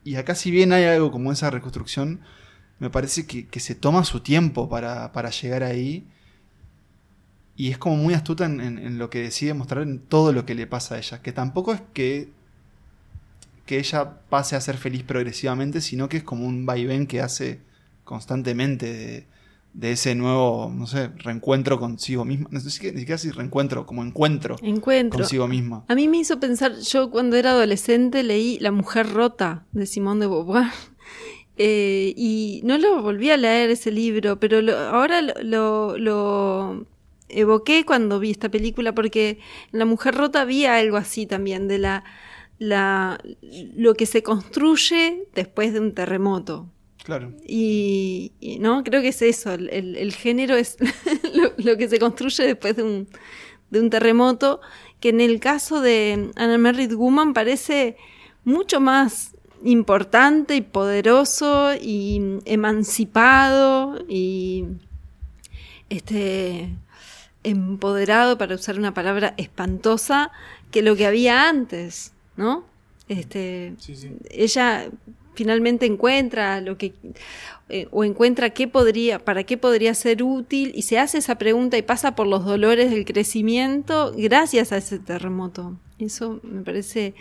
[0.03, 2.21] Y acá si bien hay algo como esa reconstrucción,
[2.79, 6.07] me parece que, que se toma su tiempo para, para llegar ahí.
[7.61, 10.47] Y es como muy astuta en, en- en lo que decide mostrar en todo lo
[10.47, 11.21] que le pasa a ella.
[11.23, 12.29] Que tampoco es que,
[13.67, 17.61] que ella pase a ser feliz progresivamente, sino que es como un vaivén que hace
[18.05, 19.27] constantemente de,
[19.75, 22.49] de ese nuevo, no sé, reencuentro consigo misma.
[22.51, 25.19] No sé si- ni siquiera si reencuentro, como encuentro Encuentro.
[25.19, 25.85] consigo misma.
[25.89, 30.21] A mí me hizo pensar, yo cuando era adolescente leí La mujer rota de Simone
[30.21, 30.67] de Beauvoir.
[31.63, 36.87] Eh, y no lo volví a leer ese libro, pero lo- ahora lo, lo- lo
[37.33, 39.39] evoqué cuando vi esta película porque
[39.73, 42.05] en La mujer rota había algo así también, de la,
[42.59, 43.21] la,
[43.77, 46.67] lo que se construye después de un terremoto.
[47.05, 47.33] Claro.
[47.47, 50.77] Y, y, no, creo que es eso, el, el- el género es
[51.35, 53.09] lo, lo que se construye después de un,
[53.71, 54.61] de un terremoto,
[55.01, 57.97] que en el caso de Anna Merritt Woman parece
[58.45, 59.35] mucho más
[59.65, 64.65] importante y poderoso y emancipado y
[65.89, 66.69] este
[67.45, 70.31] empoderado para usar una palabra espantosa
[70.71, 72.65] que lo que había antes, ¿no?
[73.09, 74.13] Este Sí, sí.
[74.31, 74.89] ella
[75.35, 76.93] finalmente encuentra lo que
[77.69, 81.79] eh, o encuentra qué podría para qué podría ser útil y se hace esa pregunta
[81.79, 87.15] y pasa por los dolores del crecimiento gracias a ese terremoto eso me parece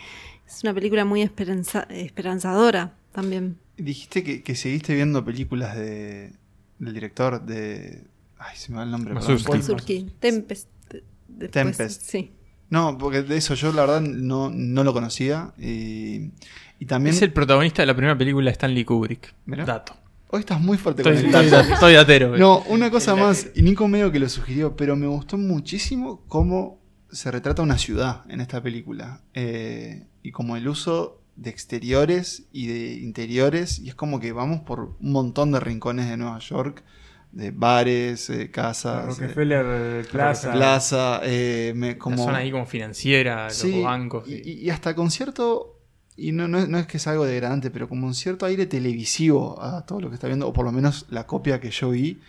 [0.47, 6.33] es una película muy esperanza- esperanzadora también Dijiste que, que seguiste viendo películas de,
[6.79, 8.03] del director de...
[8.39, 9.13] Ay, se me va el nombre.
[9.13, 10.07] Mazurki.
[10.19, 12.01] Tempest de- después, Tempest.
[12.01, 12.31] sí
[12.69, 15.53] No, porque de eso yo la verdad no, no lo conocía.
[15.59, 16.31] Y,
[16.79, 17.15] y también...
[17.15, 19.33] Es el protagonista de la primera película de Stanley Kubrick.
[19.45, 19.65] Mirá.
[19.65, 19.93] Dato.
[20.31, 21.73] Hoy estás muy fuerte Estoy, con el dato.
[21.73, 22.37] estoy datero.
[22.37, 26.79] No, una cosa más, y Nico medio que lo sugirió, pero me gustó muchísimo cómo
[27.11, 29.21] se retrata una ciudad en esta película.
[29.33, 33.79] eh, y como el uso de exteriores y de interiores.
[33.79, 36.83] Y es como que vamos por un montón de rincones de Nueva York.
[37.31, 40.51] De bares, eh, casas, eh, Rockefeller Plaza.
[40.51, 42.15] plaza, eh, me- como...
[42.18, 44.27] La zona ahí como financiera, Sí, los bancos.
[44.27, 45.76] Y, y- y- y hasta con cierto.
[46.18, 49.61] Y no, no, no es que es algo degradante, pero como un cierto aire televisivo
[49.61, 52.19] a todo lo que está viendo, o por lo menos la copia que yo vi,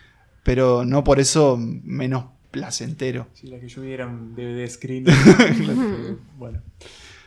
[0.45, 3.27] pero no por eso menos placentero.
[3.33, 5.07] Si la que yo vi era un DVD screen.
[6.39, 6.61] bueno.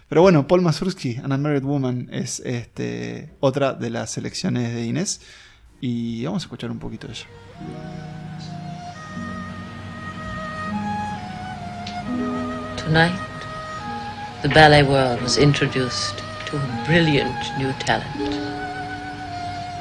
[0.09, 5.21] Pero bueno, Paul Mazursky, An Unmarried Woman, es este, otra de las selecciones de Inés.
[5.85, 7.25] Y vamos a escuchar un poquito de ella.
[12.77, 13.19] Tonight,
[14.43, 18.31] the ballet world was introduced to a brilliant new talent.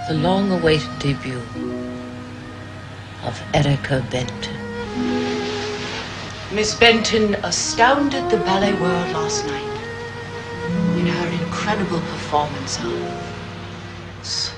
[0.08, 1.40] The long awaited debut
[3.24, 4.56] of Erica Benton.
[6.52, 9.78] Miss Benton astounded the ballet world last night
[10.98, 12.90] in her incredible performance of
[14.22, 14.51] Swan Lake.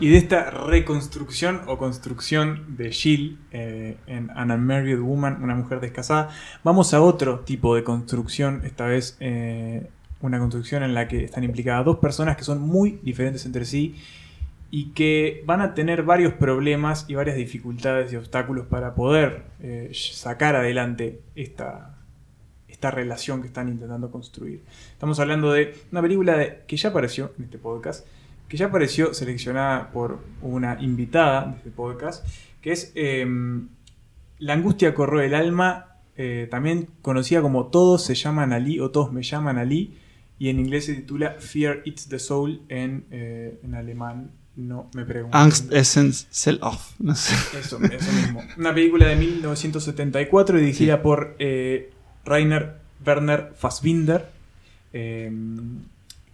[0.00, 5.80] Y de esta reconstrucción o construcción de Jill eh, en An Unmarried Woman, una mujer
[5.80, 6.30] descasada,
[6.62, 9.88] vamos a otro tipo de construcción, esta vez eh,
[10.20, 13.96] una construcción en la que están implicadas dos personas que son muy diferentes entre sí
[14.70, 19.90] y que van a tener varios problemas y varias dificultades y obstáculos para poder eh,
[19.94, 21.96] sacar adelante esta,
[22.68, 24.62] esta relación que están intentando construir.
[24.92, 28.06] Estamos hablando de una película que ya apareció en este podcast,
[28.48, 32.26] que ya apareció seleccionada por una invitada de este podcast,
[32.62, 33.68] que es em,
[34.38, 39.12] La angustia corroe el alma, eh, también conocida como Todos se llaman Ali o Todos
[39.12, 39.96] me llaman Ali,
[40.38, 45.04] y en inglés se titula Fear Eats the Soul, en, eh, en alemán no me
[45.04, 45.36] pregunto.
[45.36, 46.92] Angst Essen Sell Off.
[46.98, 47.34] No sé.
[47.58, 48.42] Eso, eso mismo.
[48.56, 51.00] Una película de 1974 dirigida Sí.
[51.02, 51.92] por eh,
[52.24, 52.74] Rainer
[53.06, 54.28] Werner Fassbinder.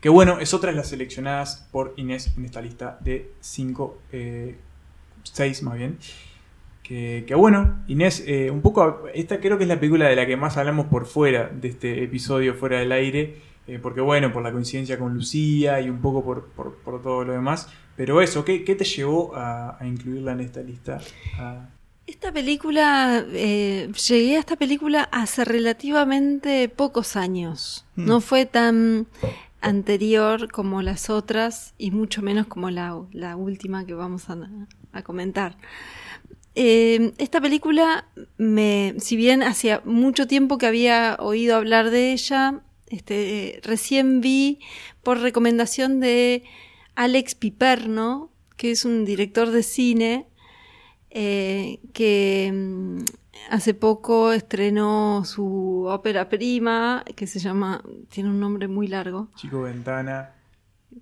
[0.05, 3.99] Eh, que bueno, es otra de las seleccionadas por Inés en esta lista de 5,
[5.23, 5.99] 6 más bien.
[6.83, 10.27] Que, que bueno, Inés, eh, un poco, esta creo que es la película de la
[10.27, 13.37] que más hablamos por fuera de este episodio, fuera del aire,
[13.67, 17.25] eh, porque bueno, por la coincidencia con Lucía y un poco por, por- por todo
[17.25, 17.69] lo demás.
[17.97, 20.99] Pero eso, ¿qué, qué te llevó a, a incluirla en esta lista?
[21.39, 21.71] A-
[22.07, 27.87] Esta película, eh, llegué a esta película hace relativamente pocos años.
[27.97, 28.05] Mm.
[28.07, 29.07] No fue tan
[29.65, 32.95] anterior como las otras y mucho menos como la,
[33.37, 34.37] última que vamos a,
[34.93, 35.57] a comentar.
[36.55, 42.63] Eh, esta película, me, si bien hacía mucho tiempo que había oído hablar de ella,
[42.89, 44.61] este, recién vi
[45.03, 46.45] por recomendación de
[46.95, 50.27] Alex Piperno, que es un director de cine,
[51.11, 52.99] eh, que mm,
[53.51, 59.29] hace poco estrenó su ópera prima, que se llama, tiene un nombre muy largo.
[59.37, 60.31] Chico Ventana.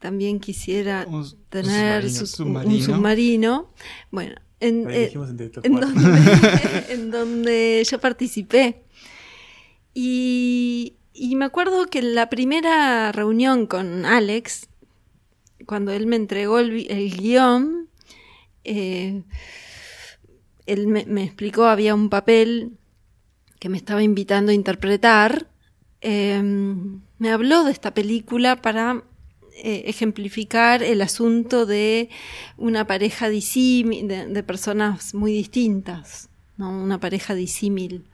[0.00, 2.74] También quisiera Un tener submarino, su- submarino.
[2.74, 3.70] un submarino.
[4.10, 5.12] Bueno, en, eh,
[5.62, 8.84] en donde, en donde yo participé.
[9.94, 14.68] Y, y me acuerdo que en la primera reunión con Alex,
[15.66, 17.88] cuando él me entregó el, el guion,
[18.64, 19.22] eh,
[20.72, 22.78] él me, me explicó, había un papel
[23.58, 25.48] que me estaba invitando a interpretar.
[26.00, 26.42] eh,
[27.18, 29.04] me habló de esta película para
[29.54, 32.08] eh, ejemplificar el asunto de
[32.56, 36.70] una pareja disímil, de, de personas muy distintas, ¿no?
[36.70, 38.04] una pareja disímil.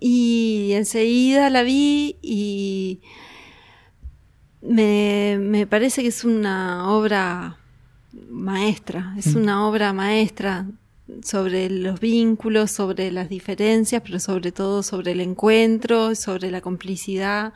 [0.00, 3.00] Y enseguida la vi y
[4.60, 7.58] me, me parece que es una obra
[8.28, 10.66] maestra, es una obra maestra
[11.22, 17.52] sobre los vínculos, sobre las diferencias, pero sobre todo sobre el encuentro, sobre la complicidad,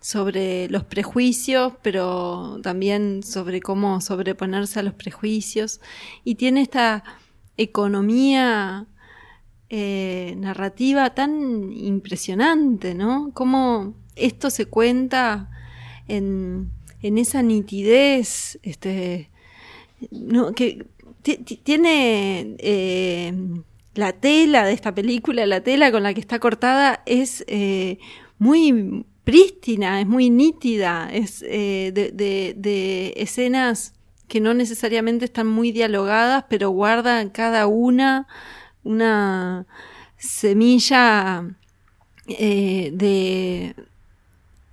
[0.00, 5.80] sobre los prejuicios, pero también sobre cómo sobreponerse a los prejuicios.
[6.24, 7.04] Y tiene esta
[7.56, 8.86] economía
[9.70, 13.30] eh, narrativa tan impresionante, ¿no?
[13.34, 15.50] Cómo esto se cuenta
[16.06, 16.70] en,
[17.00, 19.30] en esa nitidez, este,
[20.10, 20.86] no, que
[21.24, 23.32] tiene eh,
[23.94, 27.98] la tela de esta película, la tela con la que está cortada es eh,
[28.38, 33.94] muy prístina, es muy nítida, es eh, de, de- de escenas
[34.28, 38.26] que no necesariamente están muy dialogadas, pero guardan cada una
[38.82, 39.64] una
[40.18, 41.44] semilla
[42.26, 43.74] de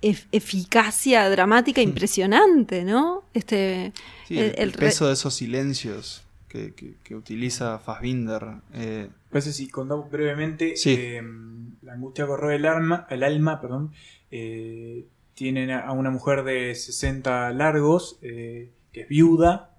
[0.02, 3.24] ef- eficacia dramática impresionante, ¿no?
[3.34, 3.92] Este,
[4.28, 6.22] Sí, el, peso de esos silencios
[6.52, 8.42] que, que- que utiliza Fassbinder.
[8.74, 10.94] eh, Parece si contamos brevemente Sí.
[10.98, 13.92] eh, la la angustia corroe el alma, el alma perdón,
[14.30, 19.70] eh, tienen a una mujer de 60 largos, eh, que es viuda,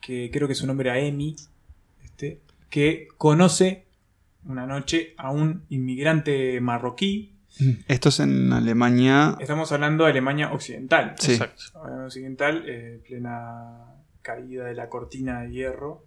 [0.00, 1.34] que creo que su nombre era Emi,
[2.04, 3.86] este, que conoce
[4.44, 7.32] una noche a un inmigrante marroquí.
[7.88, 9.36] Esto es en Alemania.
[9.40, 11.14] Estamos hablando de Alemania Occidental.
[11.18, 11.32] Sí.
[11.32, 11.62] Exacto.
[11.82, 13.93] Alemania Occidental, eh, plena
[14.24, 16.02] caída de la cortina de hierro.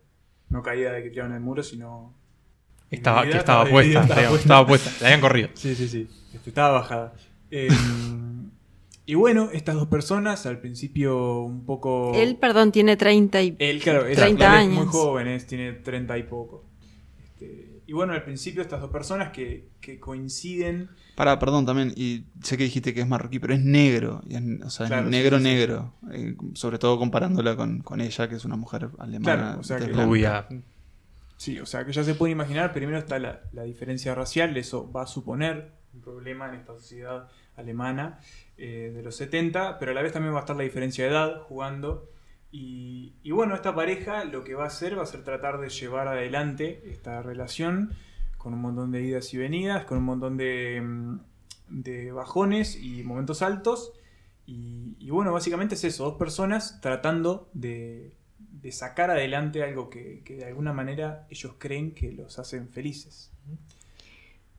[0.49, 2.13] No caída de que tiraron el muro, sino.
[2.89, 4.37] Estaba, que estaba dividida, puesta, estaba puesta.
[4.43, 5.49] estaba puesta, la habían corrido.
[5.53, 6.07] Sí, sí, sí.
[6.33, 7.13] Este, estaba bajada.
[7.51, 7.67] Eh,
[9.05, 12.13] y bueno, estas dos personas al principio un poco.
[12.15, 14.91] Él, perdón, tiene 30 y Él, claro, es, 30 él es muy años.
[14.91, 16.63] joven, es- tiene 30 y poco.
[17.87, 20.89] Y bueno, al principio estas dos personas que, que coinciden.
[21.15, 21.93] Pará, perdón también.
[21.95, 24.21] Y sé que dijiste que es marroquí, pero es negro.
[24.27, 25.49] y es- o sea, es Claro, negro, sí, sí.
[25.49, 25.93] negro.
[26.11, 29.35] Eh, sobre todo comparándola con, con ella, que es una mujer alemana.
[29.43, 29.87] Claro, o sea que-.
[29.87, 30.45] Rubia.
[31.37, 34.91] Sí, o sea que ya se puede imaginar, primero está la, la diferencia racial, eso
[34.91, 38.19] va a suponer un problema en esta sociedad alemana
[38.57, 41.11] eh, de los 70, pero a la vez también va a estar la diferencia de
[41.11, 42.09] edad jugando.
[42.51, 46.07] Y, bueno, esta pareja lo que va a hacer va a ser tratar de llevar
[46.07, 47.93] adelante esta relación
[48.37, 51.19] con un montón de idas y venidas, con un montón de, mm,
[51.67, 53.93] de bajones y momentos altos.
[54.45, 58.13] Y, bueno, básicamente es eso, dos personas tratando de,
[58.71, 63.31] sacar adelante algo que de alguna manera ellos creen que los hacen felices.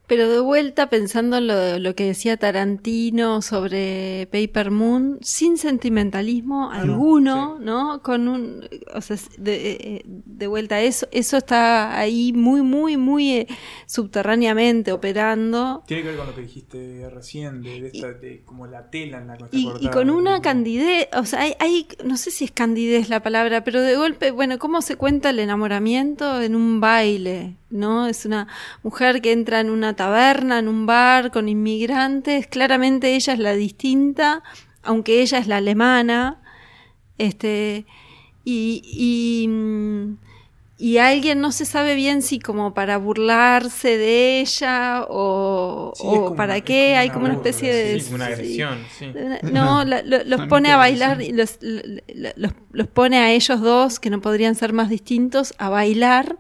[0.09, 6.71] Pero de vuelta pensando en lo, lo que decía Tarantino sobre Paper Moon, sin sentimentalismo
[6.71, 8.03] alguno, ¿no?
[8.03, 13.33] Con un, o sea, de, eh, de vuelta eso, eso está ahí muy, muy, muy
[13.33, 13.47] eh,
[13.87, 15.83] subterráneamente operando.
[15.87, 19.19] Tiene que ver con lo que dijiste recién, de, de esta, de como la tela
[19.19, 22.31] en la que está Y, y con una candidez, o sea, hay, hay- no sé
[22.31, 26.55] si es candidez la palabra, pero de golpe, bueno, ¿cómo se cuenta el enamoramiento en
[26.55, 27.57] un baile?
[27.71, 28.07] ¿No?
[28.07, 28.49] Es una
[28.83, 33.53] mujer que entra en una taberna, en un bar con inmigrantes, claramente ella es la
[33.53, 34.43] distinta,
[34.83, 36.41] aunque ella es la alemana,
[37.19, 37.85] este,
[38.45, 40.17] y, y, mm,
[40.79, 46.35] y alguien no se sabe bien si como para burlarse de ella o, Sí, o
[46.37, 47.99] para una- qué, hay como una una especie burla, de...
[48.01, 49.13] Sí, como una agresión, sí.
[49.53, 51.59] No, la- lo- los pone a bailar y los,
[52.73, 56.39] los pone a ellos dos, que no podrían ser más distintos, a bailar.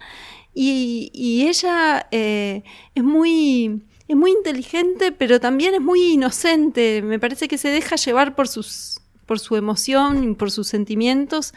[0.60, 2.64] Y, ella eh,
[2.97, 7.01] es muy es muy inteligente, pero también es muy inocente.
[7.02, 11.55] Me parece que se deja llevar por sus por su emoción y por sus sentimientos.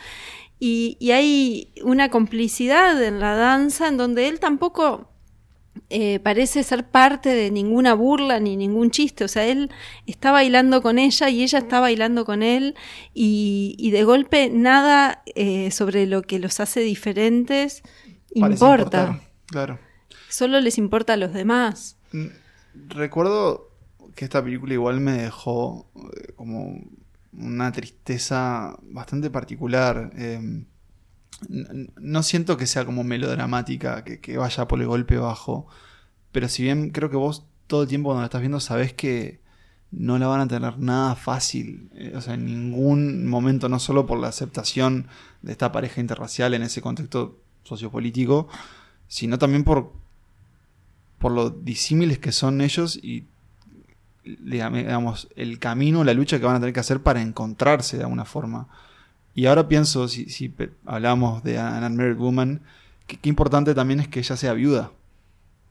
[0.59, 5.09] Y, y hay una complicidad en la danza en donde él tampoco
[5.89, 9.23] eh, parece ser parte de ninguna burla ni ningún chiste.
[9.23, 9.71] O sea, él
[10.05, 12.75] está bailando con ella y ella está bailando con él
[13.15, 17.81] y, y de golpe nada eh, sobre lo que los hace diferentes
[18.33, 19.19] importa.
[19.47, 19.79] Claro.
[20.29, 21.97] Solo les importa a los demás.
[22.11, 22.27] Mm,
[22.89, 23.69] Recuerdo
[24.15, 26.81] que esta película igual me dejó eh, como
[27.33, 30.11] una tristeza bastante particular.
[30.15, 30.35] eh,
[31.49, 35.67] n- no siento que sea como melodramática, que, que vaya por el golpe bajo,
[36.31, 39.41] pero si bien creo que vos todo el tiempo cuando la estás viendo sabés que
[39.91, 44.05] no la van a tener nada fácil, eh, o sea, en ningún momento, no solo
[44.05, 45.07] por la aceptación
[45.41, 48.47] de esta pareja interracial en ese contexto sociopolítico,
[49.07, 49.93] sino también por
[51.19, 53.25] por lo disímiles que son ellos y
[54.23, 58.25] digamos, el camino, la lucha que van a tener que hacer para encontrarse de alguna
[58.25, 58.67] forma.
[59.33, 60.53] Y ahora pienso, si, si
[60.85, 62.61] hablamos de An Unmarried Woman,
[63.07, 64.91] qué importante también es que ella sea viuda.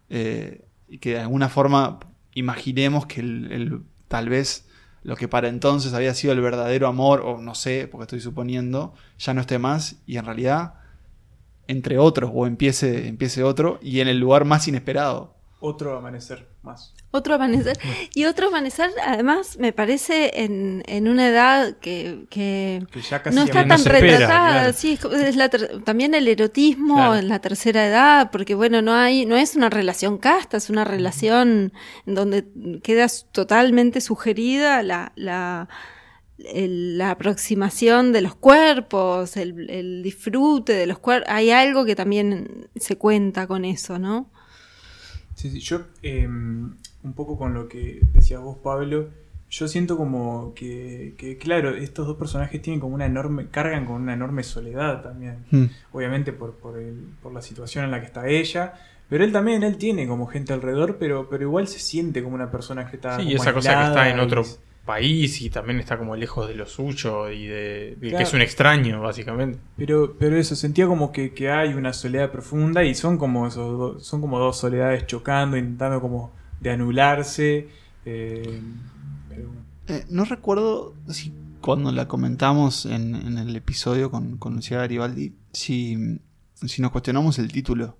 [0.08, 2.00] Eh, y que de alguna forma
[2.34, 4.66] imaginemos que el- tal vez
[5.02, 8.94] lo que para entonces había sido el verdadero amor, o no sé, porque estoy suponiendo,
[9.18, 10.74] ya no esté más y en realidad
[11.70, 15.34] entre otros, o empiece, empiece otro, y en el lugar más inesperado.
[15.62, 16.94] Otro amanecer más.
[17.10, 17.78] Otro amanecer.
[18.14, 23.36] Y otro amanecer, además, me parece en, en una edad que, que Que ya casi
[23.36, 24.50] no está tan espera, retratada.
[24.52, 24.72] claro.
[24.72, 27.16] Sí, es la ter- también el erotismo Claro.
[27.16, 30.84] en la tercera edad, porque bueno, no hay, no es una relación casta, es una
[30.84, 31.74] relación
[32.06, 32.46] en donde
[32.82, 35.68] queda totalmente sugerida la, la,
[36.52, 41.30] el- la aproximación de los cuerpos, el, el disfrute de los cuerpos.
[41.32, 44.30] Hay algo que también se cuenta con eso, ¿no?
[45.34, 49.08] Sí, sí, yo eh, un poco con lo que decías vos, Pablo,
[49.48, 54.02] yo siento como que, que, claro, estos dos personajes tienen como una enorme, cargan con
[54.02, 55.44] una enorme soledad también.
[55.50, 55.64] Hmm.
[55.92, 58.74] Obviamente por, por, el- por la situación en la que está ella,
[59.08, 62.50] pero él también, él tiene como gente alrededor, pero, pero igual se siente como una
[62.52, 63.16] persona que está...
[63.18, 64.44] Sí, como esa cosa que está en y- otro
[64.84, 68.40] país y también está como lejos de lo suyo y de, de que es un
[68.42, 69.58] extraño, básicamente.
[69.76, 73.78] Pero, pero eso, sentía como que, que hay una soledad profunda y son como esos
[73.78, 77.68] do- son como dos soledades chocando, intentando como de anularse.
[78.04, 78.60] eh,
[79.28, 79.60] pero bueno.
[79.88, 85.34] Eh, no recuerdo si cuando la comentamos en, en el episodio con, con Lucía Garibaldi,
[85.52, 85.96] si,
[86.54, 87.96] si nos cuestionamos el título.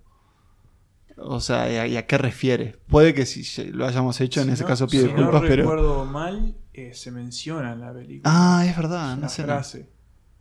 [1.23, 2.79] O sea, ¿y a, y a qué refiere?
[2.89, 5.63] Puede que si lo hayamos hecho, en ese no- caso pido si disculpas, no pero...
[5.65, 6.55] recuerdo mal,
[6.89, 8.23] eh, se menciona en la película.
[8.25, 9.43] Ah, es verdad, Es no una sé.
[9.45, 9.91] frase.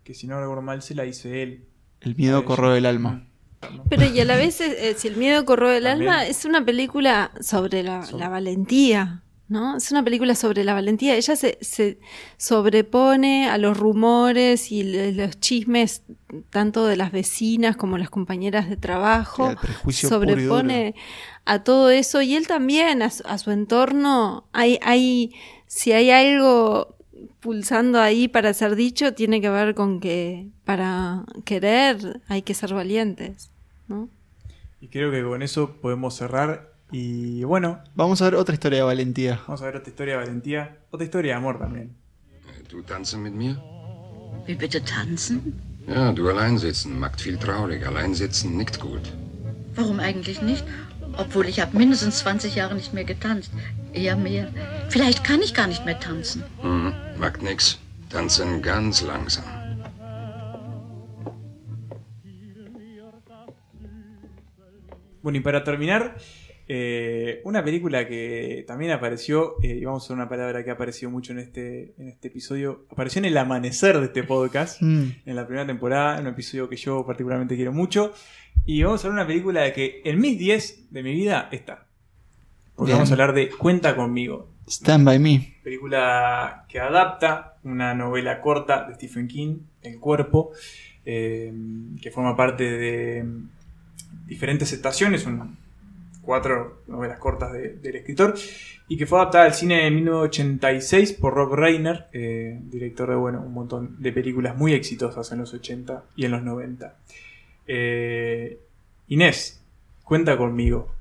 [0.04, 1.66] Que si no recuerdo mal, se la dice él.
[2.02, 3.26] El miedo corroe el alma.
[3.90, 6.10] Pero y a la vez, eh, si el miedo corroe el También.
[6.12, 9.76] alma, es una película sobre la, Sobre- la valentía, ¿no?
[9.76, 11.16] Es una película sobre la valentía.
[11.18, 12.00] Ella se, se
[12.38, 16.04] sobrepone a los rumores y le- los chismes,
[16.50, 19.54] tanto de las vecinas como las compañeras de trabajo.
[19.90, 20.96] Sobrepone
[21.46, 24.48] a todo eso y él también, a su, a su entorno.
[24.54, 25.34] Hay, hay,
[25.70, 26.96] si hay algo
[27.40, 32.74] pulsando ahí para ser dicho, tiene que ver con que para querer hay que ser
[32.74, 33.52] valientes,
[33.88, 34.10] ¿no?
[34.82, 36.74] Y creo que con eso podemos cerrar.
[36.92, 39.40] Y bueno, Vamos a ver otra historia de valentía.
[39.46, 40.78] vamos a ver otra historia de valentía.
[40.90, 41.96] Otra historia de amor también.
[42.88, 43.58] Tanzen mit mir?
[44.48, 45.54] Wie bitte tanzen?
[45.88, 47.86] Ja, du allein sitzen macht viel traurig.
[47.86, 49.12] Allein sitzen nickt gut.
[49.76, 50.64] Warum eigentlich nicht?
[51.18, 53.52] Obwohl ich habe mindestens 20 Jahre nicht mehr getanzt.
[53.94, 54.48] Eher mehr.
[54.90, 56.44] Vielleicht kann ich gar nicht mehr tanzen.
[56.64, 57.78] Mhm, macht nix.
[58.10, 59.44] Tanzen ganz langsam.
[65.22, 66.16] Bueno, y para terminar,
[66.72, 71.10] eh, una película que también apareció, eh, y vamos a una palabra que ha aparecido
[71.10, 75.04] mucho en este, en este episodio, apareció en el amanecer de este podcast, Mm.
[75.26, 78.14] en la primera temporada, un episodio que yo particularmente quiero mucho,
[78.66, 81.50] y vamos a hablar de una película de que en mis 10 de mi vida
[81.52, 81.88] está.
[82.76, 82.98] Porque Bien.
[83.00, 85.56] vamos a hablar de Cuenta conmigo, Stand by me.
[85.64, 90.52] película que adapta una novela corta de Stephen King, El cuerpo,
[91.04, 91.52] eh,
[92.00, 93.26] que forma parte de
[94.28, 95.58] diferentes estaciones, son
[96.30, 98.36] cuatro novelas cortas de- del escritor,
[98.88, 103.42] y que fue adaptada al cine en 1986 por Rob Reiner, eh, director de bueno,
[103.42, 106.94] un montón de películas muy exitosas en los 80 y en los 90.
[107.68, 108.60] Eh,
[109.08, 109.60] Inés,
[110.04, 110.92] cuenta conmigo.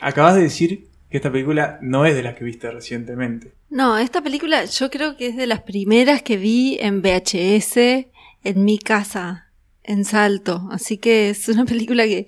[0.00, 3.50] Acabas de decir que esta película no es de las que viste recientemente.
[3.70, 8.06] No, esta película yo creo que es de las primeras que vi en VHS
[8.44, 9.47] en mi casa,
[9.88, 10.68] en Salto.
[10.70, 12.26] Así que es una película que,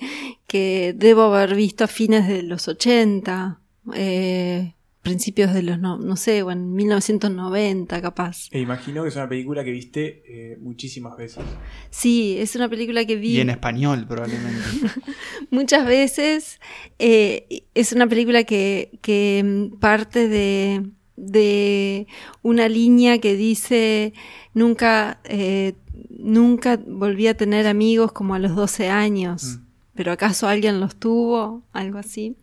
[0.49, 3.61] que debo haber visto a fines de los 80,
[3.95, 8.49] eh, principios de los, no, no sé, o en 1990 capaz.
[8.51, 11.45] E imagino que es una película que viste eh, muchísimas veces.
[11.91, 14.63] Sí, es una película que vi Y en español, probablemente.
[15.51, 16.61] muchas veces.
[16.99, 20.83] eh, es una película que, que mm, parte de,
[21.17, 22.07] de
[22.43, 24.15] una línea que dice
[24.55, 25.75] nunca, eh,
[26.23, 29.59] nunca volví a tener amigos como a los 12 años.
[29.95, 32.37] Pero acaso alguien los tuvo, algo así,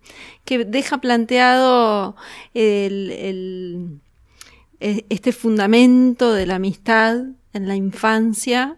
[0.44, 2.14] que deja planteado
[2.54, 4.00] el, el-
[4.80, 7.16] e- este fundamento de la amistad
[7.52, 8.76] en la infancia,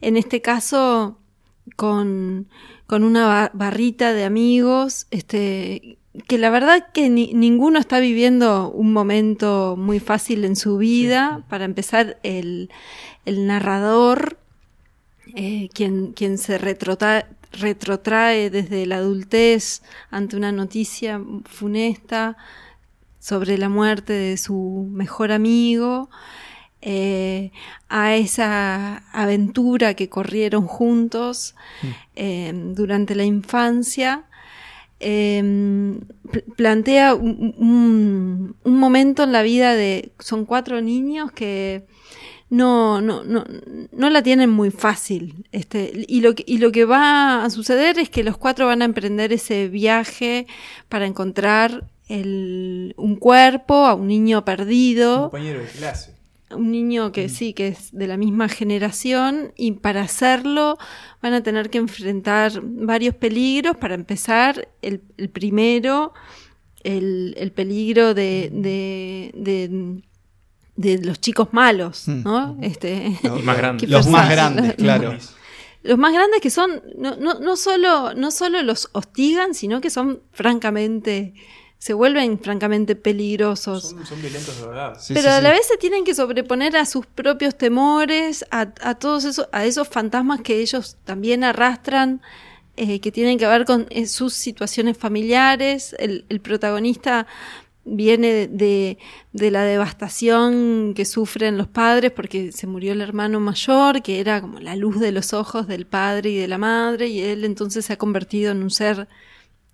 [0.00, 1.18] en este caso
[1.76, 2.48] con,
[2.86, 8.70] con una ba- barrita de amigos, este, que la verdad que ni- ninguno está viviendo
[8.70, 11.44] un momento muy fácil en su vida.
[11.48, 12.70] Para empezar, el,
[13.24, 14.38] el narrador,
[15.36, 22.36] eh, quien, quien se retrota- retrotrae desde la adultez ante una noticia funesta
[23.20, 26.10] sobre la muerte de su mejor amigo,
[26.82, 27.52] eh,
[27.90, 31.54] a esa aventura que corrieron juntos
[32.16, 34.24] eh, durante la infancia,
[35.00, 35.98] eh,
[36.30, 41.86] pl- plantea un, un- un momento en la vida de, son cuatro niños que
[42.50, 43.44] no, no, no,
[43.92, 45.46] no la tienen muy fácil.
[45.52, 48.82] Este, y, lo que, y lo que va a suceder es que los cuatro van
[48.82, 50.46] a emprender ese viaje
[50.88, 56.16] para encontrar el, un cuerpo a un niño perdido Compañero de clase.
[56.54, 60.78] Un niño que sí, que es de la misma generación y para hacerlo
[61.22, 63.76] van a tener que enfrentar varios peligros.
[63.76, 66.12] Para empezar, el, el primero,
[66.82, 70.02] el, el peligro de, de, de,
[70.76, 72.56] de los chicos malos, ¿no?
[72.62, 73.88] Este, Los- más grandes.
[73.90, 75.16] Los más grandes, los- claro.
[75.82, 79.88] Los más grandes que son, no, no, no, solo, no solo los hostigan, sino que
[79.88, 81.32] son francamente,
[81.80, 83.88] se vuelven francamente peligrosos.
[83.88, 84.98] Son, son violentos de verdad.
[85.00, 85.56] Sí, Pero sí, a la sí.
[85.56, 89.88] vez se tienen que sobreponer a sus propios temores, a, a todos esos, a esos
[89.88, 92.20] fantasmas que ellos también arrastran,
[92.76, 95.96] eh, que tienen que ver con eh, sus situaciones familiares.
[95.98, 97.26] El, el protagonista
[97.86, 98.98] viene de,
[99.32, 104.42] de la devastación que sufren los padres porque se murió el hermano mayor, que era
[104.42, 107.86] como la luz de los ojos del padre y de la madre, y él entonces
[107.86, 109.08] se ha convertido en un ser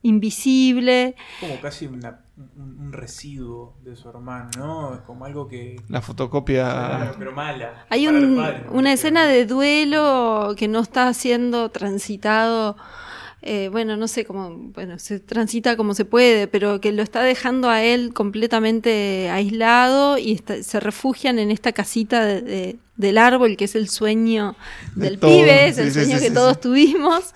[0.06, 1.14] invisible.
[1.40, 2.20] Como casi una-
[2.56, 4.94] un, un residuo de su hermano, ¿no?
[4.94, 5.80] Es como algo que.
[5.88, 6.64] La fotocopia.
[6.64, 7.86] Claro, pero mala.
[7.88, 12.76] Hay una escena de duelo que no está siendo transitado.
[13.48, 17.22] eh, bueno, no sé cómo, bueno, se transita como se puede, pero que lo está
[17.22, 23.18] dejando a él completamente aislado y está- se refugian en esta casita de- de- del
[23.18, 24.56] árbol, que es el sueño
[24.96, 26.60] De del pibe, es sí, el sí, sueño sí, que sí, todos sí.
[26.62, 27.34] tuvimos.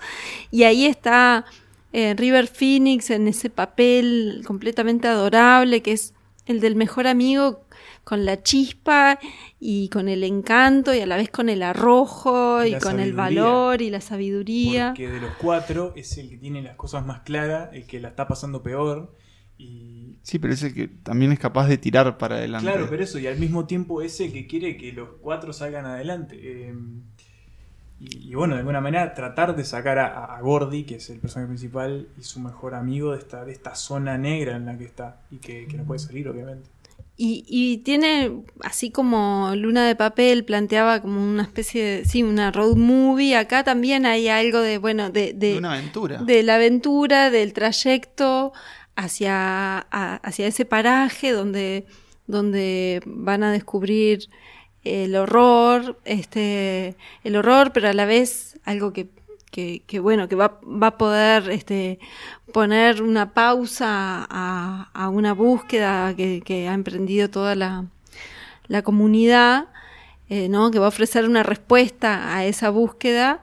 [0.49, 1.45] Y ahí está
[1.93, 6.13] eh, River Phoenix en ese papel completamente adorable, que es
[6.45, 7.65] el del mejor amigo
[8.03, 9.19] con la chispa
[9.59, 13.81] y con el encanto y a la vez con el arrojo y con el valor
[13.81, 14.89] y la sabiduría.
[14.89, 18.09] Porque de los cuatro es el que tiene las cosas más claras, el que la
[18.09, 19.15] está pasando peor.
[19.57, 22.69] Y Sí, pero ese que también es capaz de tirar para adelante.
[22.69, 26.37] claro, pero eso, y al mismo tiempo ese que quiere que los cuatro salgan adelante.
[26.39, 26.75] Eh,
[28.01, 31.19] y, y bueno, de alguna manera tratar de sacar a, a Gordy, que es el
[31.19, 34.85] personaje principal, y su mejor amigo de esta, de esta zona negra en la que
[34.85, 35.21] está.
[35.31, 36.69] Y que, que no puede salir, obviamente.
[37.17, 38.31] Y, y tiene,
[38.63, 43.63] así como Luna de Papel planteaba como una especie de, sí, una road movie, acá
[43.63, 46.17] también hay algo de, bueno, de, de, De una aventura.
[46.23, 48.53] de la aventura, del trayecto
[48.95, 51.85] hacia, a- hacia ese paraje donde,
[52.25, 54.27] donde van a descubrir
[54.83, 59.09] el horror, este, el horror, pero a la vez algo que,
[59.51, 61.99] que, que, bueno, que va, va a poder este,
[62.51, 67.85] poner una pausa a, a una búsqueda que, que ha emprendido toda la,
[68.67, 69.65] la comunidad,
[70.29, 70.71] eh, ¿no?
[70.71, 73.41] que va a ofrecer una respuesta a esa búsqueda,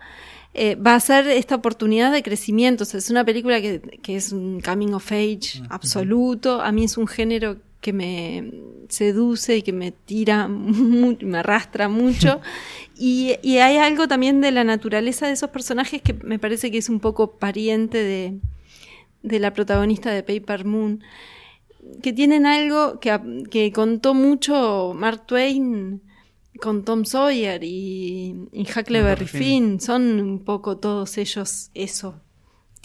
[0.54, 2.82] eh, va a ser esta oportunidad de crecimiento.
[2.82, 6.62] O sea, es una película que, que es un coming of age absoluto.
[6.62, 8.52] A mí es un género que me
[8.88, 12.40] seduce y que me tira, me arrastra mucho.
[13.00, 16.78] Y, y hay algo también de la naturaleza de esos personajes que me parece que
[16.78, 18.40] es un poco pariente de,
[19.22, 21.04] de la protagonista de Paper Moon,
[22.02, 23.16] que tienen algo que,
[23.52, 26.02] que contó mucho Mark Twain
[26.60, 29.40] con Tom Sawyer y, y Huckleberry Finn.
[29.40, 29.80] Finn.
[29.80, 32.20] Son un poco todos ellos eso.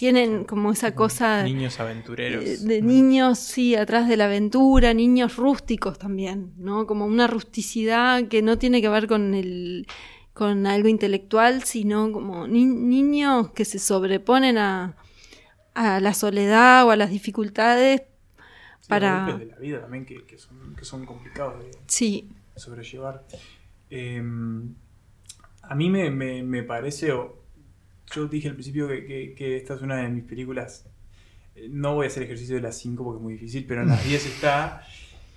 [0.03, 2.43] Tienen como esa cosa Niños aventureros.
[2.43, 6.85] eh, de niños, sí, atrás de la aventura, niños rústicos también, ¿no?
[6.85, 9.87] Como una rusticidad que no tiene que ver con el
[10.33, 14.97] con algo intelectual, sino como ni- niños que se sobreponen a,
[15.73, 18.01] a la soledad o a las dificultades
[18.81, 19.23] Sí, para...
[19.27, 22.27] golpes de la vida también que, que son, que son complicados de Sí.
[22.57, 23.25] sobrellevar.
[23.89, 24.21] Eh,
[25.61, 27.41] a mí me, me- me parece, o-
[28.13, 30.85] yo dije al principio que, que- que esta es una de mis películas,
[31.55, 33.89] eh, no voy a hacer ejercicio de las 5 porque es muy difícil, pero en
[33.89, 34.83] las 10 está.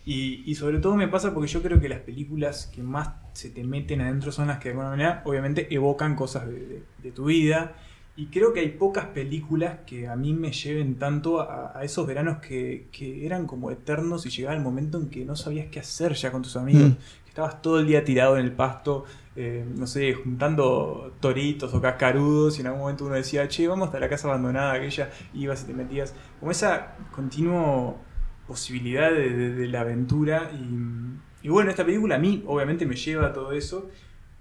[0.05, 3.51] Y, y sobre todo me pasa porque yo creo que las películas que más se
[3.51, 7.13] te meten adentro son las que de alguna manera obviamente evocan cosas de, de- de
[7.13, 7.75] tu vida.
[8.19, 12.07] Y creo que hay pocas películas que a mí me lleven tanto a, a esos
[12.07, 15.81] veranos que, que eran como eternos y llegaba el momento en que no sabías qué
[15.81, 16.91] hacer ya con tus amigos.
[16.91, 16.95] Mm.
[17.25, 19.05] Que estabas todo el día tirado en el pasto,
[19.37, 23.89] eh, no sé, juntando toritos o cascarudos y en algún momento uno decía, che, vamos
[23.89, 26.15] hasta la casa abandonada aquella, ibas y te metías.
[26.41, 28.01] Como esa continuo
[28.47, 30.51] posibilidad de, la aventura.
[30.53, 33.91] Y, y bueno, esta película a mí obviamente me lleva a todo eso.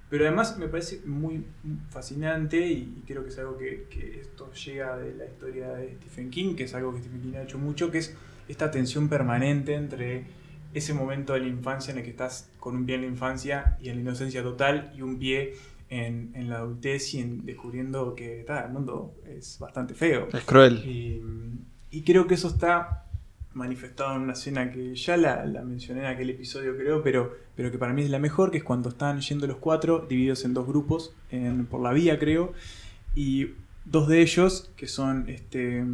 [0.10, 1.46] Pero además me parece muy
[1.90, 6.30] fascinante y creo que es algo que, que esto llega de la historia de Stephen
[6.30, 8.16] King, que es algo que Stephen King ha hecho mucho, que es
[8.48, 10.26] esta tensión permanente entre
[10.76, 13.78] ese momento de la infancia en el que estás con un pie en la infancia
[13.82, 15.54] y en la inocencia total y un pie
[15.90, 20.28] en, en la adultez y en descubriendo que el mundo es bastante feo.
[20.34, 20.84] Es cruel.
[20.86, 21.22] Y,
[21.92, 23.02] y creo que eso está
[23.54, 27.72] manifestado en una escena que ya la, la mencioné en aquel episodio creo, pero, pero
[27.72, 30.54] que para mí es la mejor, que es cuando están yendo los cuatro, divididos en
[30.54, 32.52] dos grupos, en- por la vía creo,
[33.16, 33.52] y
[33.86, 35.86] dos de ellos, que son este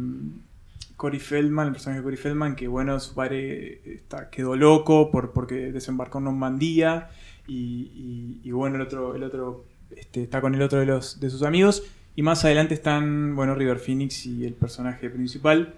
[1.02, 5.32] Cory Feldman, el personaje de Cory Feldman, que bueno, su padre está, quedó loco por,
[5.32, 7.10] porque desembarcó en Normandía,
[7.46, 9.64] y, y- y bueno, el otro, el otro
[9.96, 11.82] este, está con el otro de, los, de sus amigos,
[12.14, 15.74] y más adelante están, bueno, River Phoenix y el personaje principal,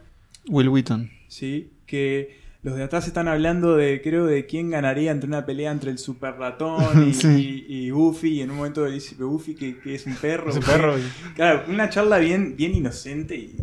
[0.49, 1.11] Will Wheaton.
[1.29, 1.71] ¿sí?
[1.87, 5.91] Que los de atrás están hablando de, creo, de quién ganaría entre una pelea entre
[5.91, 7.65] el super ratón y, Sí.
[7.69, 8.29] y- y Goofy.
[8.39, 10.51] Y en un momento dice Goofy que, que es un perro.
[10.51, 10.95] Es un perro.
[11.35, 13.57] Claro, una charla bien, bien inocente y,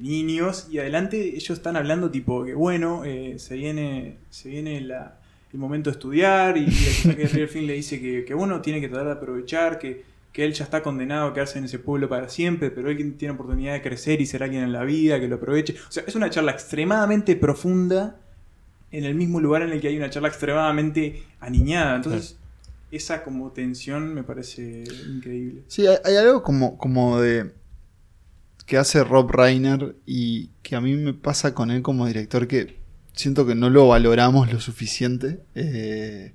[0.00, 0.68] niños.
[0.70, 5.18] Y adelante ellos están hablando tipo que, bueno, eh, se viene, se viene la-
[5.52, 8.34] el momento de estudiar y, y el personaje de River Phoenix le dice que, que,
[8.34, 11.64] bueno, tiene que tratar de aprovechar, que, que él ya está condenado a quedarse en
[11.64, 14.84] ese pueblo para siempre, pero él tiene oportunidad de crecer y ser alguien en la
[14.84, 15.74] vida, que lo aproveche.
[15.88, 18.16] O sea, es una charla extremadamente profunda
[18.92, 21.96] en el mismo lugar en el que hay una charla extremadamente aniñada.
[21.96, 22.36] Entonces,
[22.90, 25.62] esa como tensión me parece increíble.
[25.66, 27.52] Sí, hay, hay algo como, como de.
[28.68, 32.76] Que hace Rob Reiner y que a mí me pasa con él como director que
[33.14, 35.40] siento que no lo valoramos lo suficiente.
[35.54, 36.34] Eh,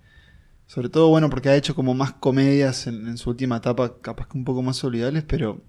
[0.65, 4.39] sobre todo, bueno, porque ha hecho como más comedias en, su última etapa, capaz que
[4.39, 5.61] un poco más olvidables, pero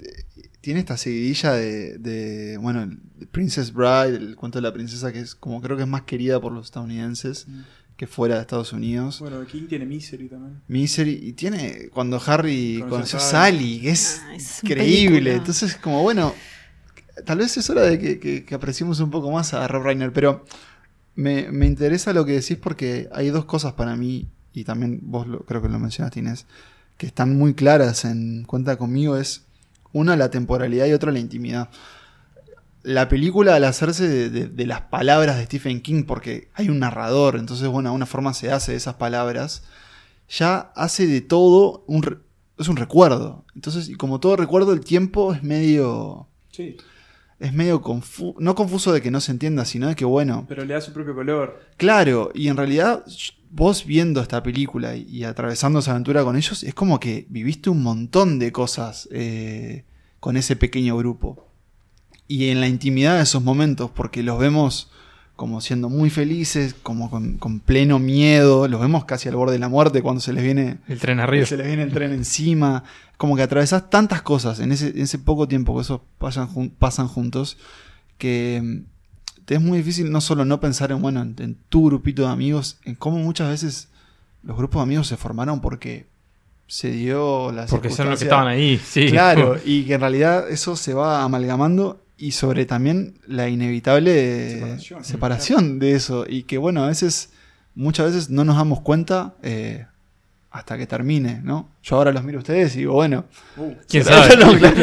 [0.00, 2.94] eh, tiene esta seguidilla de, de, bueno,
[3.30, 6.38] Princess Bride, el cuento de la princesa, que es como creo que es más querida
[6.38, 7.60] por los estadounidenses Mm.
[7.96, 9.20] Que fuera de Estados Unidos.
[9.20, 10.60] Bueno, King tiene Misery también.
[10.68, 15.10] Misery, y tiene cuando Harry Conoció conoció a Sally, que es Ah, es increíble.
[15.10, 15.32] película.
[15.36, 16.34] Entonces, como bueno,
[17.24, 20.12] tal vez es hora de que, que- que apreciemos un poco más a Rob Reiner,
[20.12, 20.44] pero
[21.14, 25.26] me, me interesa lo que decís porque hay dos cosas para mí, y también vos
[25.26, 26.46] lo- creo que lo mencionaste Inés,
[26.96, 29.42] que están muy claras en Cuenta conmigo, es
[29.92, 31.68] una la temporalidad y otra la intimidad.
[32.84, 36.80] La película al hacerse de, de- de las palabras de Stephen King, porque hay un
[36.80, 39.62] narrador, entonces bueno, de una forma se hace de esas palabras,
[40.28, 42.22] ya hace de todo un,
[42.58, 43.44] es un recuerdo.
[43.54, 46.76] Entonces, y como todo recuerdo, el tiempo es medio Sí.
[47.38, 50.64] es medio confuso, no confuso de que no se entienda, sino de que bueno, Pero
[50.64, 51.60] le da su propio color.
[51.76, 53.04] claro, y en realidad
[53.50, 57.68] vos viendo esta película y, y atravesando esa aventura con ellos, es como que viviste
[57.70, 59.84] un montón de cosas eh,
[60.20, 61.48] con ese pequeño grupo.
[62.28, 64.90] Y en la intimidad de esos momentos, porque los vemos
[65.36, 69.58] como siendo muy felices, como con, con pleno miedo, los vemos casi al borde de
[69.58, 71.46] la muerte cuando se les viene El tren arriba.
[71.46, 72.84] se les viene el tren encima.
[73.16, 76.70] Como que atravesás tantas cosas en ese, en ese poco tiempo que esos pasan, jun-
[76.78, 77.56] pasan juntos
[78.18, 81.86] que mm, te es muy difícil no solo no pensar en, bueno, en, en tu
[81.86, 83.88] grupito de amigos, en cómo muchas veces
[84.44, 86.06] los grupos de amigos se formaron porque
[86.68, 89.06] se dio la Porque son los que estaban ahí, sí.
[89.08, 95.04] Claro, y que en realidad eso se va amalgamando y sobre también la inevitable Separación.
[95.04, 96.24] separación, de eso.
[96.28, 97.30] Y que bueno, a veces,
[97.74, 99.86] muchas veces no nos damos cuenta eh,
[100.50, 101.68] hasta que termine, ¿no?
[101.82, 103.24] Yo ahora los miro a ustedes y digo, bueno,
[103.56, 104.36] Uh, ¿Quién sabe?
[104.36, 104.76] no, claro.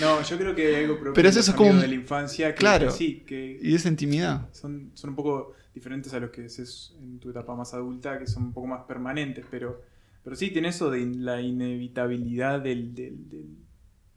[0.00, 2.54] No, yo creo que hay algo propio Pero de eso es como de la infancia
[2.54, 2.86] que, claro.
[2.86, 4.46] que sí, que y esa intimidad.
[4.52, 8.26] son, son un poco diferentes a los que es en tu etapa más adulta, que
[8.28, 9.82] son un poco más permanentes, pero,
[10.22, 13.56] pero sí tiene eso de la inevitabilidad del, del, del-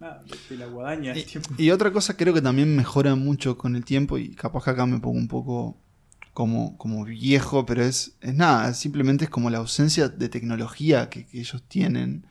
[0.02, 1.49] nada, de, de la guadaña tiempo.
[1.57, 4.86] Y otra cosa creo que también mejora mucho con el tiempo y capaz que acá
[4.86, 5.78] me pongo un poco
[6.34, 11.26] como, como viejo, pero es, es nada, simplemente es como la ausencia de tecnología que,
[11.26, 12.26] que ellos tienen,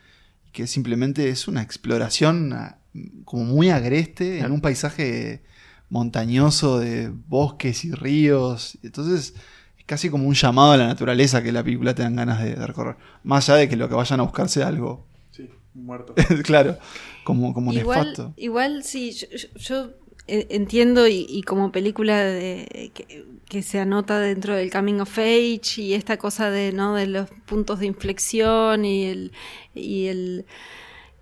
[0.53, 2.79] que simplemente es una exploración ah,
[3.25, 5.43] como muy agreste en un paisaje
[5.91, 8.79] montañoso de bosques y ríos.
[8.83, 9.35] Entonces
[9.79, 12.55] es casi como un llamado a la naturaleza que la película te dan ganas de,
[12.57, 12.97] de recorrer.
[13.23, 16.15] Más allá de que lo que vayan a buscar sea algo, Sí, un muerto.
[16.43, 16.79] claro,
[17.25, 18.35] como, como igual, nefasto.
[18.37, 19.27] igual sí, yo,
[19.57, 19.91] yo-
[20.27, 25.19] eh, entiendo y, y como película de, que, que se anota dentro del coming of
[25.19, 29.33] age y esta cosa de no de los puntos de inflexión y el
[29.75, 30.47] y el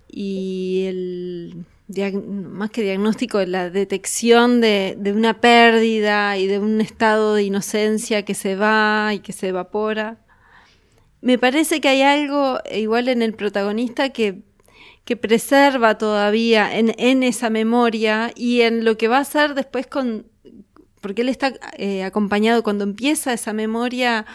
[0.07, 1.65] y el
[2.21, 8.23] más que diagnóstico la detección de, de una pérdida y de un estado de inocencia
[8.25, 10.19] que se va y que se evapora
[11.21, 14.43] me parece que hay algo igual en el protagonista que,
[15.09, 19.87] que preserva todavía en, en esa memoria y en lo que va a hacer después
[19.87, 20.27] con...
[21.01, 24.27] Porque él está eh, acompañado cuando empieza esa memoria,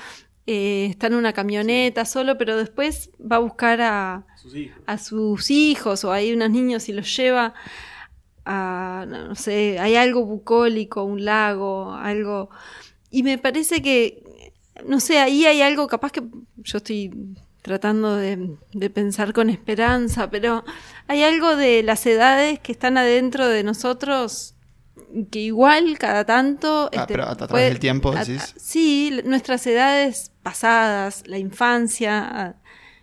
[0.48, 4.82] eh, está en una camioneta solo, pero después va a buscar a, Sus hijos.
[4.86, 7.55] a sus hijos o hay unos niños y los lleva
[8.44, 12.51] a, no no sé, hay algo bucólico, un lago, algo...
[13.12, 14.24] Y me parece que,
[14.84, 16.22] no sé, ahí hay algo capaz que
[16.56, 17.12] yo estoy
[17.65, 20.66] tratando de, de pensar con esperanza, pero
[21.09, 24.55] hay algo de las edades que están adentro de nosotros
[25.31, 26.91] que igual cada tanto...
[26.93, 28.53] Ah, este, pero a, través del tiempo, a- decís.
[28.59, 32.57] Sí, nuestras edades pasadas, la infancia,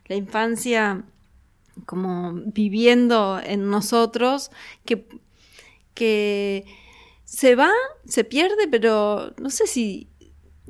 [0.05, 1.05] la infancia
[1.87, 4.51] como viviendo en nosotros,
[4.85, 5.07] que,
[5.95, 6.65] que
[7.23, 7.71] se va,
[8.05, 10.07] se pierde, pero no sé si,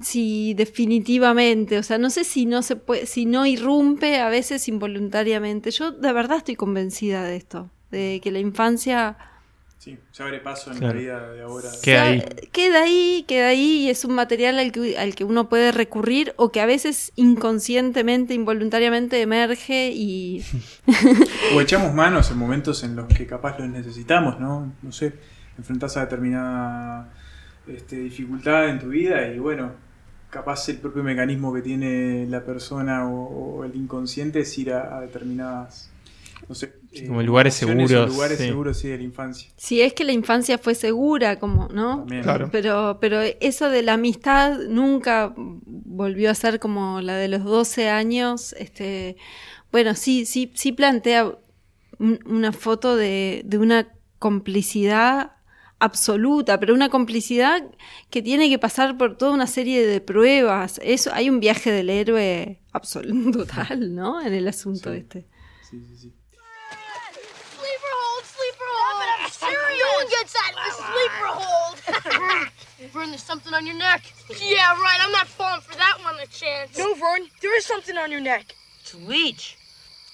[0.03, 4.67] si definitivamente, o sea, no sé si no se puede, si no irrumpe a veces
[4.67, 5.71] involuntariamente.
[5.71, 9.17] Yo de verdad estoy convencida de esto, de que la infancia
[9.77, 10.93] Sí, se abre paso en Claro.
[10.93, 11.69] la vida de ahora.
[11.81, 12.23] Queda ahí.
[12.51, 16.35] queda ahí, queda ahí y es un material al que, al que uno puede recurrir
[16.37, 20.43] o que a veces inconscientemente, involuntariamente emerge y
[21.55, 24.71] O echamos manos en momentos en los que capaz los necesitamos, ¿no?
[24.83, 25.13] No sé,
[25.57, 27.11] enfrentás a determinada
[27.67, 29.71] este, dificultad en tu vida y bueno,
[30.31, 34.97] capaz el propio mecanismo que tiene la persona o, o el inconsciente es ir a,
[34.97, 35.89] a determinadas,
[36.49, 38.47] no sé, Sí, como lugares o seguros, lugares sí.
[38.47, 39.49] seguros, sí, de la infancia.
[39.55, 41.99] si es que la infancia fue segura, como, ¿no?
[41.99, 42.23] También.
[42.23, 42.49] Claro.
[42.51, 47.87] Pero, pero eso de la amistad nunca volvió a ser como la de los 12
[47.89, 48.53] años.
[48.59, 49.15] Este,
[49.71, 51.33] bueno, sí, sí, sí plantea
[51.99, 53.87] un- una foto de, de una
[54.19, 55.31] complicidad
[55.81, 57.63] absoluta, pero una complicidad
[58.09, 60.79] que tiene que pasar por toda una serie de pruebas.
[60.83, 64.21] Eso, hay un viaje del héroe absoluto, total, ¿no?
[64.21, 65.27] En el asunto este.
[65.69, 66.13] Sí, sí, sí.
[67.57, 69.01] Sleeper hold, sleeper hold.
[69.01, 69.81] Yeah, I'm serious.
[69.81, 72.51] No one gets the sleeper hold.
[72.93, 74.01] Vern, there's something on your neck.
[74.39, 74.99] Yeah, right.
[75.01, 76.77] I'm not falling for that one a chance.
[76.77, 78.53] No, Vern, there is something on your neck.
[78.81, 79.57] It's a leech.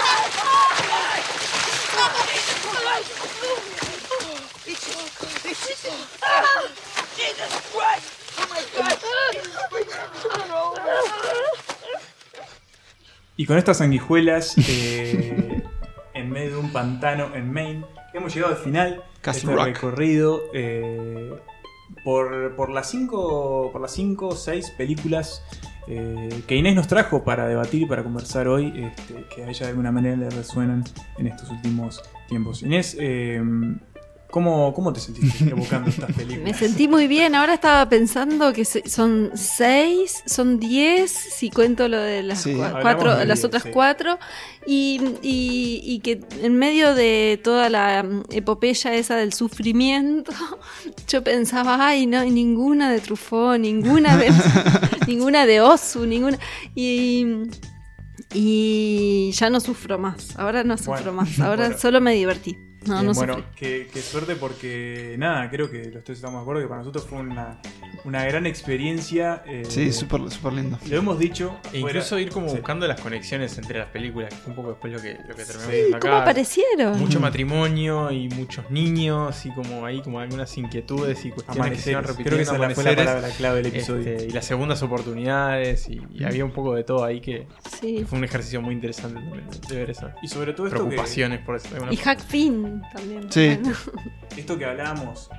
[4.66, 5.10] Leeches!
[5.44, 5.84] Leeches!
[7.18, 8.08] Jesus Christ!
[8.40, 8.96] Oh my God!
[13.36, 15.64] Y con estas sanguijuelas eh,
[16.14, 19.66] en medio de un pantano en Maine, hemos llegado al final de este Rock.
[19.66, 21.34] recorrido eh,
[22.04, 25.44] por, por las cinco por las cinco o seis películas
[25.92, 29.66] eh, que Inés nos trajo para debatir y para conversar hoy, este, que a ella
[29.66, 30.84] de alguna manera le resuenan
[31.18, 32.62] en estos últimos tiempos.
[32.62, 33.42] Inés, eh,
[34.32, 36.44] ¿cómo, ¿cómo te sentiste evocando estas películas?
[36.44, 37.36] Me sentí muy bien.
[37.36, 42.52] Ahora estaba pensando que son seis, son diez, si cuento lo de las Sí.
[42.54, 43.70] cua- cuatro, de las diez, otras sí.
[43.74, 44.20] cuatro,
[44.68, 50.32] y, y- y que en medio de toda la mm, epopeya esa del sufrimiento,
[51.08, 54.32] yo pensaba, ay, no, y ninguna de Truffaut, ninguna de,
[55.08, 56.38] ninguna de Osu, ninguna.
[56.76, 57.26] Y,
[58.34, 60.38] y ya no sufro más.
[60.38, 61.40] Ahora no sufro Bueno, más.
[61.40, 61.78] Ahora bueno.
[61.80, 62.56] solo me divertí.
[62.86, 66.42] No, Bien, no bueno, qué, qué suerte porque nada, creo que los tres estamos de
[66.44, 67.60] acuerdo que para nosotros fue una,
[68.06, 69.44] una gran experiencia.
[69.46, 70.80] eh, Sí, súper súper lindo.
[70.90, 71.58] Lo hemos dicho.
[71.66, 72.56] E fuera- incluso ir como sí.
[72.56, 75.44] buscando las conexiones entre las películas, que fue un poco después lo que, lo que
[75.44, 76.00] terminamos Sí, acá.
[76.00, 77.00] ¿Cómo aparecieron?
[77.00, 81.92] Mucho matrimonio y muchos niños y como ahí como algunas inquietudes y cuestiones que se
[81.92, 82.30] iban repitiendo.
[82.30, 84.10] Creo que esa fue la palabra clave del episodio.
[84.10, 87.46] este, y las segundas oportunidades y, y había un poco de todo ahí que,
[87.82, 87.98] Sí.
[87.98, 90.86] que fue un ejercicio muy interesante también de ver esas Y sobre todo esto que-
[90.86, 91.68] preocupaciones por eso.
[91.92, 93.32] Y Hack Finn también.
[93.32, 93.58] Sí.
[93.62, 93.78] Bueno.
[94.38, 95.30] Esto que hablábamos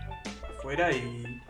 [0.58, 1.40] afuera y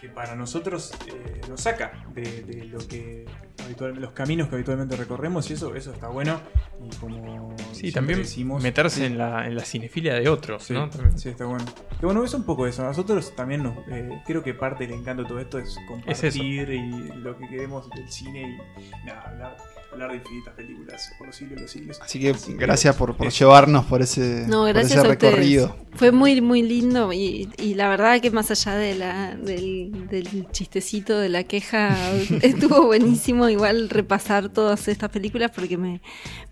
[0.00, 3.26] que para nosotros eh, nos saca de, de lo que
[3.62, 6.40] habitualmente, los caminos que habitualmente recorremos y eso, eso está bueno.
[6.82, 10.72] Y como Sí, siempre también decimos, meterse en la, en la cinefilia de otros, Sí,
[10.72, 10.88] ¿no?
[10.88, 11.18] También.
[11.18, 11.64] sí, está bueno.
[12.00, 12.82] Y bueno, es un poco eso.
[12.82, 16.70] A nosotros también nos, eh, creo que parte del encanto de todo esto es compartir
[16.70, 19.56] y lo que queremos del cine y nada, hablar,
[19.92, 22.00] hablar de infinitas películas por los siglos de los siglos.
[22.00, 25.76] Así que gracias por, por llevarnos por ese, No, por gracias a recorrido.
[25.94, 30.46] Fue muy, muy lindo y, y la verdad que más allá de la, del, del
[30.52, 31.96] chistecito de la queja,
[32.42, 36.00] estuvo buenísimo igual repasar todas estas películas porque me,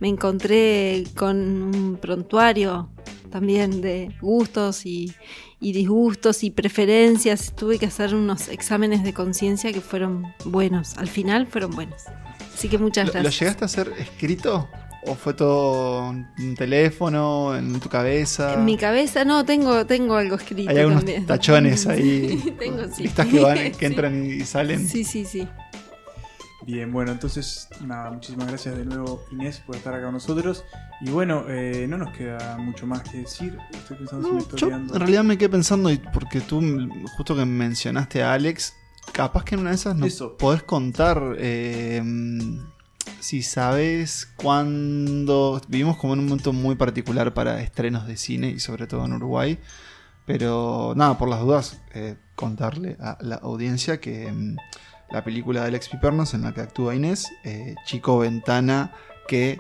[0.00, 2.90] me encontré con un prontuario
[3.30, 5.12] también de gustos y,
[5.60, 7.54] y disgustos y preferencias.
[7.54, 10.96] Tuve que hacer unos exámenes de conciencia que fueron buenos.
[10.98, 12.04] Al final fueron buenos.
[12.58, 13.40] Así que muchas ¿Lo, lo gracias.
[13.40, 14.68] llegaste a hacer escrito?
[15.06, 18.54] ¿O fue todo en un teléfono, en tu cabeza?
[18.54, 20.70] En mi cabeza, no, tengo, tengo algo escrito.
[20.70, 21.24] Hay algunos también.
[21.24, 22.40] tachones ahí.
[22.44, 23.04] Sí, tengo, sí.
[23.04, 23.84] Listas que van, que Sí.
[23.84, 24.88] entran y salen.
[24.88, 25.46] Sí, sí, sí.
[26.66, 30.64] Bien, bueno, entonces, nada, muchísimas gracias de nuevo Inés por estar acá con nosotros.
[31.00, 33.56] Y bueno, eh, no nos queda mucho más que decir.
[33.72, 36.60] Estoy pensando si me estoy Yo en realidad me quedé pensando, porque tú
[37.16, 38.74] justo que mencionaste a Alex,
[39.12, 40.36] capaz que en una de esas nos Eso.
[40.36, 42.02] podés contar eh,
[43.20, 45.60] si sabes cuándo...
[45.68, 49.12] Vivimos como en un momento muy particular para estrenos de cine y sobre todo en
[49.14, 49.58] Uruguay.
[50.26, 54.56] Pero nada, por las dudas, eh, contarle a la audiencia que mm,
[55.10, 58.92] la película de Alex Pipernos en la que actúa Inés, eh, Chico Ventana,
[59.26, 59.58] que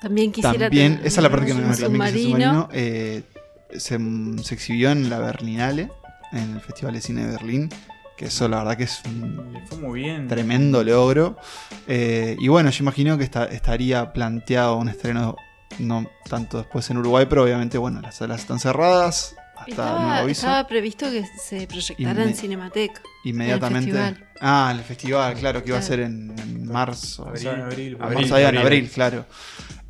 [0.00, 2.08] También quisiera también, tener esa es la parte que me submarino.
[2.28, 3.22] submarino, eh,
[3.76, 3.98] se,
[4.42, 5.90] se exhibió en la Berlinale,
[6.32, 7.68] en el Festival de Cine de Berlín,
[8.16, 10.28] que eso la verdad que es un Le fue muy bien.
[10.28, 11.36] tremendo logro.
[11.88, 15.36] Eh, y bueno, yo imagino que está- estaría planteado un estreno
[15.80, 20.18] no tanto después en Uruguay, pero obviamente, bueno, las salas están cerradas hasta nuevo Estaba,
[20.18, 20.40] aviso.
[20.46, 23.00] estaba previsto que se proyectara Inme- en Cinemateca.
[23.24, 23.90] Inmediatamente.
[23.90, 24.30] en el festival.
[24.40, 27.26] ah, el festival, claro, que iba a ser en, en marzo.
[27.26, 28.58] Abril, abril, Abril, abril, en abril.
[28.60, 29.26] abril, claro.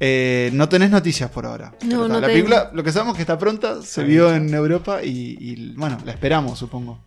[0.01, 1.73] Eh, no tenés noticias por ahora.
[1.85, 2.27] No, no la tengo.
[2.29, 5.99] película, lo que sabemos es que está pronta, se vio en Europa y, y, bueno,
[6.05, 6.99] la esperamos, supongo.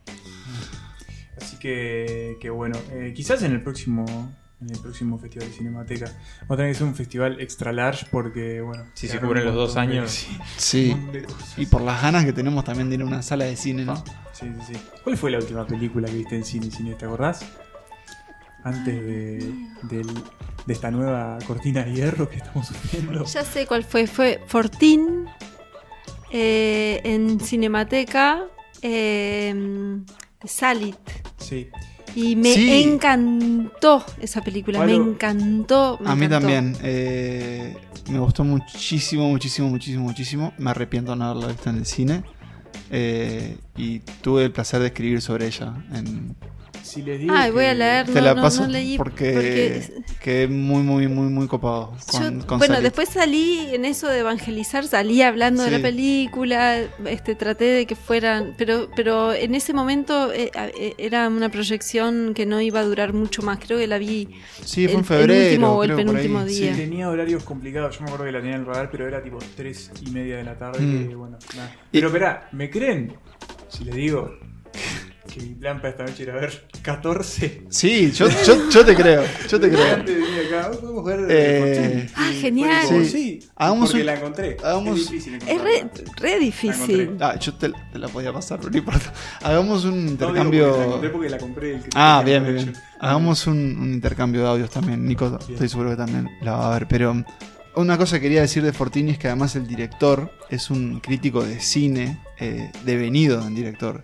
[1.41, 4.05] Así que, que bueno, eh, quizás en el próximo
[4.59, 6.05] en el próximo festival de Cinemateca.
[6.49, 8.85] Va a tener que ser un festival extra large porque, bueno.
[8.95, 10.25] Sí, se cubren los dos años.
[10.57, 10.97] sí.
[11.57, 13.97] Y por las ganas que tenemos también de ir a una sala de cine, ¿no?
[14.33, 14.79] Sí, sí, sí.
[15.03, 16.95] ¿Cuál fue la última película que viste en cine, cine?
[16.95, 17.45] ¿Te acordás?
[18.63, 19.53] Antes de,
[19.83, 20.23] del-
[20.65, 23.25] de esta nueva cortina de hierro que estamos sufriendo.
[23.25, 24.07] Ya sé cuál fue.
[24.07, 25.27] Fue Fortín
[26.31, 28.45] eh, en Cinemateca.
[28.81, 29.53] Eh,
[30.47, 30.95] Salit.
[31.37, 31.69] Sí.
[32.15, 32.83] Y me Sí.
[32.83, 35.97] encantó esa película, me encantó.
[36.01, 36.47] me A mí encantó.
[36.47, 36.75] también.
[36.81, 37.77] eh,
[38.09, 40.53] me gustó muchísimo, muchísimo, muchísimo, muchísimo.
[40.57, 42.23] Me arrepiento de no haberla visto en el cine.
[42.89, 45.73] eh, y tuve el placer de escribir sobre ella.
[45.93, 46.35] En,
[46.87, 49.31] Si les digo Ay, voy a leer, te no, la no, paso no leí porque,
[49.33, 49.91] porque-
[50.21, 51.93] quedé muy, muy, muy, muy copado.
[52.13, 52.83] Yo- Con, con bueno, Salit.
[52.85, 55.75] después salí en eso de evangelizar, salí hablando de Sí.
[55.75, 61.27] la película, este, traté de que fueran, pero, pero en ese momento eh, eh, era
[61.27, 64.29] una proyección que no iba a durar mucho más, creo que la vi
[64.63, 65.33] Sí, fue el, en febrero.
[65.33, 66.73] el último o el creo, por penúltimo día.
[66.73, 67.95] Sí, tenía horarios complicados.
[67.95, 70.37] Yo me acuerdo que la tenía en el radar, pero era tipo 3 y media
[70.37, 70.79] de la tarde.
[70.81, 71.07] Mm.
[71.09, 71.75] que, bueno, nada.
[71.91, 73.13] Pero espera, ¿me creen?
[73.69, 74.31] Si les digo
[75.27, 77.63] que mi plan para esta noche era ver 14.
[77.69, 79.23] Sí, yo, yo, yo te creo.
[79.47, 79.93] Yo te creo.
[79.95, 81.27] Antes de venir acá, hoy podemos ver.
[81.29, 82.87] Eh, Ah, y genial.
[82.87, 83.05] Sí.
[83.05, 84.57] Sí, Hagamos porque un- la encontré.
[84.63, 85.89] hagamos- es difícil Es encontrarla.
[85.93, 87.17] re, re difícil.
[87.19, 89.13] Ah, yo te, te la podía pasar, pero no importa.
[89.41, 90.67] Hagamos un No, digo intercambio.
[90.69, 91.75] porque la encontré porque la compré.
[91.75, 92.73] el que Ah, bien, bien.
[92.99, 95.05] Hagamos un, un intercambio de audios también.
[95.05, 96.87] Nico, estoy seguro que también la va a ver.
[96.87, 97.23] Pero
[97.75, 101.43] una cosa que quería decir de Fortini es que además el director es un crítico
[101.43, 104.03] de cine eh, devenido en director.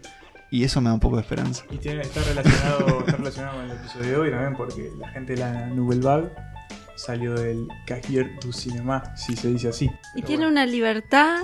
[0.53, 1.63] Y eso me da un poco de esperanza.
[1.71, 5.33] Y tiene, está, relacionado, está relacionado con el episodio de hoy también porque la gente
[5.33, 6.29] de la Nouvelle Vague
[6.95, 9.89] salió del Cahiers du Cinéma, si se dice así.
[10.15, 11.37] Y tiene una libertad,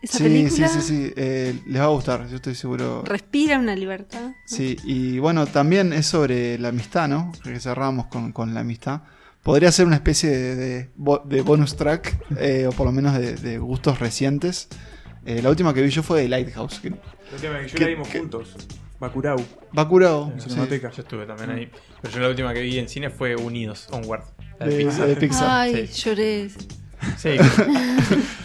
[0.00, 0.68] esa Sí, película.
[0.68, 1.12] sí, sí, sí.
[1.16, 3.02] eh, les va a gustar, yo estoy seguro.
[3.04, 4.30] Respira una libertad.
[4.46, 7.32] Sí, y bueno, también es sobre la amistad, ¿no?
[7.42, 9.00] Que cerramos con, con la amistad.
[9.42, 10.90] Podría ser una especie de, de
[11.24, 14.68] de bonus track, eh, o por lo menos de, de gustos recientes.
[15.26, 16.80] Eh, la última que vi yo fue de Lighthouse.
[16.80, 16.94] Que, El
[17.40, 18.56] tema que yo ¿Qué- la vimos juntos.
[18.98, 19.44] Bakurau.
[19.72, 20.48] Bakurao, En sí.
[20.50, 20.90] Cinemateca.
[20.90, 21.68] Yo estuve también ahí.
[22.00, 24.22] Pero yo la última que vi en cine fue Unidos, Onward.
[24.60, 25.06] La de, De- Pixar.
[25.08, 25.48] de Pixar.
[25.50, 26.02] Ay, Sí.
[26.10, 26.48] lloré.
[27.18, 27.30] Sí.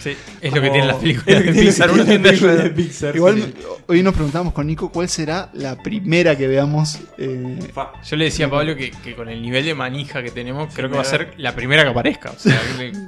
[0.00, 1.90] Sí, es lo que tienen las películas que de tiene- Pixar.
[1.92, 2.70] Uno de.
[2.70, 3.14] Pixar.
[3.14, 3.54] Igual sí.
[3.86, 6.98] hoy nos preguntamos con Nico cuál será la primera que veamos.
[7.18, 7.58] eh.
[8.04, 10.88] Yo le decía a Pablo que, que con el nivel de manija que tenemos, creo
[10.90, 12.30] que va a ser la primera que aparezca.
[12.32, 12.60] O sea,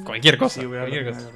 [0.05, 0.62] cualquier cosa.
[0.64, 1.30] Cualquier cosa.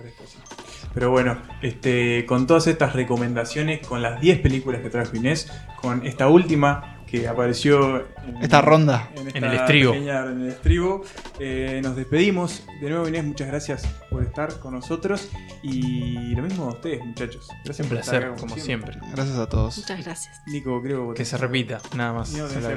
[0.94, 1.00] Que.
[1.00, 5.50] Pero bueno, este, con todas estas recomendaciones, con las 10 películas que trajo Inés,
[5.80, 9.08] con esta última que apareció en Esta ronda.
[9.14, 9.92] esta En el estribo.
[9.92, 11.02] pequeña- en el estribo,
[11.38, 12.64] eh, nos despedimos.
[12.80, 15.28] De nuevo, Inés, muchas gracias por estar con nosotros.
[15.62, 17.48] Y lo mismo a ustedes, muchachos.
[17.64, 18.98] Gracias Un por estar placer, acá, como siempre.
[19.12, 19.78] gracias a todos.
[19.78, 20.40] Muchas gracias.
[20.46, 22.32] Nico, creo Que se repita, nada más.
[22.32, 22.68] No, se una-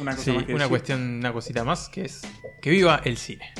[0.00, 2.22] una cosa Sí, más que una cuestión, una cosita más que es
[2.60, 3.52] que viva el cine.